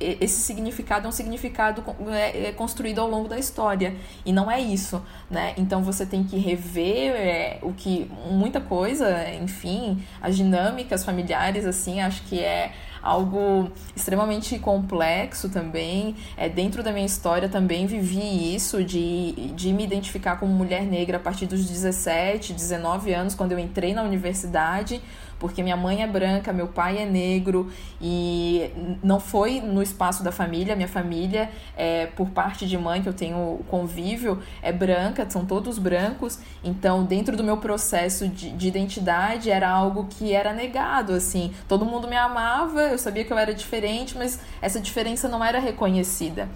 esse 0.00 0.40
significado 0.42 1.06
é 1.06 1.08
um 1.08 1.12
significado 1.12 1.84
é, 2.08 2.48
é, 2.48 2.52
construído 2.52 3.00
ao 3.00 3.08
longo 3.08 3.28
da 3.28 3.38
história 3.38 3.94
e 4.24 4.32
não 4.32 4.50
é 4.50 4.60
isso, 4.60 5.00
né? 5.30 5.54
Então 5.56 5.82
você 5.82 6.04
tem 6.04 6.24
que 6.24 6.36
rever 6.36 7.12
é, 7.12 7.58
o 7.62 7.72
que 7.72 8.10
muita 8.28 8.60
coisa, 8.60 9.32
enfim, 9.34 10.02
as 10.20 10.36
dinâmicas 10.36 11.04
familiares 11.04 11.64
assim, 11.64 12.00
acho 12.00 12.22
que 12.24 12.40
é 12.40 12.72
algo 13.06 13.70
extremamente 13.94 14.58
complexo 14.58 15.48
também. 15.48 16.16
É, 16.36 16.48
dentro 16.48 16.82
da 16.82 16.90
minha 16.90 17.06
história 17.06 17.48
também 17.48 17.86
vivi 17.86 18.54
isso 18.54 18.82
de, 18.82 19.32
de 19.54 19.72
me 19.72 19.84
identificar 19.84 20.36
como 20.36 20.52
mulher 20.52 20.82
negra 20.82 21.16
a 21.18 21.20
partir 21.20 21.46
dos 21.46 21.68
17, 21.68 22.52
19 22.52 23.14
anos, 23.14 23.34
quando 23.34 23.52
eu 23.52 23.58
entrei 23.58 23.94
na 23.94 24.02
universidade 24.02 25.00
porque 25.38 25.62
minha 25.62 25.76
mãe 25.76 26.02
é 26.02 26.06
branca, 26.06 26.52
meu 26.52 26.68
pai 26.68 26.98
é 26.98 27.04
negro 27.04 27.70
e 28.00 28.70
não 29.02 29.20
foi 29.20 29.60
no 29.60 29.82
espaço 29.82 30.22
da 30.22 30.32
família. 30.32 30.74
Minha 30.74 30.88
família, 30.88 31.50
é, 31.76 32.06
por 32.06 32.30
parte 32.30 32.66
de 32.66 32.76
mãe, 32.78 33.02
que 33.02 33.08
eu 33.08 33.12
tenho 33.12 33.60
convívio, 33.68 34.42
é 34.62 34.72
branca, 34.72 35.26
são 35.28 35.44
todos 35.44 35.78
brancos. 35.78 36.38
Então, 36.64 37.04
dentro 37.04 37.36
do 37.36 37.44
meu 37.44 37.58
processo 37.58 38.28
de, 38.28 38.50
de 38.50 38.68
identidade, 38.68 39.50
era 39.50 39.68
algo 39.68 40.06
que 40.08 40.32
era 40.32 40.52
negado, 40.52 41.12
assim. 41.12 41.52
Todo 41.68 41.84
mundo 41.84 42.08
me 42.08 42.16
amava, 42.16 42.82
eu 42.82 42.98
sabia 42.98 43.24
que 43.24 43.32
eu 43.32 43.38
era 43.38 43.52
diferente, 43.52 44.16
mas 44.16 44.40
essa 44.62 44.80
diferença 44.80 45.28
não 45.28 45.44
era 45.44 45.58
reconhecida. 45.58 46.48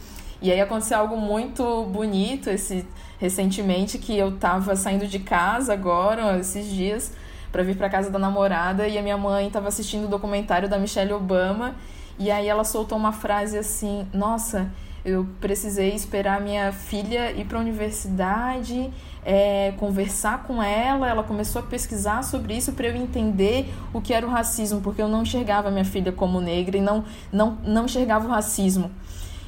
E 0.42 0.50
aí 0.50 0.60
aconteceu 0.60 0.98
algo 0.98 1.18
muito 1.18 1.84
bonito 1.84 2.48
esse 2.48 2.86
recentemente 3.18 3.98
que 3.98 4.16
eu 4.16 4.38
tava 4.38 4.74
saindo 4.74 5.06
de 5.06 5.18
casa 5.18 5.74
agora, 5.74 6.38
esses 6.38 6.66
dias, 6.66 7.12
para 7.50 7.62
vir 7.62 7.76
para 7.76 7.88
casa 7.88 8.10
da 8.10 8.18
namorada 8.18 8.86
e 8.86 8.98
a 8.98 9.02
minha 9.02 9.16
mãe 9.16 9.46
estava 9.46 9.68
assistindo 9.68 10.04
o 10.04 10.08
documentário 10.08 10.68
da 10.68 10.78
Michelle 10.78 11.12
Obama 11.12 11.74
e 12.18 12.30
aí 12.30 12.48
ela 12.48 12.64
soltou 12.64 12.96
uma 12.98 13.12
frase 13.12 13.56
assim: 13.58 14.06
"Nossa, 14.12 14.70
eu 15.04 15.26
precisei 15.40 15.94
esperar 15.94 16.40
minha 16.40 16.72
filha 16.72 17.32
ir 17.32 17.46
para 17.46 17.58
a 17.58 17.60
universidade, 17.60 18.90
é, 19.24 19.72
conversar 19.78 20.44
com 20.44 20.62
ela. 20.62 21.08
Ela 21.08 21.22
começou 21.22 21.60
a 21.60 21.64
pesquisar 21.64 22.22
sobre 22.22 22.54
isso 22.54 22.72
para 22.72 22.88
eu 22.88 22.96
entender 22.96 23.72
o 23.92 24.00
que 24.00 24.12
era 24.12 24.26
o 24.26 24.30
racismo, 24.30 24.80
porque 24.80 25.00
eu 25.00 25.08
não 25.08 25.22
enxergava 25.22 25.70
minha 25.70 25.84
filha 25.84 26.12
como 26.12 26.40
negra 26.40 26.76
e 26.76 26.80
não, 26.80 27.04
não, 27.32 27.58
não 27.64 27.84
enxergava 27.86 28.26
o 28.26 28.30
racismo. 28.30 28.90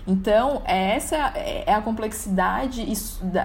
Então, 0.07 0.63
essa 0.65 1.17
é 1.17 1.73
a 1.73 1.81
complexidade 1.81 2.85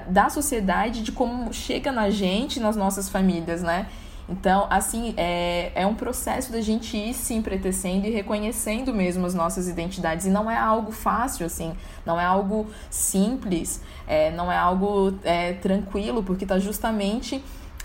da 0.07 0.27
sociedade 0.29 1.03
de 1.03 1.11
como 1.11 1.53
chega 1.53 1.91
na 1.91 2.09
gente, 2.09 2.59
nas 2.59 2.75
nossas 2.75 3.09
famílias, 3.09 3.61
né? 3.61 3.87
Então, 4.29 4.67
assim, 4.69 5.13
é, 5.15 5.71
é 5.73 5.85
um 5.85 5.95
processo 5.95 6.51
da 6.51 6.59
gente 6.59 6.97
ir 6.97 7.13
se 7.13 7.33
empretecendo 7.33 8.05
e 8.05 8.09
reconhecendo 8.09 8.93
mesmo 8.93 9.25
as 9.25 9.33
nossas 9.33 9.69
identidades. 9.69 10.25
E 10.25 10.29
não 10.29 10.51
é 10.51 10.57
algo 10.57 10.91
fácil, 10.91 11.45
assim, 11.45 11.73
não 12.05 12.19
é 12.19 12.25
algo 12.25 12.67
simples, 12.89 13.81
é, 14.05 14.29
não 14.31 14.51
é 14.51 14.57
algo 14.57 15.17
é, 15.23 15.53
tranquilo, 15.53 16.21
porque 16.23 16.43
está 16.43 16.59
justamente 16.59 17.41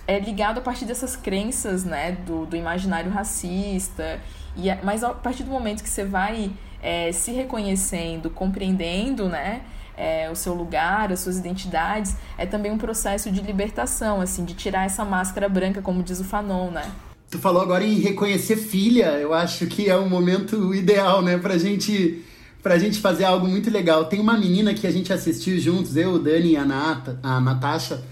é, 0.06 0.18
ligado 0.18 0.58
a 0.58 0.60
partir 0.60 0.84
dessas 0.84 1.14
crenças, 1.14 1.84
né, 1.84 2.12
do, 2.26 2.44
do 2.44 2.56
imaginário 2.56 3.10
racista. 3.10 4.20
E, 4.56 4.64
mas 4.82 5.04
a 5.04 5.10
partir 5.10 5.44
do 5.44 5.50
momento 5.50 5.82
que 5.82 5.88
você 5.88 6.04
vai 6.04 6.50
é, 6.82 7.12
se 7.12 7.30
reconhecendo, 7.30 8.28
compreendendo, 8.28 9.28
né, 9.28 9.62
é, 9.96 10.30
o 10.30 10.34
seu 10.34 10.54
lugar, 10.54 11.12
as 11.12 11.20
suas 11.20 11.38
identidades, 11.38 12.16
é 12.38 12.46
também 12.46 12.72
um 12.72 12.78
processo 12.78 13.30
de 13.30 13.40
libertação, 13.40 14.20
assim, 14.20 14.44
de 14.44 14.54
tirar 14.54 14.84
essa 14.84 15.04
máscara 15.04 15.48
branca, 15.48 15.82
como 15.82 16.02
diz 16.02 16.20
o 16.20 16.24
Fanon, 16.24 16.70
né? 16.70 16.90
Tu 17.30 17.38
falou 17.38 17.62
agora 17.62 17.84
em 17.84 17.98
reconhecer 17.98 18.56
filha, 18.56 19.18
eu 19.18 19.32
acho 19.32 19.66
que 19.66 19.88
é 19.88 19.96
um 19.96 20.08
momento 20.08 20.74
ideal, 20.74 21.22
né, 21.22 21.38
pra 21.38 21.56
gente, 21.56 22.22
pra 22.62 22.78
gente 22.78 23.00
fazer 23.00 23.24
algo 23.24 23.48
muito 23.48 23.70
legal. 23.70 24.04
Tem 24.04 24.20
uma 24.20 24.36
menina 24.36 24.74
que 24.74 24.86
a 24.86 24.90
gente 24.90 25.12
assistiu 25.12 25.58
juntos, 25.58 25.96
eu, 25.96 26.12
o 26.12 26.18
Dani 26.18 26.52
e 26.52 26.56
a, 26.56 26.64
Nata, 26.64 27.18
a 27.22 27.40
Natasha, 27.40 28.02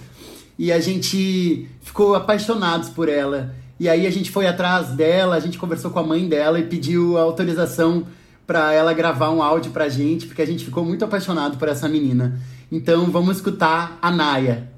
e 0.59 0.73
a 0.73 0.81
gente 0.81 1.69
ficou 1.83 2.15
apaixonados 2.15 2.89
por 2.89 3.09
ela. 3.09 3.55
E 3.79 3.89
aí 3.89 4.07
a 4.07 4.11
gente 4.11 4.31
foi 4.31 4.47
atrás 4.47 4.89
dela, 4.91 5.37
a 5.37 5.41
gente 5.41 5.59
conversou 5.59 5.91
com 5.91 5.99
a 5.99 6.03
mãe 6.03 6.29
dela 6.29 6.59
e 6.59 6.65
pediu 6.65 7.17
autorização 7.17 8.07
para 8.47 8.73
ela 8.73 8.93
gravar 8.93 9.31
um 9.31 9.43
áudio 9.43 9.71
pra 9.73 9.89
gente, 9.89 10.27
porque 10.27 10.43
a 10.43 10.47
gente 10.47 10.65
ficou 10.65 10.85
muito 10.85 11.05
apaixonado 11.05 11.57
por 11.57 11.69
essa 11.69 11.89
menina. 11.89 12.41
Então 12.71 13.11
vamos 13.11 13.37
escutar 13.37 13.99
a 14.01 14.11
Naya. 14.11 14.71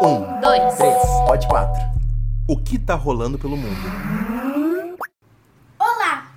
Um, 0.00 0.40
Dois. 0.40 0.74
três, 0.74 1.02
pode 1.26 1.46
quatro. 1.48 1.82
O 2.48 2.56
que 2.56 2.78
tá 2.78 2.94
rolando 2.94 3.38
pelo 3.38 3.56
mundo? 3.56 3.76
Olá, 5.78 6.28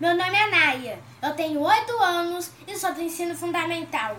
meu 0.00 0.16
nome 0.16 0.36
é 0.36 0.50
Naya, 0.50 0.98
eu 1.22 1.32
tenho 1.34 1.60
8 1.60 1.92
anos 2.02 2.50
e 2.68 2.76
sou 2.76 2.94
do 2.94 3.00
ensino 3.00 3.34
fundamental. 3.34 4.16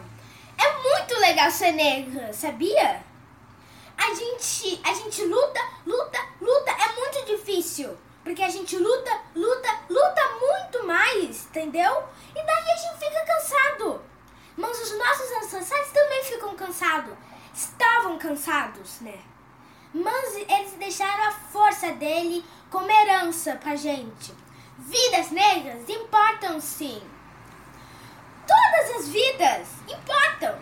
É 0.57 0.81
muito 0.81 1.19
legal 1.21 1.51
ser 1.51 1.71
negra, 1.73 2.33
sabia? 2.33 3.01
A 3.97 4.13
gente, 4.13 4.79
a 4.83 4.93
gente 4.93 5.23
luta, 5.23 5.59
luta, 5.85 6.19
luta, 6.41 6.71
é 6.71 6.99
muito 6.99 7.25
difícil. 7.25 7.89
Porque 8.25 8.41
a 8.41 8.49
gente 8.49 8.75
luta, 8.75 9.21
luta, 9.35 9.69
luta 9.87 10.21
muito 10.41 10.87
mais, 10.87 11.45
entendeu? 11.45 12.03
E 12.31 12.43
daí 12.43 12.71
a 12.71 12.75
gente 12.75 12.97
fica 12.97 13.23
cansado. 13.23 14.01
Mas 14.57 14.81
os 14.81 14.97
nossos 14.97 15.31
ancestrais 15.31 15.91
também 15.91 16.23
ficam 16.23 16.55
cansados. 16.55 17.15
Estavam 17.53 18.17
cansados, 18.17 18.99
né? 19.01 19.19
Mas 19.93 20.35
eles 20.37 20.71
deixaram 20.71 21.25
a 21.25 21.31
força 21.33 21.91
dele 21.91 22.43
como 22.71 22.89
herança 22.89 23.57
pra 23.57 23.75
gente. 23.75 24.33
Vidas 24.79 25.29
negras 25.29 25.87
importam 25.87 26.59
sim. 26.59 26.99
Todas 28.47 28.95
as 28.97 29.09
vidas 29.09 29.67
importam. 29.87 30.59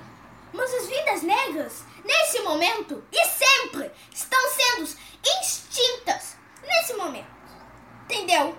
Mas 0.51 0.73
as 0.73 0.87
vidas 0.87 1.21
negras, 1.23 1.85
nesse 2.03 2.41
momento 2.41 3.01
e 3.09 3.25
sempre, 3.25 3.89
estão 4.13 4.39
sendo 4.49 4.83
extintas. 5.23 6.35
Nesse 6.61 6.93
momento. 6.95 7.32
Entendeu? 8.13 8.55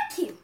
Aqui, 0.00 0.36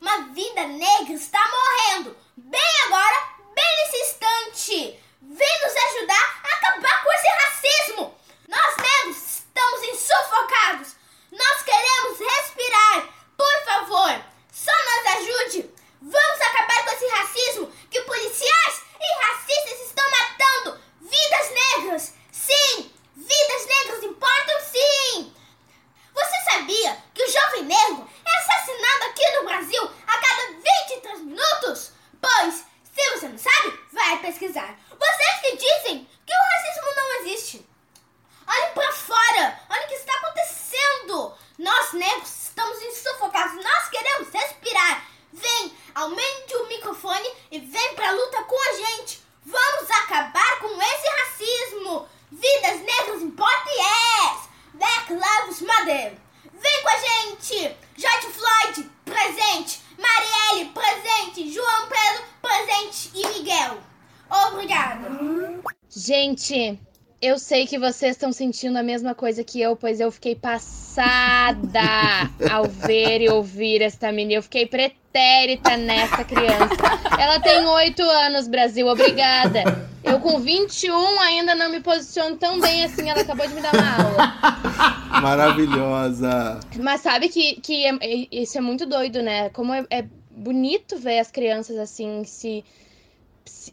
uma 0.00 0.22
vida 0.34 0.66
negra 0.66 1.12
está 1.12 1.38
morrendo. 1.38 2.16
Bem 2.36 2.82
agora, 2.86 3.28
bem 3.54 3.64
nesse 3.76 3.96
instante. 3.96 5.00
Vem 5.22 5.60
nos 5.62 5.76
ajudar 5.76 6.40
a 6.42 6.48
acabar 6.56 7.04
com 7.04 7.12
esse 7.12 7.28
racismo. 7.28 8.18
Nós 8.48 8.76
negros 8.76 9.38
estamos 9.38 9.82
insufocados. 9.84 10.96
Nós 11.30 11.62
queremos 11.62 12.18
respirar. 12.18 13.08
Por 13.36 13.64
favor, 13.64 14.24
só 14.52 14.72
nos 14.72 15.06
ajude. 15.16 15.70
Vamos 16.02 16.40
acabar 16.40 16.84
com 16.84 16.90
esse 16.90 17.06
racismo 17.06 17.72
que 17.88 18.00
policiais 18.00 18.82
e 19.00 19.26
racistas 19.26 19.86
estão 19.86 20.10
matando. 20.10 20.80
Vidas 21.02 21.50
negras. 21.50 22.14
Sim, 22.32 22.90
vidas 23.14 23.66
negras 23.66 24.02
importam 24.02 24.60
sim. 24.72 25.34
Você 26.14 26.50
sabia 26.50 26.96
que 27.12 27.24
o 27.24 27.30
jovem 27.30 27.64
negro 27.64 28.08
é 28.24 28.38
assassinado 28.38 29.04
aqui 29.04 29.30
no 29.32 29.44
Brasil 29.44 29.90
a 30.06 30.18
cada 30.18 30.52
23 30.52 31.20
minutos? 31.22 31.90
Pois, 32.22 32.64
se 32.84 33.10
você 33.10 33.28
não 33.28 33.38
sabe, 33.38 33.78
vai 33.92 34.18
pesquisar. 34.20 34.78
Vocês 34.90 35.40
que 35.40 35.56
dizem 35.56 36.08
que 36.24 36.32
o 36.32 36.56
racismo 36.56 36.94
não 36.96 37.20
existe. 37.20 37.68
Olhem 38.46 38.72
pra 38.74 38.92
fora, 38.92 39.60
olha 39.68 39.84
o 39.84 39.88
que 39.88 39.94
está 39.94 40.14
acontecendo. 40.14 41.34
Nós 41.58 41.92
negros 41.92 42.44
estamos 42.44 42.80
insufocados, 42.82 43.64
nós 43.64 43.88
queremos 43.88 44.04
Gente, 66.46 66.78
eu 67.22 67.38
sei 67.38 67.66
que 67.66 67.78
vocês 67.78 68.12
estão 68.12 68.30
sentindo 68.30 68.76
a 68.76 68.82
mesma 68.82 69.14
coisa 69.14 69.42
que 69.42 69.58
eu, 69.62 69.74
pois 69.74 69.98
eu 69.98 70.10
fiquei 70.12 70.34
passada 70.34 71.80
ao 72.52 72.64
ver 72.64 73.22
e 73.22 73.30
ouvir 73.30 73.80
esta 73.80 74.12
menina. 74.12 74.34
Eu 74.34 74.42
fiquei 74.42 74.66
pretérita 74.66 75.74
nessa 75.78 76.22
criança. 76.22 76.76
Ela 77.18 77.40
tem 77.40 77.64
oito 77.64 78.02
anos, 78.02 78.46
Brasil, 78.46 78.86
obrigada. 78.86 79.88
Eu 80.02 80.20
com 80.20 80.38
21 80.38 81.18
ainda 81.20 81.54
não 81.54 81.70
me 81.70 81.80
posiciono 81.80 82.36
tão 82.36 82.60
bem 82.60 82.84
assim, 82.84 83.08
ela 83.08 83.22
acabou 83.22 83.46
de 83.48 83.54
me 83.54 83.62
dar 83.62 83.72
uma 83.72 84.04
aula. 84.04 85.20
Maravilhosa. 85.22 86.60
Mas 86.78 87.00
sabe 87.00 87.30
que, 87.30 87.54
que 87.62 87.86
é- 87.86 87.96
é- 88.02 88.28
isso 88.30 88.58
é 88.58 88.60
muito 88.60 88.84
doido, 88.84 89.22
né? 89.22 89.48
Como 89.48 89.72
é, 89.72 89.82
é 89.90 90.04
bonito 90.30 90.98
ver 90.98 91.20
as 91.20 91.30
crianças 91.30 91.78
assim 91.78 92.22
se, 92.24 92.62
se- 92.62 92.64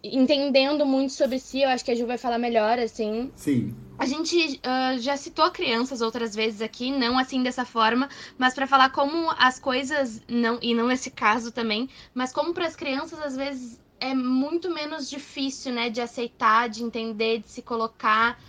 entendendo 0.03 0.85
muito 0.85 1.13
sobre 1.13 1.39
si. 1.39 1.61
Eu 1.61 1.69
acho 1.69 1.83
que 1.83 1.91
a 1.91 1.95
Ju 1.95 2.05
vai 2.05 2.17
falar 2.17 2.37
melhor, 2.37 2.79
assim. 2.79 3.31
Sim. 3.35 3.75
A 3.97 4.05
gente 4.05 4.59
ah, 4.63 4.97
já 4.97 5.15
citou 5.15 5.49
crianças 5.51 6.01
outras 6.01 6.35
vezes 6.35 6.61
aqui, 6.61 6.91
não 6.91 7.17
assim 7.17 7.43
dessa 7.43 7.63
forma, 7.63 8.09
mas 8.37 8.53
para 8.53 8.65
falar 8.65 8.89
como 8.89 9.31
as 9.37 9.59
coisas 9.59 10.21
não 10.27 10.57
e 10.61 10.73
não 10.73 10.87
nesse 10.87 11.11
caso 11.11 11.51
também, 11.51 11.87
mas 12.13 12.33
como 12.33 12.53
para 12.53 12.65
as 12.65 12.75
crianças 12.75 13.19
às 13.19 13.35
vezes 13.35 13.79
é 13.99 14.15
muito 14.15 14.71
menos 14.73 15.07
difícil, 15.07 15.71
né, 15.71 15.89
de 15.89 16.01
aceitar, 16.01 16.67
de 16.67 16.83
entender, 16.83 17.41
de 17.41 17.51
se 17.51 17.61
colocar. 17.61 18.41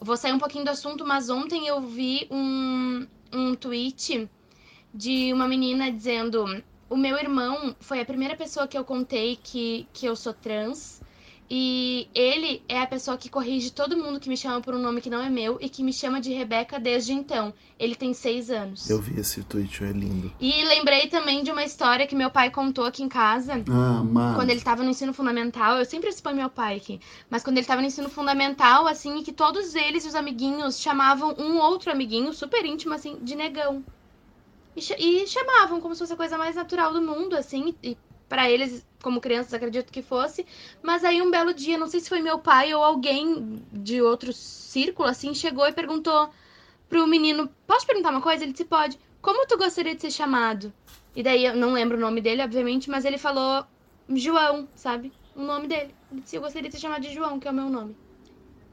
Vou 0.00 0.16
sair 0.16 0.32
um 0.32 0.38
pouquinho 0.38 0.64
do 0.64 0.70
assunto, 0.70 1.06
mas 1.06 1.30
ontem 1.30 1.68
eu 1.68 1.80
vi 1.80 2.26
um, 2.28 3.06
um 3.32 3.54
tweet 3.54 4.28
de 4.92 5.32
uma 5.32 5.46
menina 5.46 5.90
dizendo: 5.92 6.44
o 6.88 6.96
meu 6.96 7.16
irmão 7.16 7.74
foi 7.80 8.00
a 8.00 8.04
primeira 8.04 8.36
pessoa 8.36 8.66
que 8.66 8.76
eu 8.76 8.84
contei 8.84 9.36
que, 9.42 9.86
que 9.92 10.06
eu 10.06 10.16
sou 10.16 10.32
trans. 10.32 11.00
E 11.48 12.08
ele 12.12 12.60
é 12.68 12.80
a 12.80 12.86
pessoa 12.86 13.16
que 13.16 13.28
corrige 13.28 13.70
todo 13.70 13.96
mundo 13.96 14.18
que 14.18 14.28
me 14.28 14.36
chama 14.36 14.60
por 14.60 14.74
um 14.74 14.80
nome 14.80 15.00
que 15.00 15.08
não 15.08 15.22
é 15.22 15.30
meu 15.30 15.58
e 15.60 15.68
que 15.68 15.82
me 15.82 15.92
chama 15.92 16.20
de 16.20 16.32
Rebeca 16.32 16.78
desde 16.78 17.12
então. 17.12 17.54
Ele 17.78 17.94
tem 17.94 18.12
seis 18.12 18.50
anos. 18.50 18.90
Eu 18.90 19.00
vi 19.00 19.20
esse 19.20 19.44
tweet, 19.44 19.84
é 19.84 19.92
lindo. 19.92 20.32
E 20.40 20.64
lembrei 20.64 21.06
também 21.06 21.44
de 21.44 21.52
uma 21.52 21.62
história 21.62 22.06
que 22.06 22.16
meu 22.16 22.30
pai 22.30 22.50
contou 22.50 22.84
aqui 22.84 23.02
em 23.02 23.08
casa. 23.08 23.62
Ah, 23.70 24.02
mano. 24.02 24.34
Quando 24.34 24.50
ele 24.50 24.60
tava 24.60 24.82
no 24.82 24.90
ensino 24.90 25.12
fundamental, 25.12 25.78
eu 25.78 25.84
sempre 25.84 26.08
exponho 26.08 26.36
meu 26.36 26.50
pai 26.50 26.76
aqui, 26.76 27.00
mas 27.30 27.44
quando 27.44 27.58
ele 27.58 27.66
tava 27.66 27.80
no 27.80 27.86
ensino 27.86 28.08
fundamental, 28.08 28.88
assim, 28.88 29.22
que 29.22 29.32
todos 29.32 29.76
eles 29.76 30.04
e 30.04 30.08
os 30.08 30.16
amiguinhos 30.16 30.80
chamavam 30.80 31.36
um 31.38 31.58
outro 31.58 31.92
amiguinho, 31.92 32.32
super 32.32 32.64
íntimo, 32.64 32.92
assim, 32.92 33.18
de 33.22 33.36
negão. 33.36 33.84
E, 34.76 35.22
e 35.22 35.26
chamavam 35.26 35.80
como 35.80 35.94
se 35.94 36.00
fosse 36.00 36.12
a 36.12 36.16
coisa 36.16 36.36
mais 36.36 36.54
natural 36.54 36.92
do 36.92 37.00
mundo, 37.00 37.34
assim, 37.34 37.74
e 37.82 37.96
para 38.28 38.50
eles, 38.50 38.86
como 39.02 39.20
crianças, 39.20 39.54
acredito 39.54 39.92
que 39.92 40.02
fosse. 40.02 40.46
Mas 40.82 41.04
aí 41.04 41.22
um 41.22 41.30
belo 41.30 41.54
dia, 41.54 41.78
não 41.78 41.86
sei 41.86 42.00
se 42.00 42.08
foi 42.08 42.20
meu 42.20 42.38
pai 42.38 42.74
ou 42.74 42.84
alguém 42.84 43.62
de 43.72 44.02
outro 44.02 44.32
círculo, 44.32 45.08
assim, 45.08 45.34
chegou 45.34 45.66
e 45.66 45.72
perguntou 45.72 46.28
pro 46.88 47.06
menino: 47.06 47.48
Posso 47.66 47.86
perguntar 47.86 48.10
uma 48.10 48.20
coisa? 48.20 48.44
Ele 48.44 48.52
disse: 48.52 48.64
Pode. 48.64 48.98
Como 49.22 49.46
tu 49.46 49.56
gostaria 49.56 49.94
de 49.94 50.02
ser 50.02 50.10
chamado? 50.10 50.72
E 51.14 51.22
daí 51.22 51.46
eu 51.46 51.56
não 51.56 51.72
lembro 51.72 51.96
o 51.96 52.00
nome 52.00 52.20
dele, 52.20 52.42
obviamente, 52.42 52.90
mas 52.90 53.04
ele 53.04 53.18
falou 53.18 53.64
João, 54.08 54.68
sabe? 54.74 55.12
O 55.34 55.42
nome 55.42 55.66
dele. 55.66 55.94
Ele 56.12 56.20
disse: 56.20 56.36
Eu 56.36 56.42
gostaria 56.42 56.68
de 56.68 56.76
ser 56.76 56.82
chamado 56.82 57.02
de 57.02 57.14
João, 57.14 57.40
que 57.40 57.48
é 57.48 57.50
o 57.50 57.54
meu 57.54 57.68
nome. 57.68 57.96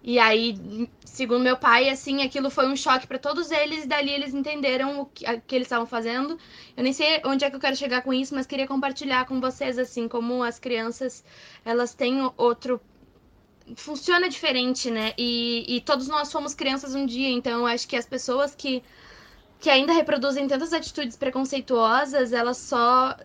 E 0.04 0.20
aí, 0.20 0.56
segundo 1.06 1.44
meu 1.44 1.58
pai, 1.58 1.90
assim, 1.90 2.22
aquilo 2.24 2.50
foi 2.52 2.68
um 2.68 2.76
choque 2.76 3.08
pra 3.08 3.18
todos 3.18 3.50
eles, 3.52 3.86
e 3.86 3.88
dali 3.88 4.12
eles 4.12 4.34
entenderam 4.34 5.00
o 5.02 5.06
que, 5.08 5.26
a- 5.26 5.40
que 5.40 5.56
eles 5.56 5.66
estavam 5.68 5.88
fazendo. 5.88 6.38
Eu 6.78 6.84
nem 6.84 6.92
sei 6.94 7.22
onde 7.26 7.46
é 7.46 7.50
que 7.50 7.56
eu 7.56 7.60
quero 7.60 7.76
chegar 7.76 8.02
com 8.04 8.14
isso, 8.14 8.36
mas 8.36 8.46
queria 8.46 8.68
compartilhar 8.68 9.26
com 9.26 9.40
vocês, 9.40 9.78
assim, 9.80 10.08
como 10.08 10.44
as 10.44 10.60
crianças, 10.60 11.24
elas 11.66 11.94
têm 11.96 12.20
outro. 12.38 12.82
Funciona 13.78 14.28
diferente, 14.30 14.90
né? 14.92 15.14
E, 15.18 15.66
e 15.78 15.82
todos 15.82 16.08
nós 16.08 16.32
fomos 16.32 16.54
crianças 16.54 16.96
um 16.96 17.06
dia, 17.06 17.30
então 17.30 17.66
acho 17.68 17.88
que 17.88 17.96
as 17.96 18.06
pessoas 18.06 18.54
que, 18.56 18.84
que 19.60 19.70
ainda 19.70 19.94
reproduzem 19.94 20.48
tantas 20.48 20.74
atitudes 20.74 21.18
preconceituosas, 21.18 22.34
elas 22.34 22.58
só 22.60 23.18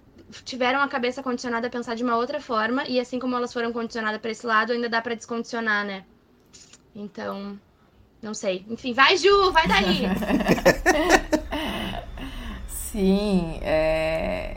tiveram 0.45 0.81
a 0.83 0.89
cabeça 0.89 1.22
condicionada 1.22 1.66
a 1.68 1.70
pensar 1.70 1.95
de 1.97 2.05
uma 2.05 2.16
outra 2.16 2.41
forma, 2.41 2.85
e 2.89 3.01
assim 3.01 3.18
como 3.20 3.37
elas 3.37 3.53
foram 3.53 3.72
condicionadas 3.72 4.20
pra 4.20 4.31
esse 4.33 4.47
lado, 4.47 4.72
ainda 4.72 4.89
dá 4.89 5.03
pra 5.03 5.14
descondicionar, 5.16 5.85
né? 5.87 6.05
Então, 6.95 7.59
não 8.22 8.34
sei. 8.34 8.64
Enfim, 8.68 8.93
vai, 8.93 9.16
Ju, 9.16 9.53
vai 9.53 9.68
daí! 9.68 10.07
Sim, 12.68 13.59
é, 13.62 14.57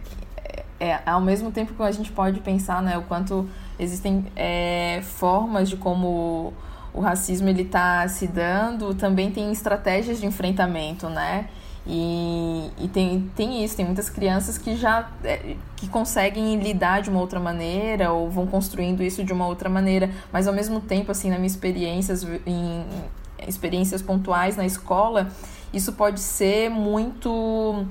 é, 0.79 0.99
ao 1.05 1.21
mesmo 1.21 1.51
tempo 1.51 1.73
que 1.73 1.83
a 1.83 1.91
gente 1.91 2.11
pode 2.11 2.39
pensar, 2.39 2.81
né, 2.81 2.97
o 2.97 3.03
quanto 3.03 3.47
existem 3.77 4.25
é, 4.35 5.01
formas 5.03 5.69
de 5.69 5.77
como 5.77 6.53
o 6.93 7.01
racismo 7.01 7.49
ele 7.49 7.61
está 7.61 8.07
se 8.07 8.27
dando, 8.27 8.95
também 8.95 9.31
tem 9.31 9.51
estratégias 9.51 10.19
de 10.19 10.25
enfrentamento, 10.25 11.09
né? 11.09 11.49
E, 11.85 12.69
e 12.79 12.87
tem, 12.87 13.31
tem 13.35 13.63
isso, 13.63 13.75
tem 13.75 13.85
muitas 13.85 14.09
crianças 14.09 14.57
que 14.57 14.75
já 14.75 15.09
é, 15.23 15.55
que 15.75 15.87
conseguem 15.87 16.59
lidar 16.59 17.01
de 17.01 17.09
uma 17.09 17.19
outra 17.19 17.39
maneira 17.39 18.11
ou 18.11 18.29
vão 18.29 18.45
construindo 18.45 19.01
isso 19.01 19.23
de 19.23 19.33
uma 19.33 19.47
outra 19.47 19.67
maneira, 19.67 20.09
mas 20.31 20.47
ao 20.47 20.53
mesmo 20.53 20.79
tempo, 20.79 21.11
assim, 21.11 21.29
na 21.29 21.37
minha 21.37 21.47
experiências, 21.47 22.23
em, 22.23 22.37
em 22.45 22.85
experiências 23.47 24.01
pontuais 24.01 24.55
na 24.55 24.65
escola, 24.65 25.29
isso 25.73 25.93
pode 25.93 26.19
ser 26.19 26.69
muito 26.69 27.85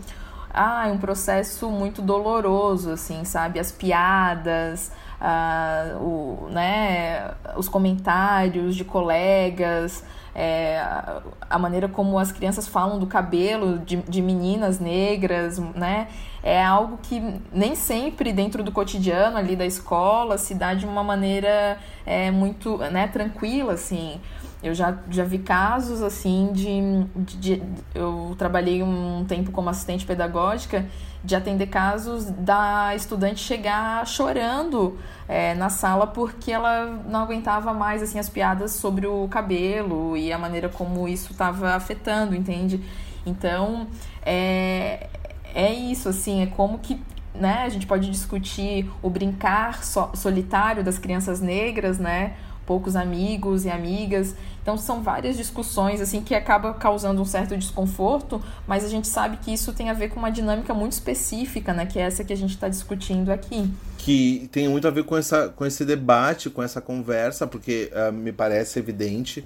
ah, 0.53 0.89
um 0.93 0.99
processo 0.99 1.69
muito 1.71 2.03
doloroso, 2.03 2.91
assim, 2.93 3.25
sabe? 3.25 3.59
As 3.59 3.71
piadas, 3.73 4.91
ah, 5.21 5.97
o, 6.01 6.49
né, 6.51 7.33
os 7.57 7.69
comentários 7.69 8.75
de 8.77 8.85
colegas, 8.85 10.05
é, 10.35 10.79
a- 10.79 11.23
a 11.49 11.59
maneira 11.59 11.89
como 11.89 12.19
as 12.19 12.31
crianças 12.33 12.69
falam 12.69 12.99
do 12.99 13.07
cabelo 13.07 13.79
de, 13.81 13.97
de 13.97 14.23
meninas 14.23 14.79
negras, 14.79 15.59
né? 15.59 16.09
É 16.43 16.63
algo 16.65 16.99
que 17.03 17.21
nem 17.53 17.75
sempre 17.75 18.33
dentro 18.33 18.63
do 18.63 18.73
cotidiano 18.73 19.37
ali 19.37 19.55
da 19.57 19.67
escola 19.67 20.39
se 20.39 20.55
dá 20.55 20.73
de 20.73 20.87
uma 20.87 21.03
maneira 21.05 21.79
é, 22.07 22.31
muito 22.31 22.79
né, 22.79 23.09
tranquila, 23.09 23.75
assim. 23.75 24.21
Eu 24.63 24.75
já, 24.75 24.99
já 25.11 25.25
vi 25.25 25.39
casos 25.39 26.03
assim 26.03 26.51
de, 26.53 27.05
de, 27.17 27.57
de- 27.57 27.63
Eu 27.95 28.35
trabalhei 28.37 28.83
um 28.83 29.25
tempo 29.27 29.51
como 29.51 29.71
assistente 29.71 30.05
pedagógica 30.05 30.87
de 31.25 31.35
atender 31.35 31.67
casos 31.69 32.27
da 32.27 32.95
estudante 32.95 33.41
chegar 33.41 34.07
chorando 34.07 34.99
é, 35.29 35.55
na 35.55 35.71
sala 35.71 36.07
porque 36.07 36.53
ela 36.53 36.87
não 37.09 37.21
aguentava 37.21 37.73
mais 37.73 38.03
assim 38.03 38.19
as 38.19 38.29
piadas 38.29 38.73
sobre 38.73 39.07
o 39.07 39.27
cabelo 39.29 40.15
e 40.17 40.31
a 40.33 40.39
maneira 40.39 40.69
como 40.69 41.09
isso 41.09 41.33
estava 41.33 41.71
afetando, 41.75 42.35
entende? 42.35 42.83
Então 43.25 43.87
é, 44.23 45.09
é 45.55 45.73
isso, 45.73 46.09
assim, 46.09 46.43
é 46.43 46.47
como 46.47 46.79
que 46.79 47.01
né, 47.35 47.63
a 47.65 47.69
gente 47.69 47.87
pode 47.87 48.11
discutir 48.11 48.91
o 49.03 49.09
brincar 49.09 49.85
so- 49.85 50.11
solitário 50.15 50.83
das 50.83 50.99
crianças 50.99 51.41
negras, 51.41 51.99
né? 51.99 52.35
Poucos 52.71 52.95
amigos 52.95 53.65
e 53.65 53.69
amigas. 53.69 54.37
Então 54.63 54.77
são 54.77 55.03
várias 55.03 55.37
discussões 55.37 56.01
assim 56.01 56.21
que 56.21 56.37
acaba 56.37 56.73
causando 56.75 57.21
um 57.21 57.25
certo 57.25 57.57
desconforto, 57.57 58.41
mas 58.65 58.85
a 58.85 58.89
gente 58.89 59.09
sabe 59.09 59.39
que 59.39 59.53
isso 59.53 59.73
tem 59.73 59.91
a 59.91 59.93
ver 59.93 60.11
com 60.11 60.21
uma 60.21 60.31
dinâmica 60.31 60.73
muito 60.73 60.93
específica, 60.93 61.75
né? 61.75 61.85
Que 61.85 61.99
é 61.99 62.03
essa 62.03 62.23
que 62.23 62.33
a 62.33 62.37
gente 62.37 62.55
está 62.55 62.69
discutindo 62.69 63.33
aqui. 63.33 63.69
que 63.99 64.49
tem 64.53 64.69
muito 64.69 64.87
a 64.87 64.91
ver 64.93 65.03
com, 65.03 65.17
essa, 65.17 65.49
com 65.49 65.67
esse 65.67 65.85
debate, 65.85 66.49
com 66.49 66.63
essa 66.63 66.81
conversa, 66.81 67.45
porque 67.45 67.91
ah, 67.93 68.13
me 68.13 68.31
parece 68.31 68.79
evidente 68.79 69.45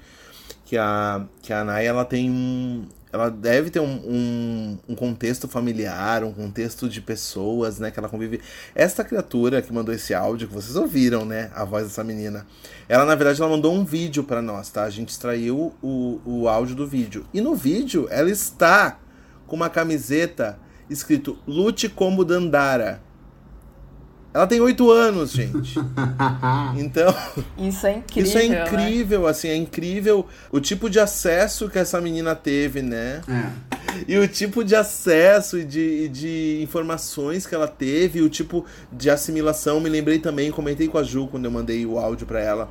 que 0.66 0.76
a, 0.76 1.24
que 1.40 1.50
a 1.52 1.64
Naya 1.64 1.88
ela 1.88 2.04
tem 2.04 2.30
um. 2.30 2.84
Ela 3.14 3.30
deve 3.30 3.70
ter 3.70 3.78
um, 3.78 3.86
um, 3.86 4.78
um 4.88 4.94
contexto 4.96 5.46
familiar, 5.46 6.24
um 6.24 6.32
contexto 6.32 6.88
de 6.88 7.00
pessoas, 7.00 7.78
né, 7.78 7.92
que 7.92 7.98
ela 8.00 8.08
convive. 8.08 8.40
Esta 8.74 9.04
criatura 9.04 9.62
que 9.62 9.72
mandou 9.72 9.94
esse 9.94 10.12
áudio, 10.12 10.48
que 10.48 10.54
vocês 10.54 10.74
ouviram, 10.74 11.24
né, 11.24 11.48
a 11.54 11.64
voz 11.64 11.84
dessa 11.84 12.02
menina, 12.02 12.44
ela 12.88 13.04
na 13.04 13.14
verdade 13.14 13.40
ela 13.40 13.48
mandou 13.48 13.72
um 13.72 13.84
vídeo 13.84 14.24
pra 14.24 14.42
nós, 14.42 14.68
tá? 14.68 14.82
A 14.82 14.90
gente 14.90 15.10
extraiu 15.10 15.72
o, 15.80 16.20
o 16.26 16.48
áudio 16.48 16.74
do 16.74 16.88
vídeo. 16.88 17.24
E 17.32 17.40
no 17.40 17.54
vídeo 17.54 18.08
ela 18.10 18.28
está 18.28 18.98
com 19.46 19.54
uma 19.54 19.70
camiseta 19.70 20.58
escrito 20.90 21.38
Lute 21.46 21.88
como 21.88 22.24
Dandara. 22.24 23.00
Ela 24.34 24.48
tem 24.48 24.60
oito 24.60 24.90
anos, 24.90 25.30
gente. 25.30 25.78
Então, 26.76 27.14
Isso 27.56 27.86
é 27.86 27.94
incrível. 27.96 28.24
isso 28.24 28.38
é 28.38 28.48
né? 28.48 28.64
incrível, 28.64 29.26
assim, 29.26 29.48
é 29.48 29.56
incrível 29.56 30.26
o 30.50 30.60
tipo 30.60 30.90
de 30.90 30.98
acesso 30.98 31.68
que 31.68 31.78
essa 31.78 32.00
menina 32.00 32.34
teve, 32.34 32.82
né? 32.82 33.20
É. 33.28 34.04
E 34.08 34.18
o 34.18 34.26
tipo 34.26 34.64
de 34.64 34.74
acesso 34.74 35.58
e 35.58 35.64
de, 35.64 36.04
e 36.04 36.08
de 36.08 36.60
informações 36.62 37.46
que 37.46 37.54
ela 37.54 37.68
teve, 37.68 38.20
o 38.22 38.28
tipo 38.28 38.64
de 38.92 39.08
assimilação. 39.08 39.78
Me 39.80 39.88
lembrei 39.88 40.18
também, 40.18 40.50
comentei 40.50 40.88
com 40.88 40.98
a 40.98 41.02
Ju 41.04 41.28
quando 41.28 41.44
eu 41.44 41.50
mandei 41.50 41.86
o 41.86 41.98
áudio 41.98 42.26
pra 42.26 42.40
ela. 42.40 42.68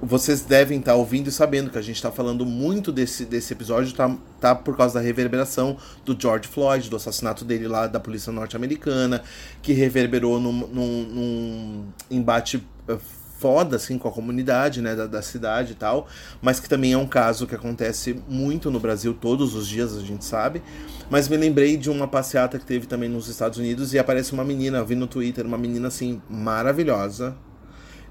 Vocês 0.00 0.42
devem 0.42 0.78
estar 0.78 0.94
ouvindo 0.94 1.28
e 1.28 1.32
sabendo 1.32 1.70
que 1.70 1.78
a 1.78 1.82
gente 1.82 1.96
está 1.96 2.10
falando 2.10 2.46
muito 2.46 2.92
desse, 2.92 3.24
desse 3.24 3.52
episódio, 3.52 3.92
tá, 3.92 4.16
tá 4.40 4.54
por 4.54 4.76
causa 4.76 4.94
da 4.94 5.00
reverberação 5.00 5.76
do 6.04 6.16
George 6.18 6.48
Floyd, 6.48 6.88
do 6.88 6.96
assassinato 6.96 7.44
dele 7.44 7.66
lá 7.66 7.86
da 7.86 7.98
polícia 7.98 8.32
norte-americana, 8.32 9.22
que 9.60 9.72
reverberou 9.72 10.38
num, 10.38 10.52
num, 10.52 11.02
num 11.02 11.84
embate 12.10 12.64
eh, 12.86 12.96
foda, 13.38 13.76
assim, 13.76 13.96
com 13.96 14.08
a 14.08 14.12
comunidade, 14.12 14.82
né, 14.82 14.94
da, 14.94 15.06
da 15.06 15.22
cidade 15.22 15.72
e 15.72 15.74
tal, 15.76 16.08
mas 16.42 16.60
que 16.60 16.68
também 16.68 16.92
é 16.92 16.98
um 16.98 17.06
caso 17.06 17.46
que 17.46 17.54
acontece 17.54 18.20
muito 18.28 18.70
no 18.70 18.80
Brasil, 18.80 19.14
todos 19.14 19.54
os 19.54 19.66
dias, 19.66 19.96
a 19.96 20.00
gente 20.00 20.24
sabe. 20.24 20.62
Mas 21.08 21.28
me 21.28 21.36
lembrei 21.36 21.76
de 21.76 21.88
uma 21.88 22.06
passeata 22.06 22.58
que 22.58 22.66
teve 22.66 22.86
também 22.86 23.08
nos 23.08 23.28
Estados 23.28 23.58
Unidos 23.58 23.94
e 23.94 23.98
aparece 23.98 24.32
uma 24.32 24.44
menina, 24.44 24.84
vi 24.84 24.94
no 24.94 25.06
Twitter, 25.06 25.46
uma 25.46 25.56
menina, 25.56 25.88
assim, 25.88 26.20
maravilhosa, 26.28 27.34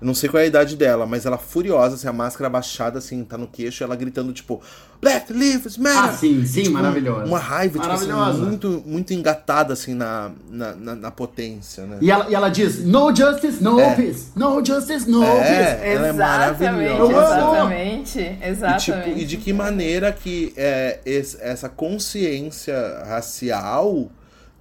não 0.01 0.13
sei 0.13 0.29
qual 0.29 0.39
é 0.41 0.43
a 0.43 0.47
idade 0.47 0.75
dela, 0.75 1.05
mas 1.05 1.25
ela 1.25 1.37
furiosa, 1.37 1.95
assim, 1.95 2.07
a 2.07 2.13
máscara 2.13 2.47
abaixada, 2.47 2.99
assim, 2.99 3.23
tá 3.23 3.37
no 3.37 3.47
queixo, 3.47 3.83
ela 3.83 3.95
gritando, 3.95 4.31
tipo, 4.31 4.61
Black 5.01 5.31
Lives 5.33 5.77
Matter! 5.77 6.03
Ah, 6.03 6.13
sim, 6.13 6.45
sim, 6.45 6.63
tipo, 6.63 6.73
maravilhosa. 6.73 7.25
Uma 7.25 7.39
raiva, 7.39 7.79
tipo 7.79 7.91
assim, 7.93 8.11
muito, 8.45 8.83
muito 8.85 9.13
engatada, 9.13 9.73
assim, 9.73 9.93
na, 9.93 10.31
na, 10.49 10.73
na, 10.75 10.95
na 10.95 11.11
potência, 11.11 11.85
né? 11.85 11.97
E 12.01 12.09
ela, 12.11 12.29
e 12.29 12.35
ela 12.35 12.49
diz: 12.49 12.83
No 12.85 13.15
justice, 13.15 13.61
no 13.63 13.79
É. 13.79 13.95
peace. 13.95 14.27
No 14.35 14.63
justice, 14.65 15.09
no 15.09 15.23
É, 15.23 15.29
peace. 15.35 15.87
ela 15.87 16.07
é 16.07 16.09
Exatamente, 16.09 16.17
maravilhosa. 16.63 17.13
exatamente, 17.13 18.19
E, 18.19 18.39
exatamente. 18.49 18.83
tipo, 18.85 19.19
e 19.19 19.25
de 19.25 19.37
que 19.37 19.53
maneira 19.53 20.11
que 20.11 20.53
é, 20.57 20.99
esse- 21.05 21.37
essa 21.41 21.69
consciência 21.69 23.03
racial 23.07 24.09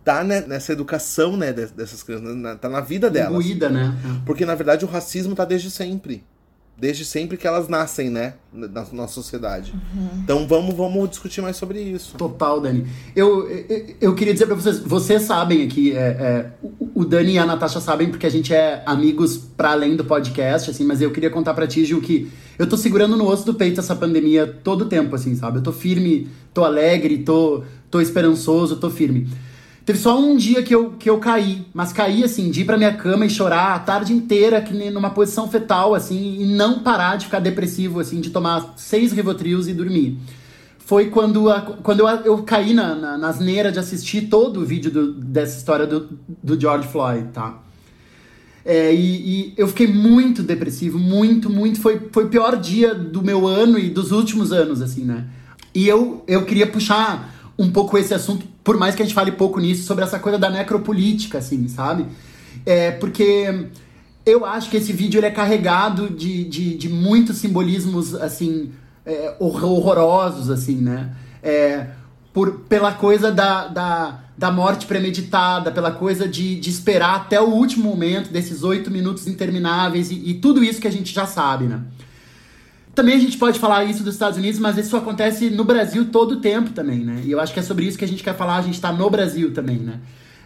tá 0.06 0.22
né, 0.22 0.44
nessa 0.46 0.72
educação, 0.72 1.36
né, 1.36 1.52
de- 1.52 1.66
dessas 1.66 2.00
crianças, 2.00 2.36
na- 2.36 2.54
tá 2.54 2.68
na 2.68 2.80
vida 2.80 3.10
delas. 3.10 3.32
Imbuída, 3.32 3.68
né? 3.68 3.92
Porque, 4.24 4.46
na 4.46 4.54
verdade, 4.54 4.84
o 4.84 4.88
racismo 4.88 5.34
tá 5.34 5.44
desde 5.44 5.68
sempre. 5.68 6.22
Desde 6.78 7.04
sempre 7.06 7.36
que 7.38 7.46
elas 7.46 7.68
nascem, 7.68 8.08
né? 8.08 8.34
Na 8.52 8.84
nossa 8.92 9.14
sociedade. 9.14 9.74
Então 10.22 10.46
vamos, 10.46 10.76
vamos 10.76 11.08
discutir 11.10 11.40
mais 11.40 11.56
sobre 11.56 11.80
isso. 11.80 12.14
Total, 12.16 12.60
Dani. 12.60 12.86
Eu, 13.16 13.48
eu, 13.50 13.86
eu 14.00 14.14
queria 14.14 14.32
dizer 14.32 14.46
pra 14.46 14.54
vocês, 14.54 14.78
vocês 14.80 15.22
sabem 15.22 15.64
aqui, 15.64 15.92
é, 15.96 15.96
é, 15.98 16.50
o, 16.62 17.00
o 17.00 17.04
Dani 17.06 17.32
e 17.32 17.38
a 17.38 17.46
Natasha 17.46 17.80
sabem 17.80 18.08
porque 18.10 18.26
a 18.26 18.30
gente 18.30 18.52
é 18.54 18.82
amigos 18.86 19.36
pra 19.38 19.70
além 19.72 19.96
do 19.96 20.04
podcast, 20.04 20.70
assim, 20.70 20.84
mas 20.84 21.00
eu 21.02 21.10
queria 21.10 21.30
contar 21.30 21.52
pra 21.54 21.66
ti, 21.66 21.82
Gil, 21.84 22.00
que 22.00 22.30
eu 22.58 22.68
tô 22.68 22.76
segurando 22.76 23.16
no 23.16 23.26
osso 23.26 23.44
do 23.46 23.54
peito 23.54 23.80
essa 23.80 23.96
pandemia 23.96 24.46
todo 24.62 24.82
o 24.82 24.88
tempo, 24.88 25.16
assim, 25.16 25.34
sabe? 25.34 25.58
Eu 25.58 25.62
tô 25.62 25.72
firme, 25.72 26.28
tô 26.54 26.62
alegre, 26.62 27.18
tô, 27.24 27.64
tô 27.90 28.00
esperançoso, 28.02 28.76
tô 28.76 28.88
firme. 28.90 29.26
Teve 29.86 30.00
só 30.00 30.18
um 30.18 30.36
dia 30.36 30.64
que 30.64 30.74
eu, 30.74 30.90
que 30.98 31.08
eu 31.08 31.16
caí, 31.18 31.64
mas 31.72 31.92
caí 31.92 32.24
assim, 32.24 32.50
de 32.50 32.62
ir 32.62 32.64
pra 32.64 32.76
minha 32.76 32.92
cama 32.92 33.24
e 33.24 33.30
chorar 33.30 33.72
a 33.76 33.78
tarde 33.78 34.12
inteira, 34.12 34.60
que 34.60 34.74
numa 34.90 35.10
posição 35.10 35.48
fetal, 35.48 35.94
assim, 35.94 36.40
e 36.40 36.44
não 36.44 36.80
parar 36.80 37.14
de 37.16 37.26
ficar 37.26 37.38
depressivo, 37.38 38.00
assim, 38.00 38.20
de 38.20 38.30
tomar 38.30 38.74
seis 38.76 39.12
Rivotrios 39.12 39.68
e 39.68 39.72
dormir. 39.72 40.18
Foi 40.80 41.06
quando, 41.08 41.48
a- 41.48 41.60
quando 41.60 42.00
eu, 42.00 42.08
eu 42.08 42.42
caí 42.42 42.74
na, 42.74 42.96
na, 42.96 43.16
na 43.16 43.28
asneira 43.28 43.70
de 43.70 43.78
assistir 43.78 44.22
todo 44.22 44.60
o 44.60 44.64
vídeo 44.64 44.90
do- 44.90 45.12
dessa 45.12 45.56
história 45.56 45.86
do, 45.86 46.08
do 46.42 46.60
George 46.60 46.88
Floyd, 46.88 47.28
tá? 47.32 47.58
É, 48.64 48.92
e, 48.92 48.98
e 48.98 49.54
eu 49.56 49.68
fiquei 49.68 49.86
muito 49.86 50.42
depressivo, 50.42 50.98
muito, 50.98 51.48
muito. 51.48 51.80
Foi, 51.80 52.00
foi 52.10 52.24
o 52.24 52.28
pior 52.28 52.56
dia 52.56 52.92
do 52.92 53.22
meu 53.22 53.46
ano 53.46 53.78
e 53.78 53.88
dos 53.88 54.10
últimos 54.10 54.52
anos, 54.52 54.82
assim, 54.82 55.04
né? 55.04 55.26
E 55.72 55.86
eu, 55.86 56.24
eu 56.26 56.44
queria 56.44 56.66
puxar 56.66 57.35
um 57.58 57.70
pouco 57.70 57.96
esse 57.96 58.12
assunto, 58.12 58.46
por 58.62 58.76
mais 58.78 58.94
que 58.94 59.02
a 59.02 59.04
gente 59.04 59.14
fale 59.14 59.32
pouco 59.32 59.58
nisso, 59.60 59.84
sobre 59.84 60.04
essa 60.04 60.18
coisa 60.18 60.38
da 60.38 60.50
necropolítica, 60.50 61.38
assim, 61.38 61.68
sabe? 61.68 62.06
É, 62.64 62.90
porque 62.90 63.68
eu 64.24 64.44
acho 64.44 64.68
que 64.70 64.76
esse 64.76 64.92
vídeo 64.92 65.18
ele 65.18 65.26
é 65.26 65.30
carregado 65.30 66.10
de, 66.10 66.44
de, 66.44 66.76
de 66.76 66.88
muitos 66.88 67.38
simbolismos, 67.38 68.14
assim, 68.14 68.72
é, 69.04 69.34
hor- 69.38 69.64
horrorosos, 69.64 70.50
assim, 70.50 70.76
né? 70.76 71.10
É, 71.42 71.86
por, 72.32 72.60
pela 72.68 72.92
coisa 72.92 73.32
da, 73.32 73.68
da, 73.68 74.20
da 74.36 74.50
morte 74.50 74.84
premeditada, 74.84 75.70
pela 75.70 75.90
coisa 75.90 76.28
de, 76.28 76.60
de 76.60 76.68
esperar 76.68 77.16
até 77.16 77.40
o 77.40 77.46
último 77.46 77.88
momento, 77.88 78.30
desses 78.30 78.62
oito 78.62 78.90
minutos 78.90 79.26
intermináveis 79.26 80.10
e, 80.10 80.14
e 80.30 80.34
tudo 80.34 80.62
isso 80.62 80.80
que 80.80 80.88
a 80.88 80.92
gente 80.92 81.14
já 81.14 81.24
sabe, 81.24 81.64
né? 81.64 81.80
Também 82.96 83.14
a 83.14 83.18
gente 83.18 83.36
pode 83.36 83.58
falar 83.58 83.84
isso 83.84 84.02
dos 84.02 84.14
Estados 84.14 84.38
Unidos, 84.38 84.58
mas 84.58 84.78
isso 84.78 84.96
acontece 84.96 85.50
no 85.50 85.64
Brasil 85.64 86.06
todo 86.06 86.32
o 86.32 86.40
tempo 86.40 86.70
também, 86.70 87.00
né? 87.00 87.20
E 87.26 87.30
eu 87.30 87.38
acho 87.38 87.52
que 87.52 87.60
é 87.60 87.62
sobre 87.62 87.84
isso 87.84 87.98
que 87.98 88.06
a 88.06 88.08
gente 88.08 88.24
quer 88.24 88.34
falar, 88.34 88.56
a 88.56 88.62
gente 88.62 88.80
tá 88.80 88.90
no 88.90 89.10
Brasil 89.10 89.52
também, 89.52 89.76
né? 89.76 90.00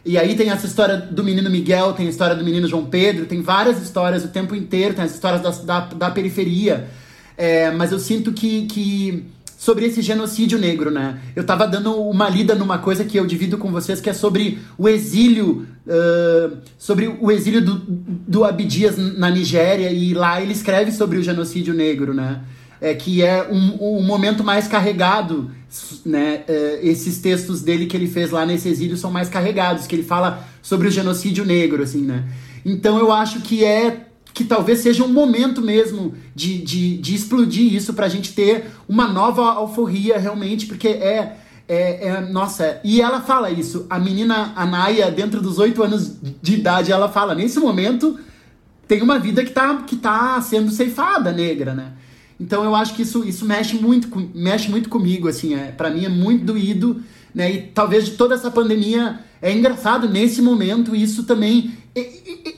E 0.05 0.19
aí 0.19 0.35
tem 0.35 0.51
essa 0.51 0.67
história 0.67 0.97
do 0.97 1.23
menino 1.23 1.49
Miguel, 1.49 1.93
tem 1.93 2.09
a 2.09 2.11
história 2.11 2.35
do 2.35 2.45
menino 2.45 2.67
João 2.67 2.87
Pedro, 2.87 3.25
tem 3.27 3.41
várias 3.41 3.81
histórias 3.81 4.25
o 4.25 4.29
tempo 4.29 4.57
inteiro, 4.57 4.95
tem 4.95 5.05
as 5.05 5.15
histórias 5.15 5.41
da, 5.41 5.51
da, 5.51 5.95
da 5.95 6.11
periferia. 6.11 6.89
É, 7.37 7.71
mas 7.71 7.93
eu 7.93 8.01
sinto 8.01 8.33
que, 8.33 8.67
que 8.67 9.27
sobre 9.61 9.85
esse 9.85 10.01
genocídio 10.01 10.59
negro, 10.59 10.91
né? 10.91 11.21
Eu 11.37 11.45
tava 11.45 11.67
dando 11.69 11.95
uma 11.95 12.31
lida 12.31 12.55
numa 12.55 12.79
coisa 12.79 13.05
que 13.05 13.19
eu 13.19 13.27
divido 13.27 13.59
com 13.59 13.71
vocês, 13.71 14.01
que 14.01 14.09
é 14.09 14.15
sobre 14.15 14.59
o 14.79 14.89
exílio, 14.89 15.67
ah, 15.87 16.51
sobre 16.79 17.15
o 17.21 17.31
exílio 17.31 17.61
do, 17.61 17.75
do 17.77 18.43
Abdias 18.43 18.97
na 18.97 19.29
Nigéria, 19.29 19.93
e 19.93 20.15
lá 20.15 20.41
ele 20.41 20.53
escreve 20.53 20.91
sobre 20.91 21.19
o 21.19 21.23
genocídio 21.23 21.75
negro, 21.75 22.15
né? 22.15 22.41
É, 22.81 22.95
que 22.95 23.23
é 23.23 23.47
um, 23.51 23.99
um 23.99 24.03
momento 24.03 24.43
mais 24.43 24.67
carregado, 24.67 25.51
né? 26.07 26.41
É, 26.49 26.81
esses 26.83 27.19
textos 27.19 27.61
dele 27.61 27.85
que 27.85 27.95
ele 27.95 28.07
fez 28.07 28.31
lá 28.31 28.47
nesse 28.47 28.67
exílio 28.67 28.97
são 28.97 29.11
mais 29.11 29.29
carregados, 29.29 29.87
que 29.87 29.95
ele 29.95 30.03
fala 30.03 30.43
sobre 30.63 30.89
o 30.89 30.91
genocídio 30.91 31.45
negro, 31.45 31.83
assim, 31.83 32.01
né? 32.01 32.25
Então 32.65 32.99
eu 32.99 33.13
acho 33.13 33.43
que 33.43 33.63
é 33.63 34.07
que 34.41 34.47
talvez 34.47 34.79
seja 34.79 35.05
um 35.05 35.09
momento 35.13 35.61
mesmo 35.61 36.15
de, 36.35 36.63
de, 36.63 36.97
de 36.97 37.15
explodir 37.15 37.75
isso 37.75 37.93
pra 37.93 38.09
gente 38.09 38.33
ter 38.33 38.71
uma 38.89 39.07
nova 39.07 39.43
alforria 39.43 40.19
realmente, 40.19 40.65
porque 40.65 40.89
é, 40.89 41.37
é, 41.69 42.07
é- 42.09 42.21
Nossa, 42.33 42.81
e 42.83 43.03
ela 43.03 43.21
fala 43.21 43.51
isso. 43.51 43.87
A 43.91 43.99
menina 43.99 44.55
Anaya, 44.57 45.11
dentro 45.11 45.43
dos 45.43 45.59
oito 45.59 45.83
anos 45.83 46.17
de 46.41 46.55
idade, 46.55 46.91
ela 46.91 47.07
fala: 47.11 47.35
nesse 47.35 47.61
momento 47.61 48.19
tem 48.89 49.03
uma 49.03 49.19
vida 49.19 49.45
que 49.45 49.51
tá, 49.51 49.83
que 49.87 49.97
tá 49.97 50.41
sendo 50.41 50.71
ceifada, 50.71 51.31
negra, 51.31 51.75
né? 51.75 51.93
Então 52.41 52.65
eu 52.65 52.75
acho 52.75 52.95
que 52.95 53.03
isso, 53.03 53.23
isso 53.23 53.45
mexe 53.45 53.77
muito 53.77 54.09
mexe 54.35 54.71
muito 54.71 54.89
comigo, 54.89 55.29
assim, 55.29 55.55
é, 55.55 55.71
para 55.71 55.91
mim 55.91 56.07
é 56.07 56.09
muito 56.09 56.47
doído, 56.47 57.03
né? 57.35 57.53
E 57.53 57.59
talvez 57.63 58.07
de 58.07 58.13
toda 58.13 58.35
essa 58.35 58.51
pandemia 58.51 59.21
é 59.43 59.53
engraçado 59.53 60.09
nesse 60.09 60.41
momento 60.41 60.97
isso 60.97 61.25
também 61.25 61.73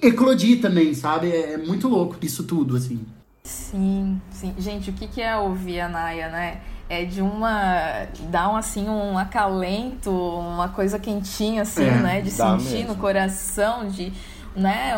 eclodir 0.03 0.61
também, 0.61 0.95
sabe? 0.95 1.31
É, 1.31 1.53
é 1.55 1.57
muito 1.59 1.89
louco 1.89 2.17
isso 2.23 2.45
tudo, 2.45 2.77
assim. 2.77 3.01
Sim, 3.45 4.21
sim. 4.31 4.55
Gente, 4.59 4.91
o 4.91 4.93
que, 4.93 5.07
que 5.09 5.21
é 5.21 5.37
ouvir 5.37 5.81
a 5.81 5.89
Naya, 5.89 6.29
né? 6.29 6.61
É 6.89 7.05
de 7.05 7.23
uma. 7.23 8.07
dá 8.31 8.49
um 8.51 8.57
assim, 8.57 8.89
um 8.89 9.17
acalento, 9.17 10.11
uma 10.11 10.69
coisa 10.69 10.99
quentinha, 10.99 11.63
assim, 11.63 11.85
É, 11.85 11.91
né? 12.03 12.21
De 12.21 12.31
sentir 12.31 12.75
mesmo. 12.81 12.89
no 12.89 12.97
coração, 12.97 13.89
de. 13.89 14.13
Né, 14.55 14.95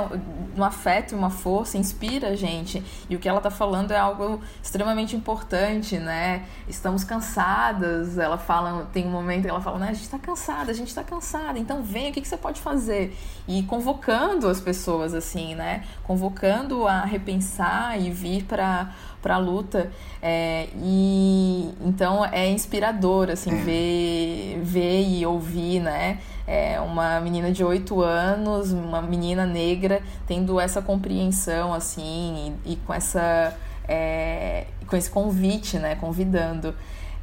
um 0.56 0.64
afeto, 0.64 1.14
uma 1.14 1.30
força, 1.30 1.78
inspira 1.78 2.30
a 2.30 2.36
gente. 2.36 2.82
E 3.08 3.14
o 3.14 3.18
que 3.18 3.28
ela 3.28 3.40
tá 3.40 3.50
falando 3.50 3.92
é 3.92 3.96
algo 3.96 4.40
extremamente 4.62 5.14
importante, 5.14 5.98
né? 5.98 6.44
Estamos 6.68 7.04
cansadas. 7.04 8.18
Ela 8.18 8.38
fala, 8.38 8.88
tem 8.92 9.06
um 9.06 9.10
momento 9.10 9.42
que 9.42 9.50
ela 9.50 9.60
fala, 9.60 9.78
né? 9.78 9.88
A 9.90 9.92
gente 9.92 10.08
tá 10.08 10.18
cansada, 10.18 10.70
a 10.70 10.74
gente 10.74 10.94
tá 10.94 11.02
cansada. 11.02 11.58
Então 11.58 11.82
vem, 11.82 12.10
o 12.10 12.12
que, 12.12 12.20
que 12.20 12.28
você 12.28 12.36
pode 12.36 12.60
fazer? 12.60 13.16
E 13.46 13.62
convocando 13.64 14.48
as 14.48 14.60
pessoas, 14.60 15.14
assim, 15.14 15.54
né? 15.54 15.84
Convocando 16.02 16.86
a 16.86 17.04
repensar 17.04 18.00
e 18.00 18.10
vir 18.10 18.44
para 18.44 18.92
para 19.24 19.36
a 19.36 19.38
luta 19.38 19.90
é, 20.20 20.68
e 20.82 21.72
então 21.80 22.22
é 22.26 22.46
inspirador 22.50 23.30
assim 23.30 23.56
ver 23.64 24.60
ver 24.62 25.02
e 25.02 25.24
ouvir 25.24 25.80
né 25.80 26.18
é, 26.46 26.80
uma 26.80 27.20
menina 27.20 27.50
de 27.50 27.64
8 27.64 28.00
anos 28.00 28.72
uma 28.72 29.00
menina 29.00 29.46
negra 29.46 30.02
tendo 30.26 30.60
essa 30.60 30.82
compreensão 30.82 31.72
assim 31.72 32.54
e, 32.64 32.72
e 32.72 32.76
com 32.76 32.92
essa 32.92 33.56
é, 33.88 34.66
com 34.86 34.96
esse 34.96 35.10
convite 35.10 35.78
né 35.78 35.94
convidando 35.94 36.74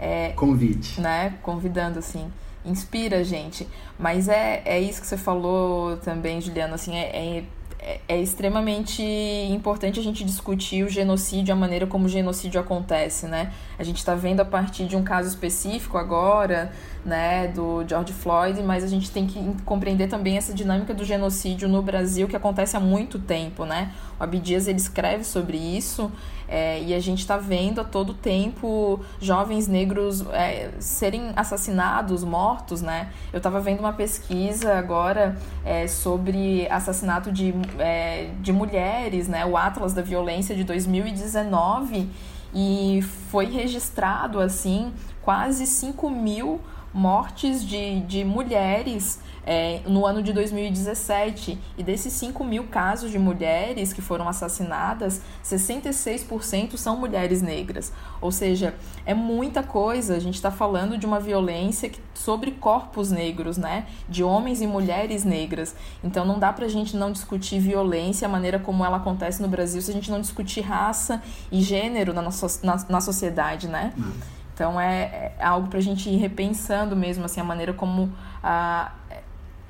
é, 0.01 0.29
Convite. 0.29 0.99
né? 0.99 1.37
Convidando, 1.43 1.99
assim. 1.99 2.27
Inspira 2.65 3.17
a 3.17 3.23
gente. 3.23 3.67
Mas 3.99 4.27
é, 4.27 4.63
é 4.65 4.79
isso 4.79 4.99
que 4.99 5.05
você 5.05 5.17
falou 5.17 5.97
também, 5.97 6.41
Juliana, 6.41 6.73
assim, 6.73 6.95
é, 6.97 7.43
é, 7.81 8.21
extremamente 8.21 9.01
importante 9.49 9.99
a 9.99 10.03
gente 10.03 10.23
discutir 10.23 10.83
o 10.83 10.89
genocídio, 10.89 11.51
a 11.51 11.57
maneira 11.57 11.87
como 11.87 12.05
o 12.05 12.09
genocídio 12.09 12.61
acontece, 12.61 13.25
né? 13.25 13.51
A 13.79 13.83
gente 13.83 13.97
está 13.97 14.13
vendo 14.13 14.39
a 14.39 14.45
partir 14.45 14.85
de 14.85 14.95
um 14.95 15.03
caso 15.03 15.27
específico 15.27 15.97
agora, 15.97 16.71
né, 17.03 17.47
do 17.47 17.83
George 17.87 18.13
Floyd, 18.13 18.61
mas 18.61 18.83
a 18.83 18.87
gente 18.87 19.09
tem 19.09 19.25
que 19.25 19.39
compreender 19.65 20.07
também 20.07 20.37
essa 20.37 20.53
dinâmica 20.53 20.93
do 20.93 21.03
genocídio 21.03 21.67
no 21.67 21.81
Brasil 21.81 22.27
que 22.27 22.35
acontece 22.35 22.77
há 22.77 22.79
muito 22.79 23.17
tempo, 23.17 23.65
né? 23.65 23.91
O 24.19 24.23
Abdias 24.23 24.67
ele 24.67 24.77
escreve 24.77 25.23
sobre 25.23 25.57
isso 25.57 26.11
é, 26.51 26.83
e 26.83 26.93
a 26.93 26.99
gente 26.99 27.19
está 27.19 27.37
vendo 27.37 27.79
a 27.79 27.83
todo 27.85 28.13
tempo 28.13 28.99
jovens 29.21 29.69
negros 29.69 30.25
é, 30.33 30.71
serem 30.79 31.31
assassinados, 31.33 32.25
mortos, 32.25 32.81
né? 32.81 33.09
Eu 33.31 33.37
estava 33.37 33.61
vendo 33.61 33.79
uma 33.79 33.93
pesquisa 33.93 34.73
agora 34.73 35.37
é, 35.63 35.87
sobre 35.87 36.67
assassinato 36.69 37.31
de, 37.31 37.53
é, 37.79 38.31
de 38.41 38.51
mulheres, 38.51 39.29
né? 39.29 39.45
O 39.45 39.55
Atlas 39.55 39.93
da 39.93 40.01
Violência 40.01 40.53
de 40.53 40.65
2019 40.65 42.09
e 42.53 43.01
foi 43.29 43.45
registrado 43.45 44.41
assim 44.41 44.91
quase 45.21 45.65
5 45.65 46.09
mil 46.09 46.59
mortes 46.93 47.65
de, 47.65 48.01
de 48.01 48.23
mulheres 48.23 49.19
é, 49.45 49.81
no 49.85 50.05
ano 50.05 50.21
de 50.21 50.33
2017. 50.33 51.57
E 51.77 51.83
desses 51.83 52.13
5 52.13 52.43
mil 52.43 52.65
casos 52.65 53.11
de 53.11 53.19
mulheres 53.19 53.93
que 53.93 54.01
foram 54.01 54.27
assassinadas, 54.27 55.21
66% 55.43 56.77
são 56.77 56.97
mulheres 56.97 57.41
negras. 57.41 57.91
Ou 58.19 58.31
seja, 58.31 58.75
é 59.05 59.13
muita 59.13 59.63
coisa. 59.63 60.15
A 60.15 60.19
gente 60.19 60.35
está 60.35 60.51
falando 60.51 60.97
de 60.97 61.05
uma 61.05 61.19
violência 61.19 61.89
que, 61.89 61.99
sobre 62.13 62.51
corpos 62.51 63.11
negros, 63.11 63.57
né? 63.57 63.87
De 64.07 64.23
homens 64.23 64.61
e 64.61 64.67
mulheres 64.67 65.23
negras. 65.23 65.75
Então 66.03 66.25
não 66.25 66.37
dá 66.37 66.53
pra 66.53 66.67
gente 66.67 66.95
não 66.95 67.11
discutir 67.11 67.59
violência, 67.59 68.27
a 68.27 68.29
maneira 68.29 68.59
como 68.59 68.85
ela 68.85 68.97
acontece 68.97 69.41
no 69.41 69.47
Brasil, 69.47 69.81
se 69.81 69.89
a 69.89 69.93
gente 69.93 70.11
não 70.11 70.21
discutir 70.21 70.61
raça 70.61 71.21
e 71.51 71.61
gênero 71.61 72.13
na, 72.13 72.21
nossa, 72.21 72.65
na, 72.65 72.85
na 72.87 73.01
sociedade, 73.01 73.67
né? 73.67 73.93
Hum. 73.97 74.11
Então 74.53 74.79
é, 74.79 75.33
é 75.37 75.43
algo 75.43 75.67
para 75.67 75.79
a 75.79 75.81
gente 75.81 76.09
ir 76.09 76.17
repensando 76.17 76.95
mesmo 76.95 77.25
assim 77.25 77.39
a 77.39 77.43
maneira 77.43 77.73
como 77.73 78.13
a, 78.43 78.91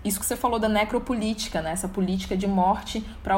isso 0.03 0.19
que 0.19 0.25
você 0.25 0.35
falou 0.35 0.59
da 0.59 0.67
necropolítica, 0.67 1.61
né? 1.61 1.71
Essa 1.71 1.87
política 1.87 2.35
de 2.35 2.47
morte 2.47 3.05
para 3.23 3.35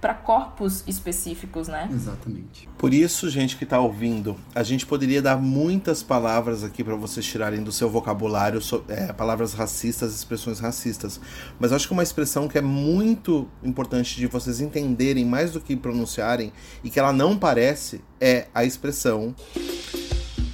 para 0.00 0.12
corpos 0.14 0.84
específicos, 0.86 1.68
né? 1.68 1.88
Exatamente. 1.90 2.68
Por 2.76 2.92
isso, 2.92 3.28
gente 3.30 3.56
que 3.56 3.64
está 3.64 3.80
ouvindo, 3.80 4.36
a 4.54 4.62
gente 4.62 4.86
poderia 4.86 5.22
dar 5.22 5.36
muitas 5.36 6.02
palavras 6.02 6.62
aqui 6.62 6.84
para 6.84 6.94
vocês 6.94 7.24
tirarem 7.24 7.62
do 7.62 7.72
seu 7.72 7.88
vocabulário 7.88 8.60
é, 8.88 9.12
palavras 9.12 9.54
racistas, 9.54 10.14
expressões 10.14 10.60
racistas. 10.60 11.20
Mas 11.58 11.72
acho 11.72 11.88
que 11.88 11.92
uma 11.92 12.02
expressão 12.02 12.46
que 12.46 12.58
é 12.58 12.62
muito 12.62 13.48
importante 13.64 14.16
de 14.16 14.26
vocês 14.26 14.60
entenderem 14.60 15.24
mais 15.24 15.52
do 15.52 15.60
que 15.60 15.74
pronunciarem 15.74 16.52
e 16.84 16.90
que 16.90 17.00
ela 17.00 17.12
não 17.12 17.36
parece 17.36 18.00
é 18.20 18.46
a 18.54 18.64
expressão 18.64 19.34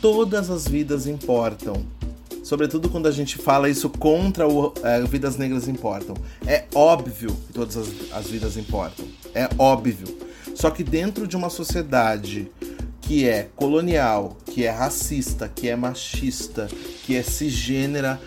todas 0.02 0.50
as 0.50 0.66
vidas 0.66 1.06
importam. 1.06 1.86
Sobretudo 2.42 2.90
quando 2.90 3.06
a 3.06 3.12
gente 3.12 3.38
fala 3.38 3.70
isso 3.70 3.88
contra 3.88 4.48
o 4.48 4.74
é, 4.82 5.00
Vidas 5.02 5.36
Negras 5.36 5.68
Importam. 5.68 6.16
É 6.44 6.64
óbvio 6.74 7.30
que 7.46 7.52
todas 7.52 7.76
as, 7.76 7.88
as 8.12 8.26
vidas 8.26 8.56
importam. 8.56 9.06
É 9.32 9.48
óbvio. 9.56 10.08
Só 10.56 10.70
que 10.70 10.82
dentro 10.82 11.28
de 11.28 11.36
uma 11.36 11.48
sociedade 11.48 12.50
que 13.00 13.28
é 13.28 13.48
colonial, 13.54 14.36
que 14.44 14.64
é 14.64 14.70
racista, 14.70 15.48
que 15.48 15.68
é 15.68 15.76
machista, 15.76 16.68
que 17.04 17.14
é 17.14 17.22
cisgênera, 17.22 18.20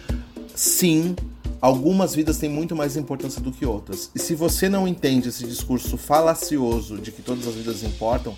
sim, 0.55 1.13
algumas 1.59 2.15
vidas 2.15 2.37
têm 2.37 2.49
muito 2.49 2.73
mais 2.73 2.95
importância 2.95 3.41
do 3.41 3.51
que 3.51 3.65
outras. 3.65 4.09
E 4.15 4.19
se 4.19 4.33
você 4.33 4.69
não 4.69 4.87
entende 4.87 5.27
esse 5.27 5.45
discurso 5.45 5.97
falacioso 5.97 6.97
de 6.97 7.11
que 7.11 7.21
todas 7.21 7.45
as 7.45 7.55
vidas 7.55 7.83
importam, 7.83 8.33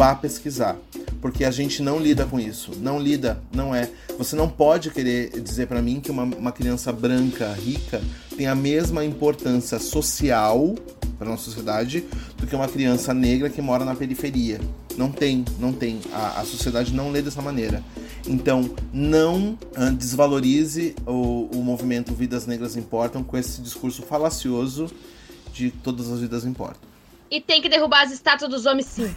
vá 0.00 0.14
pesquisar, 0.14 0.78
porque 1.20 1.44
a 1.44 1.50
gente 1.50 1.82
não 1.82 1.98
lida 1.98 2.24
com 2.24 2.40
isso, 2.40 2.72
não 2.80 2.98
lida, 2.98 3.38
não 3.54 3.74
é. 3.74 3.90
Você 4.16 4.34
não 4.34 4.48
pode 4.48 4.88
querer 4.90 5.28
dizer 5.42 5.66
para 5.66 5.82
mim 5.82 6.00
que 6.00 6.10
uma, 6.10 6.22
uma 6.22 6.50
criança 6.50 6.90
branca 6.90 7.52
rica 7.52 8.00
tem 8.34 8.46
a 8.46 8.54
mesma 8.54 9.04
importância 9.04 9.78
social 9.78 10.74
para 11.18 11.28
nossa 11.28 11.44
sociedade 11.44 12.02
do 12.38 12.46
que 12.46 12.56
uma 12.56 12.66
criança 12.66 13.12
negra 13.12 13.50
que 13.50 13.60
mora 13.60 13.84
na 13.84 13.94
periferia. 13.94 14.58
Não 14.96 15.12
tem, 15.12 15.44
não 15.58 15.70
tem. 15.70 16.00
A, 16.14 16.40
a 16.40 16.44
sociedade 16.46 16.94
não 16.94 17.10
lê 17.10 17.20
dessa 17.20 17.42
maneira. 17.42 17.84
Então, 18.26 18.74
não 18.94 19.58
uh, 19.76 19.92
desvalorize 19.94 20.94
o, 21.06 21.50
o 21.52 21.62
movimento 21.62 22.14
Vidas 22.14 22.46
Negras 22.46 22.74
Importam 22.74 23.22
com 23.22 23.36
esse 23.36 23.60
discurso 23.60 24.00
falacioso 24.00 24.90
de 25.52 25.70
todas 25.70 26.10
as 26.10 26.20
vidas 26.20 26.46
importam. 26.46 26.89
E 27.30 27.40
tem 27.40 27.62
que 27.62 27.68
derrubar 27.68 28.02
as 28.02 28.12
estátuas 28.12 28.50
dos 28.50 28.66
homens, 28.66 28.86
sim. 28.86 29.14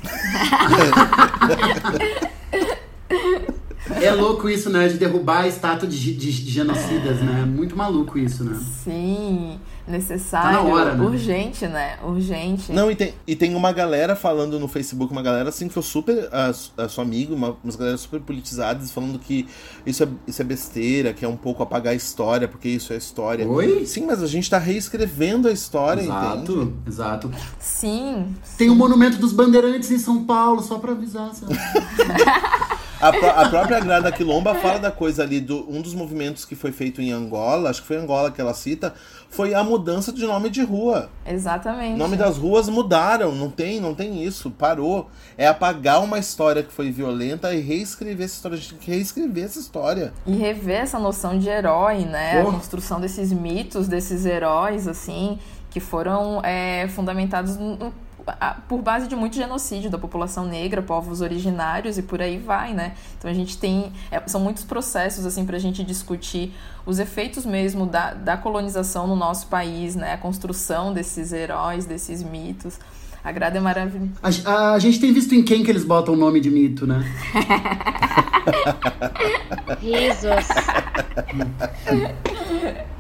É 4.02 4.12
louco 4.12 4.50
isso, 4.50 4.70
né? 4.70 4.88
De 4.88 4.98
derrubar 4.98 5.42
a 5.42 5.48
estátua 5.48 5.88
de, 5.88 5.98
de, 5.98 6.16
de 6.16 6.52
genocidas, 6.52 7.20
né? 7.22 7.44
Muito 7.46 7.76
maluco 7.76 8.18
isso, 8.18 8.44
né? 8.44 8.60
Sim 8.84 9.60
necessário, 9.88 10.60
tá 10.60 10.64
hora, 10.64 10.96
né? 10.96 11.04
urgente, 11.04 11.68
né? 11.68 11.98
Urgente. 12.04 12.72
Não, 12.72 12.90
e 12.90 12.96
tem, 12.96 13.14
e 13.28 13.36
tem 13.36 13.56
uma 13.56 13.72
galera 13.72 14.16
falando 14.16 14.60
no 14.60 14.68
Facebook, 14.68 15.12
uma 15.12 15.22
galera 15.22 15.50
assim 15.50 15.68
que 15.68 15.78
eu 15.78 15.84
super 15.84 16.30
uh, 16.30 16.90
sou 16.90 17.02
amigo, 17.02 17.34
uma, 17.34 17.58
umas 17.64 17.76
galera 17.76 17.98
super 17.98 18.22
politizadas, 18.22 18.92
falando 18.92 19.20
que 19.20 19.48
isso 19.86 20.04
é, 20.04 20.08
isso 20.28 20.42
é 20.42 20.46
besteira, 20.46 21.14
que 21.14 21.26
é 21.26 21.28
um 21.28 21.36
pouco 21.36 21.62
apagar 21.64 21.94
a 21.94 21.96
história, 21.96 22.48
porque 22.48 22.70
isso 22.70 22.94
é 22.94 22.98
história. 22.98 23.48
Oi? 23.48 23.86
Sim, 23.86 24.06
mas 24.06 24.24
a 24.24 24.28
gente 24.28 24.50
tá 24.50 24.58
reescrevendo 24.58 25.48
a 25.48 25.52
história, 25.52 26.02
exato, 26.02 26.52
entende? 26.54 26.74
Exato. 26.88 27.32
Sim. 27.60 28.34
Tem 28.58 28.70
o 28.70 28.76
Monumento 28.76 29.18
dos 29.18 29.34
Bandeirantes 29.34 29.92
em 29.92 30.00
São 30.00 30.24
Paulo, 30.24 30.62
só 30.62 30.80
pra 30.80 30.92
avisar, 30.92 31.34
sabe? 31.34 31.54
A, 33.04 33.42
a, 33.42 33.50
própria 33.50 33.82
Grada 33.82 34.10
Quilomba 34.14 34.56
fala 34.56 34.80
da 34.80 34.90
coisa 34.90 35.24
ali, 35.24 35.42
do, 35.42 35.70
um 35.70 35.82
dos 35.82 35.94
movimentos 35.94 36.46
que 36.46 36.56
foi 36.56 36.72
feito 36.72 37.02
em 37.02 37.12
Angola, 37.12 37.70
acho 37.70 37.82
que 37.82 37.88
foi 37.88 37.98
Angola 37.98 38.32
que 38.32 38.40
ela 38.40 38.54
cita, 38.54 38.94
foi 39.30 39.54
a 39.54 39.62
mudança 39.62 40.14
de 40.14 40.26
nome 40.26 40.50
de 40.50 40.64
rua. 40.64 41.10
Exatamente. 41.26 41.96
O 41.96 41.98
nome 41.98 42.16
das 42.16 42.38
ruas 42.38 42.70
mudaram, 42.70 43.36
não 43.36 43.50
tem, 43.50 43.82
não 43.82 43.94
tem 43.94 44.24
isso, 44.24 44.50
parou. 44.52 45.10
É 45.38 45.46
apagar 45.46 46.02
uma 46.02 46.18
história 46.18 46.64
que 46.64 46.72
foi 46.72 46.92
violenta 46.92 47.54
e 47.54 47.60
reescrever 47.60 48.24
essa 48.24 48.36
história. 48.36 48.58
A 48.58 48.62
gente 48.62 48.70
tem 48.70 48.80
que 48.80 48.92
reescrever 48.92 49.44
essa 49.44 49.60
história. 49.60 50.14
E 50.26 50.32
rever 50.32 50.80
essa 50.80 50.98
noção 50.98 51.38
de 51.38 51.50
herói, 51.50 52.06
né? 52.06 52.40
A 52.40 52.46
construção 52.46 53.02
desses 53.02 53.34
mitos, 53.34 53.90
desses 53.90 54.26
heróis, 54.26 54.88
assim, 54.88 55.38
que 55.70 55.82
foram 55.82 56.40
é, 56.42 56.88
fundamentados 56.88 57.58
no, 57.58 57.92
por 58.68 58.82
base 58.82 59.08
de 59.08 59.16
muito 59.16 59.36
genocídio 59.36 59.90
da 59.90 59.98
população 59.98 60.46
negra, 60.46 60.82
povos 60.82 61.22
originários 61.22 61.98
e 61.98 62.02
por 62.04 62.22
aí 62.22 62.38
vai, 62.38 62.74
né? 62.74 62.96
Então 63.18 63.30
a 63.30 63.34
gente 63.34 63.58
tem. 63.58 63.92
É, 64.12 64.22
são 64.28 64.40
muitos 64.40 64.64
processos, 64.64 65.26
assim, 65.26 65.46
para 65.46 65.58
a 65.58 65.60
gente 65.60 65.84
discutir 65.84 66.54
os 66.86 67.00
efeitos 67.00 67.46
mesmo 67.46 67.86
da, 67.86 68.14
da 68.14 68.38
colonização 68.38 69.08
no 69.08 69.16
nosso 69.16 69.48
país, 69.48 69.96
né? 69.96 70.14
A 70.14 70.18
construção 70.18 70.94
desses 70.94 71.34
heróis, 71.34 71.86
desses 71.86 72.24
mitos. 72.24 72.80
A 73.24 73.32
Grada 73.32 73.58
é 73.58 73.62
maravilhosa. 73.62 74.12
A, 74.46 74.74
a, 74.74 74.80
gente 74.80 75.00
tem 75.00 75.14
visto 75.14 75.34
em 75.34 75.42
quem 75.42 75.64
que 75.64 75.72
eles 75.72 75.86
botam 75.86 76.14
o 76.14 76.18
nome 76.18 76.42
de 76.42 76.50
mito, 76.50 76.86
né? 76.86 77.10
Risos. 79.80 80.48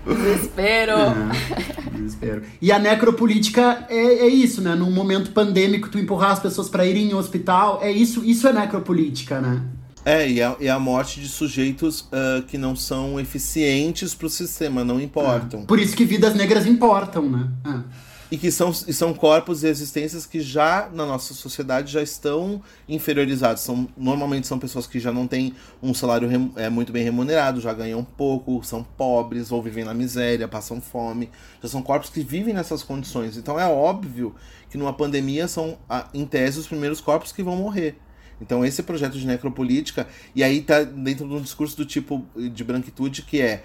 Desespero. 0.05 0.93
É, 0.93 1.91
desespero. 1.91 2.41
E 2.61 2.71
a 2.71 2.79
necropolítica 2.79 3.85
é, 3.89 3.95
é 3.95 4.27
isso, 4.27 4.61
né? 4.61 4.75
Num 4.75 4.91
momento 4.91 5.31
pandêmico, 5.31 5.89
tu 5.89 5.99
empurrar 5.99 6.31
as 6.31 6.39
pessoas 6.39 6.69
para 6.69 6.85
irem 6.85 7.09
em 7.09 7.13
hospital, 7.13 7.79
é 7.81 7.91
isso, 7.91 8.23
isso 8.23 8.47
é 8.47 8.53
necropolítica, 8.53 9.41
né? 9.41 9.61
É, 10.05 10.29
e 10.29 10.41
a, 10.41 10.55
e 10.59 10.69
a 10.69 10.79
morte 10.79 11.19
de 11.19 11.27
sujeitos 11.27 12.01
uh, 12.01 12.43
que 12.47 12.57
não 12.57 12.75
são 12.75 13.19
eficientes 13.19 14.15
para 14.15 14.27
o 14.27 14.29
sistema, 14.29 14.85
não 14.85 15.01
importam. 15.01 15.61
É. 15.61 15.65
Por 15.65 15.79
isso 15.79 15.95
que 15.95 16.05
vidas 16.05 16.33
negras 16.33 16.65
importam, 16.65 17.29
né? 17.29 17.49
É 17.65 18.12
e 18.31 18.37
que 18.37 18.51
são, 18.51 18.71
e 18.87 18.93
são 18.93 19.13
corpos 19.13 19.63
e 19.63 19.67
existências 19.67 20.25
que 20.25 20.39
já 20.39 20.89
na 20.91 21.05
nossa 21.05 21.33
sociedade 21.33 21.91
já 21.91 22.01
estão 22.01 22.61
inferiorizados. 22.87 23.63
São, 23.63 23.87
normalmente 23.95 24.47
são 24.47 24.57
pessoas 24.57 24.87
que 24.87 24.99
já 24.99 25.11
não 25.11 25.27
têm 25.27 25.53
um 25.81 25.93
salário 25.93 26.27
rem, 26.27 26.51
é, 26.55 26.69
muito 26.69 26.91
bem 26.91 27.03
remunerado, 27.03 27.61
já 27.61 27.73
ganham 27.73 28.03
pouco, 28.03 28.63
são 28.63 28.83
pobres 28.83 29.51
ou 29.51 29.61
vivem 29.61 29.83
na 29.83 29.93
miséria, 29.93 30.47
passam 30.47 30.81
fome. 30.81 31.29
Já 31.61 31.69
são 31.69 31.81
corpos 31.81 32.09
que 32.09 32.21
vivem 32.21 32.53
nessas 32.53 32.83
condições. 32.83 33.37
Então 33.37 33.59
é 33.59 33.67
óbvio 33.67 34.35
que 34.69 34.77
numa 34.77 34.93
pandemia 34.93 35.47
são, 35.47 35.77
em 36.13 36.25
tese, 36.25 36.59
os 36.59 36.67
primeiros 36.67 36.99
corpos 36.99 37.31
que 37.31 37.43
vão 37.43 37.55
morrer. 37.55 37.97
Então 38.41 38.65
esse 38.65 38.83
projeto 38.83 39.17
de 39.17 39.25
necropolítica, 39.25 40.07
e 40.35 40.43
aí 40.43 40.61
tá 40.61 40.83
dentro 40.83 41.27
de 41.27 41.33
um 41.33 41.41
discurso 41.41 41.77
do 41.77 41.85
tipo 41.85 42.25
de 42.35 42.63
branquitude 42.63 43.21
que 43.21 43.41
é 43.41 43.63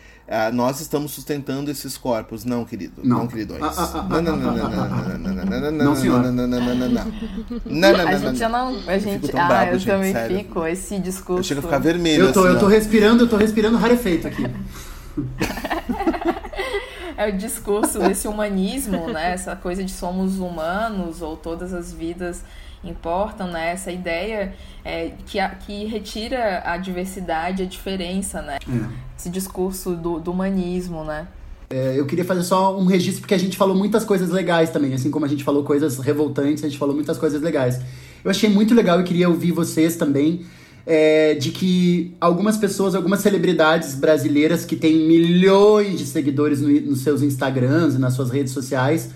nós 0.53 0.81
estamos 0.81 1.13
sustentando 1.13 1.71
esses 1.71 1.97
corpos. 1.97 2.45
Não, 2.45 2.65
querido. 2.65 3.01
Não, 3.03 3.21
não 3.21 3.27
queridões. 3.27 3.61
Não, 3.61 3.71
não, 3.71 4.37
não, 4.37 4.37
não, 4.37 4.53
não, 4.53 4.71
não, 4.71 4.89
não, 5.19 5.35
não, 5.35 5.71
não 5.71 5.95
Não, 5.95 6.23
não, 6.23 6.33
não, 6.33 6.61
não, 6.61 6.75
não, 6.75 6.89
não. 6.91 8.09
A 8.09 8.17
gente 8.17 8.39
já 8.39 8.49
não. 8.49 8.79
A 8.87 8.99
gente, 8.99 9.31
ah, 9.35 9.49
não 9.49 9.65
eu 9.65 9.79
não 9.79 9.85
também 9.85 10.13
não 10.13 10.29
fico. 10.29 10.67
Esse 10.67 10.99
discurso. 10.99 11.55
não 11.55 11.63
não 11.63 11.63
não 11.63 11.71
ficar 11.71 11.79
vermelho. 11.79 12.25
Eu 12.25 12.27
não 12.27 12.35
não 12.35 12.43
não 12.43 12.53
não 12.55 12.63
não 12.63 12.69
respirando, 12.69 13.25
eu 13.25 13.29
não 13.29 13.39
respirando 13.39 13.79
rarefeito 13.79 14.27
aqui. 14.27 14.45
é 17.17 17.29
o 17.29 17.37
discurso 17.37 17.99
desse 17.99 18.29
humanismo, 18.29 19.09
né? 19.09 19.33
Essa 19.33 19.57
coisa 19.57 19.83
de 19.83 19.93
somos 19.93 20.39
humanos 20.39 21.23
ou 21.23 21.39
todas 21.39 21.73
as 21.73 21.91
vidas 21.91 22.45
importam, 22.85 23.49
né? 23.49 23.73
Essa 23.73 23.91
ideia 23.91 24.55
é, 24.85 25.13
que, 25.27 25.39
a, 25.39 25.51
que 25.51 25.85
retira 25.85 26.63
a 26.65 26.77
diversidade, 26.77 27.63
a 27.63 27.67
diferença, 27.67 28.43
né? 28.43 28.59
É. 28.69 29.09
Esse 29.19 29.31
discurso 29.31 29.95
do, 29.97 30.21
do 30.21 30.31
humanismo, 30.31 31.05
né? 31.05 31.27
É, 31.71 31.95
eu 31.99 32.07
queria 32.07 32.25
fazer 32.25 32.45
só 32.45 32.79
um 32.79 32.87
registro, 32.87 33.21
porque 33.21 33.35
a 33.35 33.39
gente 33.39 33.57
falou 33.57 33.77
muitas 33.77 34.05
coisas 34.05 34.31
legais 34.31 34.71
também, 34.71 34.95
assim 34.95 35.11
como 35.11 35.27
a 35.27 35.29
gente 35.29 35.45
falou 35.45 35.65
coisas 35.65 35.99
revoltantes, 35.99 36.65
a 36.65 36.69
gente 36.69 36.79
falou 36.79 36.95
muitas 36.95 37.19
coisas 37.19 37.43
legais. 37.43 37.79
Eu 38.25 38.31
achei 38.31 38.49
muito 38.49 38.75
legal 38.75 39.01
e 39.01 39.05
queria 39.05 39.29
ouvir 39.29 39.53
vocês 39.53 39.97
também, 39.97 40.47
é, 40.87 41.35
de 41.35 41.51
que 41.51 42.17
algumas 42.19 42.57
pessoas, 42.57 42.95
algumas 42.95 43.21
celebridades 43.21 43.95
brasileiras 43.95 44.65
que 44.65 44.77
têm 44.77 45.07
milhões 45.07 45.99
de 45.99 46.07
seguidores 46.07 46.63
no, 46.63 46.69
nos 46.69 47.03
seus 47.03 47.21
Instagrams 47.21 47.97
e 47.97 47.99
nas 47.99 48.15
suas 48.15 48.31
redes 48.31 48.53
sociais, 48.53 49.11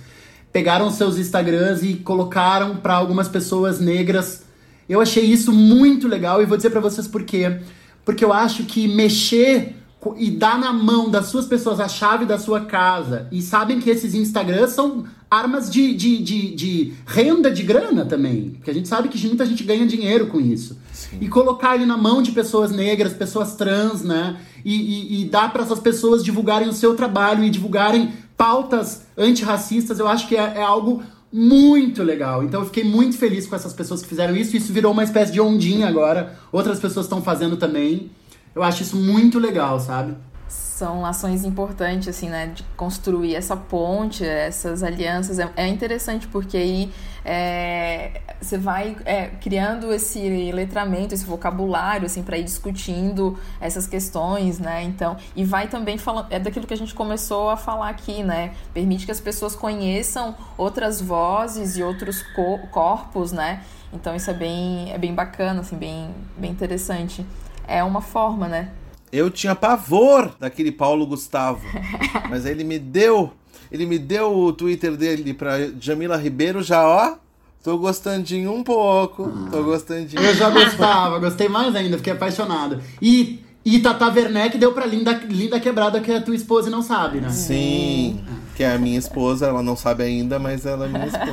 pegaram 0.53 0.91
seus 0.91 1.19
Instagrams 1.19 1.83
e 1.83 1.95
colocaram 1.95 2.77
para 2.77 2.95
algumas 2.95 3.29
pessoas 3.29 3.81
negras. 3.81 4.45
Eu 4.89 5.01
achei 5.01 5.25
isso 5.25 5.53
muito 5.53 6.07
legal 6.07 6.43
e 6.43 6.47
vou 6.47 6.57
dizer 6.57 6.71
para 6.71 6.81
vocês 6.81 7.09
por 7.09 7.23
quê. 7.23 7.61
Porque 8.05 8.25
eu 8.25 8.33
acho 8.33 8.65
que 8.65 8.87
mexer 8.87 9.77
e 10.17 10.31
dá 10.31 10.59
na 10.59 10.73
mão 10.73 11.09
das 11.09 11.27
suas 11.27 11.47
pessoas 11.47 11.79
a 11.79 11.89
chave 11.89 12.27
da 12.27 12.37
sua 12.37 12.63
casa 12.63 13.29
e 13.31 13.41
sabem 13.41 13.81
que 13.81 13.89
esses 13.89 14.15
Instagrams 14.15 14.73
são 14.73 15.05
armas 15.31 15.71
de, 15.71 15.95
de, 15.95 16.19
de, 16.19 16.55
de 16.55 16.95
renda 17.07 17.51
de 17.51 17.63
grana 17.63 18.05
também. 18.05 18.51
Porque 18.51 18.71
a 18.71 18.75
gente 18.75 18.89
sabe 18.89 19.09
que 19.09 19.27
muita 19.27 19.47
gente 19.47 19.63
ganha 19.63 19.87
dinheiro 19.87 20.27
com 20.27 20.41
isso. 20.41 20.77
E 21.21 21.29
colocar 21.29 21.77
ele 21.77 21.87
na 21.87 21.97
mão 21.97 22.21
de 22.21 22.33
pessoas 22.33 22.73
negras, 22.73 23.13
pessoas 23.13 23.55
trans, 23.55 24.03
né? 24.03 24.37
E, 24.65 24.75
e, 24.75 25.23
e 25.23 25.25
dar 25.25 25.53
para 25.53 25.63
essas 25.63 25.81
pessoas 25.81 26.23
divulgarem 26.23 26.69
o 26.69 26.73
seu 26.73 26.95
trabalho 26.95 27.45
e 27.45 27.51
divulgarem 27.51 28.13
pautas 28.43 29.03
antirracistas, 29.17 30.01
eu 30.01 30.09
acho 30.09 30.27
que 30.27 30.37
é, 30.37 30.55
é 30.57 30.63
algo 30.63 31.01
muito 31.33 32.03
legal. 32.03 32.43
Então 32.43 32.61
eu 32.61 32.67
fiquei 32.67 32.83
muito 32.83 33.17
feliz 33.17 33.47
com 33.47 33.55
essas 33.55 33.73
pessoas 33.73 34.03
que 34.03 34.09
fizeram 34.09 34.35
isso. 34.35 34.57
Isso 34.57 34.73
virou 34.73 34.91
uma 34.91 35.05
espécie 35.05 35.31
de 35.31 35.41
ondinha 35.41 35.87
agora. 35.87 36.37
Outras 36.51 36.81
pessoas 36.81 37.07
estão 37.07 37.23
fazendo 37.23 37.57
também. 37.57 38.11
Eu 38.53 38.65
acho 38.65 38.83
isso 38.83 38.97
muito 38.97 39.39
legal, 39.39 39.79
sabe? 39.79 40.17
São 40.49 41.07
ações 41.07 41.45
importantes, 41.45 42.09
assim, 42.09 42.29
né? 42.29 42.49
De 42.49 42.65
construir 42.77 43.37
essa 43.37 43.57
ponte, 43.57 44.25
essas 44.25 44.83
alianças. 44.83 45.39
É, 45.39 45.49
é 45.57 45.69
interessante 45.69 46.27
porque 46.27 46.57
aí 46.57 46.91
é, 47.25 48.21
você 48.43 48.59
vai 48.59 48.97
é, 49.05 49.29
criando 49.41 49.93
esse 49.93 50.51
letramento, 50.53 51.15
esse 51.15 51.25
vocabulário, 51.25 52.07
assim, 52.07 52.23
para 52.23 52.37
ir 52.37 52.45
discutindo 52.45 53.39
essas 53.61 53.87
questões, 53.87 54.59
né? 54.59 54.83
Então, 54.83 55.17
e 55.37 55.45
vai 55.45 55.69
também 55.69 55.97
falando, 55.97 56.27
é 56.31 56.39
daquilo 56.39 56.67
que 56.67 56.75
a 56.75 56.77
gente 56.77 56.95
começou 56.95 57.51
a 57.51 57.57
falar 57.57 57.89
aqui, 57.89 58.23
né? 58.23 58.55
Permite 58.75 59.07
que 59.07 59.13
as 59.13 59.21
pessoas 59.21 59.55
conheçam 59.55 60.35
outras 60.59 61.01
vozes 61.01 61.77
e 61.77 61.83
outros 61.83 62.23
co 62.35 62.59
corpos, 62.71 63.33
né? 63.33 63.63
Então 63.93 64.17
isso 64.17 64.31
é 64.31 64.35
bem, 64.35 64.93
é 64.93 64.99
bem 64.99 65.15
bacana, 65.15 65.61
assim, 65.61 65.77
bem, 65.77 66.11
bem 66.37 66.51
interessante. 66.51 67.25
É 67.67 67.85
uma 67.85 68.01
forma, 68.01 68.49
né? 68.49 68.71
Eu 69.13 69.31
tinha 69.31 69.55
pavor 69.55 70.35
daquele 70.41 70.73
Paulo 70.73 71.07
Gustavo. 71.07 71.61
Mas 72.31 72.47
aí 72.47 72.53
ele 72.53 72.65
me 72.65 72.79
deu. 72.79 73.33
Ele 73.71 73.87
me 73.87 73.99
deu 73.99 74.35
o 74.35 74.53
Twitter 74.53 74.97
dele 74.97 75.33
pra 75.35 75.59
Jamila 75.79 76.17
Ribeiro, 76.17 76.63
já 76.63 76.87
ó. 76.87 77.17
Tô 77.63 77.79
gostandinho 77.79 78.53
um 78.53 78.65
pouco. 78.65 79.31
Tô 79.51 79.63
gostandinho. 79.63 80.21
Eu 80.21 80.35
já 80.35 80.51
gostava, 80.51 81.19
gostei 81.21 81.49
mais 81.49 81.75
ainda, 81.77 81.97
fiquei 81.97 82.13
apaixonado. 82.13 82.83
E, 83.01 83.41
e 83.65 83.79
Tata 83.79 84.09
Werneck 84.09 84.59
deu 84.59 84.73
pra 84.73 84.85
Linda, 84.85 85.13
Linda 85.29 85.61
Quebrada, 85.61 86.01
que 86.01 86.11
é 86.11 86.17
a 86.17 86.21
tua 86.21 86.35
esposa 86.35 86.69
e 86.69 86.73
não 86.73 86.83
sabe, 86.83 87.21
né? 87.21 87.31
Sim, 87.31 88.21
que 88.57 88.65
é 88.65 88.73
a 88.73 88.79
minha 88.79 88.99
esposa, 88.99 89.47
ela 89.47 89.63
não 89.63 89.77
sabe 89.77 90.03
ainda, 90.03 90.41
mas 90.41 90.67
ela 90.67 90.87
é 90.87 90.89
minha 90.89 91.07
esposa. 91.07 91.25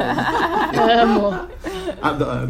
Amo. 1.02 1.40
Adoro. 2.00 2.50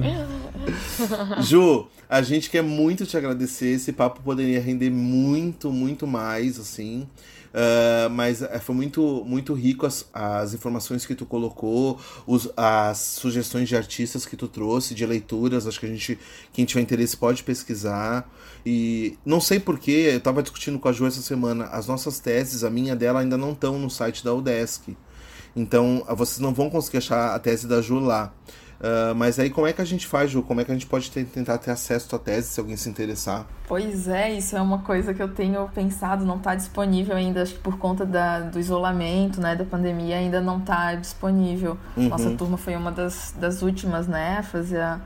Ju, 1.40 1.88
a 2.10 2.22
gente 2.22 2.50
quer 2.50 2.62
muito 2.62 3.06
te 3.06 3.16
agradecer. 3.16 3.76
Esse 3.76 3.94
papo 3.94 4.22
poderia 4.22 4.60
render 4.60 4.90
muito, 4.90 5.72
muito 5.72 6.06
mais, 6.06 6.60
assim. 6.60 7.08
Ah, 7.54 8.10
mas 8.10 8.42
eh, 8.42 8.60
foi 8.60 8.76
muito, 8.76 9.24
muito 9.26 9.54
rico 9.54 9.86
as, 9.86 10.08
as 10.14 10.54
informações 10.54 11.06
que 11.06 11.16
tu 11.16 11.26
colocou, 11.26 12.00
os, 12.28 12.50
as 12.56 12.98
sugestões 12.98 13.68
de 13.68 13.76
artistas 13.76 14.26
que 14.26 14.36
tu 14.36 14.48
trouxe, 14.48 14.94
de 14.94 15.06
leituras. 15.06 15.68
Acho 15.68 15.80
que 15.80 15.86
a 15.86 15.90
gente, 15.90 16.20
quem 16.54 16.66
tiver 16.66 16.82
interesse 16.82 17.18
pode 17.18 17.44
pesquisar. 17.44 18.30
E 18.66 19.18
não 19.26 19.40
sei 19.42 19.60
porquê, 19.60 20.12
eu 20.14 20.20
tava 20.22 20.42
discutindo 20.44 20.80
com 20.80 20.88
a 20.88 20.92
Ju 20.92 21.08
essa 21.08 21.22
semana. 21.22 21.66
As 21.66 21.88
nossas 21.88 22.20
teses, 22.20 22.64
a 22.64 22.70
minha 22.70 22.96
dela, 22.96 23.22
ainda 23.22 23.38
não 23.38 23.52
estão 23.52 23.78
no 23.80 23.90
site 23.90 24.24
da 24.24 24.34
UDESC. 24.34 24.96
Então, 25.56 26.04
ah, 26.08 26.14
vocês 26.14 26.40
não 26.40 26.54
vão 26.54 26.70
conseguir 26.70 26.98
achar 26.98 27.36
a 27.36 27.40
tese 27.40 27.68
da 27.68 27.82
Ju 27.82 28.00
lá. 28.00 28.34
Ah, 28.82 29.14
mas 29.14 29.38
aí, 29.40 29.50
como 29.50 29.68
é 29.68 29.74
que 29.74 29.82
a 29.82 29.86
gente 29.86 30.08
faz, 30.08 30.32
Ju? 30.32 30.42
Como 30.42 30.62
é 30.62 30.66
que 30.66 30.72
a 30.72 30.74
gente 30.74 30.86
pode 30.88 31.12
ter- 31.12 31.26
tentar 31.26 31.58
ter 31.58 31.72
acesso 31.72 32.06
à 32.06 32.10
tua 32.12 32.20
tese 32.20 32.48
se 32.50 32.60
alguém 32.60 32.78
se 32.78 32.90
interessar? 32.90 33.46
Pois 33.68 34.08
é, 34.08 34.32
isso 34.34 34.56
é 34.56 34.62
uma 34.62 34.80
coisa 34.80 35.14
que 35.14 35.22
eu 35.22 35.28
tenho 35.34 35.68
pensado, 35.70 36.26
não 36.26 36.38
está 36.38 36.56
disponível 36.56 37.16
ainda, 37.16 37.42
acho 37.44 37.54
que 37.56 37.60
por 37.60 37.78
conta 37.78 38.06
da, 38.06 38.40
do 38.40 38.60
isolamento, 38.60 39.40
né, 39.42 39.56
da 39.56 39.66
pandemia, 39.66 40.16
ainda 40.18 40.42
não 40.42 40.60
está 40.60 40.96
disponível. 40.96 41.78
Nossa 41.96 42.32
turma 42.32 42.58
foi 42.58 42.76
uma 42.76 42.92
das, 42.92 43.34
das 43.38 43.62
últimas, 43.62 44.08
né, 44.08 44.38
a 44.40 44.44
fazer 44.44 44.80
a, 44.82 45.00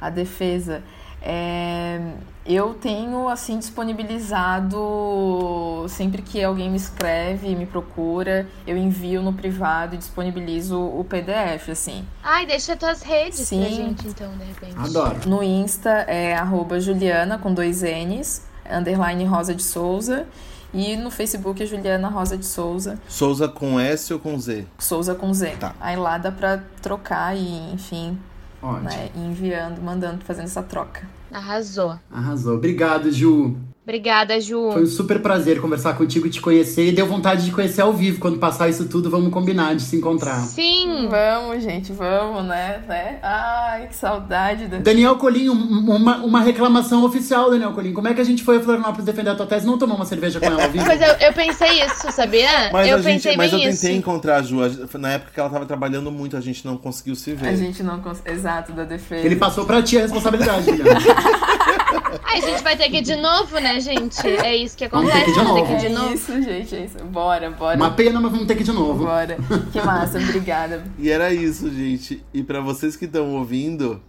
a 0.00 0.10
defesa. 0.10 0.82
É, 1.26 1.98
eu 2.44 2.74
tenho, 2.74 3.30
assim, 3.30 3.58
disponibilizado, 3.58 5.86
sempre 5.88 6.20
que 6.20 6.44
alguém 6.44 6.70
me 6.70 6.76
escreve, 6.76 7.56
me 7.56 7.64
procura, 7.64 8.46
eu 8.66 8.76
envio 8.76 9.22
no 9.22 9.32
privado 9.32 9.94
e 9.94 9.98
disponibilizo 9.98 10.78
o 10.78 11.02
PDF, 11.02 11.70
assim. 11.70 12.04
Ai, 12.22 12.44
deixa 12.44 12.76
tuas 12.76 13.00
redes 13.00 13.38
pra 13.38 13.46
Sim. 13.46 13.74
gente, 13.74 14.06
então, 14.06 14.36
de 14.36 14.44
repente. 14.44 14.74
Adoro. 14.76 15.26
No 15.26 15.42
Insta 15.42 16.04
é 16.06 16.36
arroba 16.36 16.78
Juliana 16.78 17.38
com 17.38 17.54
dois 17.54 17.80
N's, 17.80 18.42
underline 18.70 19.24
Rosa 19.24 19.54
de 19.54 19.62
Souza. 19.62 20.26
E 20.74 20.94
no 20.96 21.10
Facebook 21.10 21.62
é 21.62 21.66
Juliana 21.66 22.08
Rosa 22.08 22.36
de 22.36 22.44
Souza, 22.44 22.98
Souza 23.08 23.46
com 23.46 23.78
S 23.78 24.12
ou 24.12 24.18
com 24.18 24.36
Z? 24.36 24.66
Souza 24.76 25.14
com 25.14 25.32
Z. 25.32 25.54
Tá. 25.60 25.72
Aí 25.80 25.96
lá 25.96 26.18
dá 26.18 26.32
pra 26.32 26.60
trocar 26.82 27.36
e, 27.36 27.72
enfim, 27.72 28.18
Ótimo. 28.64 28.88
né, 28.88 29.10
enviando, 29.14 29.82
mandando, 29.82 30.24
fazendo 30.24 30.46
essa 30.46 30.62
troca. 30.62 31.06
Arrasou. 31.30 31.98
Arrasou. 32.10 32.54
Obrigado, 32.56 33.10
Ju. 33.12 33.56
Obrigada, 33.86 34.40
Ju. 34.40 34.70
Foi 34.72 34.82
um 34.82 34.86
super 34.86 35.20
prazer 35.20 35.60
conversar 35.60 35.92
contigo 35.92 36.26
e 36.26 36.30
te 36.30 36.40
conhecer. 36.40 36.86
E 36.88 36.92
deu 36.92 37.06
vontade 37.06 37.44
de 37.44 37.50
conhecer 37.50 37.82
ao 37.82 37.92
vivo. 37.92 38.18
Quando 38.18 38.38
passar 38.38 38.66
isso 38.66 38.86
tudo, 38.88 39.10
vamos 39.10 39.30
combinar 39.30 39.74
de 39.76 39.82
se 39.82 39.94
encontrar. 39.96 40.40
Sim. 40.40 41.06
Vamos, 41.10 41.62
gente, 41.62 41.92
vamos, 41.92 42.46
né? 42.46 42.82
né? 42.88 43.18
Ai, 43.22 43.86
que 43.88 43.94
saudade 43.94 44.68
da. 44.68 44.78
Daniel 44.78 45.16
Colinho, 45.16 45.52
um- 45.52 45.94
uma, 45.96 46.16
uma 46.24 46.40
reclamação 46.40 47.04
oficial, 47.04 47.50
Daniel 47.50 47.72
Colinho. 47.72 47.94
Como 47.94 48.08
é 48.08 48.14
que 48.14 48.22
a 48.22 48.24
gente 48.24 48.42
foi 48.42 48.56
a 48.56 48.60
Florianópolis 48.60 49.04
defender 49.04 49.28
a 49.30 49.34
tua 49.34 49.44
tese 49.46 49.66
e 49.66 49.68
não 49.70 49.76
tomou 49.76 49.96
uma 49.96 50.06
cerveja 50.06 50.40
com 50.40 50.46
ela 50.46 50.64
ao 50.64 50.70
vivo? 50.70 50.86
Mas 50.86 51.02
eu, 51.02 51.14
eu 51.26 51.32
pensei 51.34 51.84
isso, 51.84 52.10
sabia? 52.10 52.70
Mas, 52.72 52.88
eu 52.88 52.96
a 52.96 53.00
gente, 53.02 53.12
pensei 53.22 53.36
mas 53.36 53.52
eu 53.52 53.58
bem 53.58 53.68
tentei 53.70 53.90
isso. 53.90 53.98
encontrar 53.98 54.36
a 54.36 54.42
Ju. 54.42 54.62
a- 54.64 54.98
Na 54.98 55.12
época 55.12 55.30
que 55.34 55.38
ela 55.38 55.50
tava 55.50 55.66
trabalhando 55.66 56.10
muito, 56.10 56.38
a 56.38 56.40
gente 56.40 56.64
não 56.64 56.78
conseguiu 56.78 57.14
se 57.14 57.34
ver. 57.34 57.48
A 57.48 57.54
gente 57.56 57.82
não 57.82 58.00
consegue. 58.00 58.30
Exato, 58.30 58.72
da 58.72 58.84
defesa. 58.84 59.26
Ele 59.26 59.36
passou 59.36 59.66
pra 59.66 59.82
ti 59.82 59.98
a 59.98 60.00
responsabilidade, 60.00 60.64
Juliana. 60.64 61.00
Ai, 62.22 62.38
a 62.38 62.40
gente 62.40 62.62
vai 62.62 62.76
ter 62.76 62.88
que 62.90 62.98
ir 62.98 63.02
de 63.02 63.16
novo, 63.16 63.58
né, 63.58 63.80
gente? 63.80 64.26
É 64.26 64.54
isso 64.56 64.76
que 64.76 64.86
Vamos 64.88 65.10
ter 65.10 65.18
acontece, 65.18 65.24
que 65.24 65.30
ir 65.30 65.32
de 65.32 65.38
vamos 65.44 65.54
ter 65.54 65.60
novo. 65.60 65.66
que 65.66 65.72
ir 65.72 65.80
de 65.80 65.86
É 65.86 65.98
novo. 65.98 66.14
isso, 66.14 66.42
gente, 66.42 66.74
é 66.76 66.84
isso. 66.84 66.98
Bora, 67.04 67.50
bora. 67.50 67.76
Uma 67.76 67.90
pena, 67.90 68.20
mas 68.20 68.30
vamos 68.30 68.46
ter 68.46 68.54
que 68.56 68.62
ir 68.62 68.64
de 68.66 68.72
novo. 68.72 69.04
Bora. 69.04 69.36
Que 69.72 69.80
massa, 69.80 70.18
obrigada. 70.18 70.84
E 70.98 71.10
era 71.10 71.32
isso, 71.32 71.70
gente. 71.70 72.22
E 72.32 72.42
pra 72.42 72.60
vocês 72.60 72.94
que 72.96 73.04
estão 73.06 73.34
ouvindo, 73.34 74.00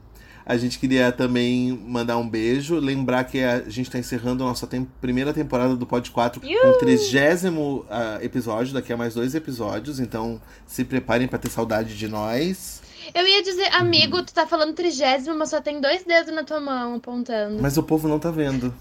a 0.46 0.58
gente 0.58 0.78
queria 0.78 1.12
também 1.12 1.72
mandar 1.88 2.18
um 2.18 2.28
beijo. 2.30 2.76
Lembrar 2.80 3.24
que 3.24 3.42
a 3.44 3.62
gente 3.68 3.90
tá 3.90 3.98
encerrando 3.98 4.44
a 4.44 4.48
nossa 4.48 4.68
tem- 4.68 4.88
primeira 5.02 5.34
temporada 5.34 5.76
do 5.76 5.86
Pod 5.86 6.10
4 6.12 6.42
com 6.42 6.48
o 6.70 6.74
trigésimo 6.78 7.86
ah, 7.90 8.20
episódio. 8.22 8.74
Daqui 8.74 8.92
a 8.94 8.98
mais 8.98 9.14
dois 9.14 9.34
episódios. 9.36 10.00
Então 10.00 10.40
se 10.68 10.84
preparem 10.84 11.28
pra 11.28 11.40
ter 11.40 11.50
saudade 11.50 11.98
de 11.98 12.08
nós. 12.08 12.84
Eu 13.14 13.28
ia 13.28 13.44
dizer, 13.44 13.74
amigo, 13.74 14.22
tu 14.24 14.34
tá 14.34 14.46
falando 14.46 14.74
trigésimo, 14.74 15.38
mas 15.38 15.50
só 15.50 15.62
tem 15.62 15.80
dois 15.80 16.04
dedos 16.04 16.34
na 16.34 16.44
tua 16.44 16.60
mão 16.60 16.96
apontando. 16.96 17.62
Mas 17.62 17.78
o 17.78 17.84
povo 17.84 18.08
não 18.08 18.20
tá 18.20 18.32
vendo. 18.32 18.74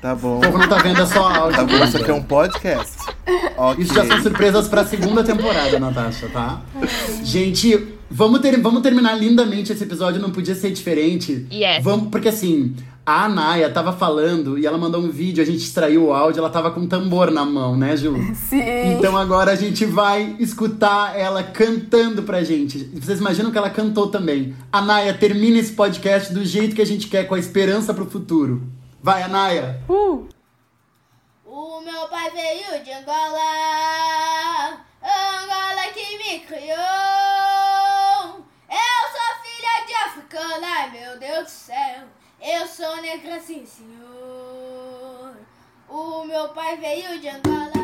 Tá 0.00 0.14
bom. 0.14 0.38
O 0.38 0.40
povo 0.40 0.58
não 0.58 0.68
tá 0.68 0.78
vendo, 0.78 1.02
é 1.02 1.06
só 1.06 1.28
áudio. 1.28 1.56
Tá 1.56 1.64
bom, 1.64 1.84
isso 1.84 1.96
aqui 1.96 2.10
é 2.10 2.14
um 2.14 2.22
podcast. 2.22 2.96
Ok. 3.56 3.84
Isso 3.84 3.92
já 3.92 4.06
são 4.06 4.22
surpresas 4.22 4.68
pra 4.68 4.84
segunda 4.84 5.24
temporada, 5.24 5.78
Natasha, 5.80 6.28
tá? 6.28 6.62
Gente, 7.24 7.88
vamos, 8.08 8.40
ter, 8.40 8.60
vamos 8.60 8.80
terminar 8.80 9.14
lindamente 9.14 9.72
esse 9.72 9.82
episódio, 9.82 10.20
não 10.20 10.30
podia 10.30 10.54
ser 10.54 10.70
diferente. 10.70 11.46
Yes. 11.52 11.82
Vamos, 11.82 12.10
porque 12.10 12.28
assim, 12.28 12.76
a 13.08 13.24
Anaia 13.24 13.70
tava 13.70 13.90
falando 13.90 14.58
e 14.58 14.66
ela 14.66 14.76
mandou 14.76 15.00
um 15.00 15.10
vídeo, 15.10 15.42
a 15.42 15.46
gente 15.46 15.60
extraiu 15.62 16.08
o 16.08 16.12
áudio, 16.12 16.40
ela 16.40 16.50
tava 16.50 16.70
com 16.70 16.80
um 16.80 16.86
tambor 16.86 17.30
na 17.30 17.42
mão, 17.42 17.74
né, 17.74 17.96
Ju? 17.96 18.14
Sim. 18.36 18.92
Então 18.92 19.16
agora 19.16 19.50
a 19.50 19.54
gente 19.54 19.86
vai 19.86 20.36
escutar 20.38 21.18
ela 21.18 21.42
cantando 21.42 22.22
pra 22.22 22.44
gente. 22.44 22.84
Vocês 23.00 23.18
imaginam 23.18 23.50
que 23.50 23.56
ela 23.56 23.70
cantou 23.70 24.10
também. 24.10 24.54
Anaia, 24.70 25.14
termina 25.14 25.56
esse 25.56 25.72
podcast 25.72 26.34
do 26.34 26.44
jeito 26.44 26.76
que 26.76 26.82
a 26.82 26.86
gente 26.86 27.08
quer, 27.08 27.24
com 27.24 27.34
a 27.34 27.38
esperança 27.38 27.94
pro 27.94 28.04
futuro. 28.04 28.68
Vai, 29.02 29.22
Anaia! 29.22 29.82
Uh! 29.88 30.28
O 31.46 31.80
meu 31.80 32.08
pai 32.08 32.30
veio 32.30 32.84
de 32.84 32.92
Angola, 32.92 34.84
Angola 35.02 35.92
que 35.94 36.18
me 36.18 36.40
criou. 36.40 36.76
Eu 38.68 39.02
sou 39.14 39.30
filha 39.42 39.86
de 39.86 39.94
africana, 39.94 40.66
ai 40.66 40.90
meu 40.90 41.18
Deus 41.18 41.44
do 41.44 41.50
céu. 41.50 42.17
Eu 42.40 42.66
sou 42.66 42.96
negra, 43.02 43.40
sim 43.40 43.66
senhor. 43.66 45.36
O 45.88 46.24
meu 46.24 46.48
pai 46.50 46.76
veio 46.76 47.18
de 47.20 47.28
Angola. 47.28 47.77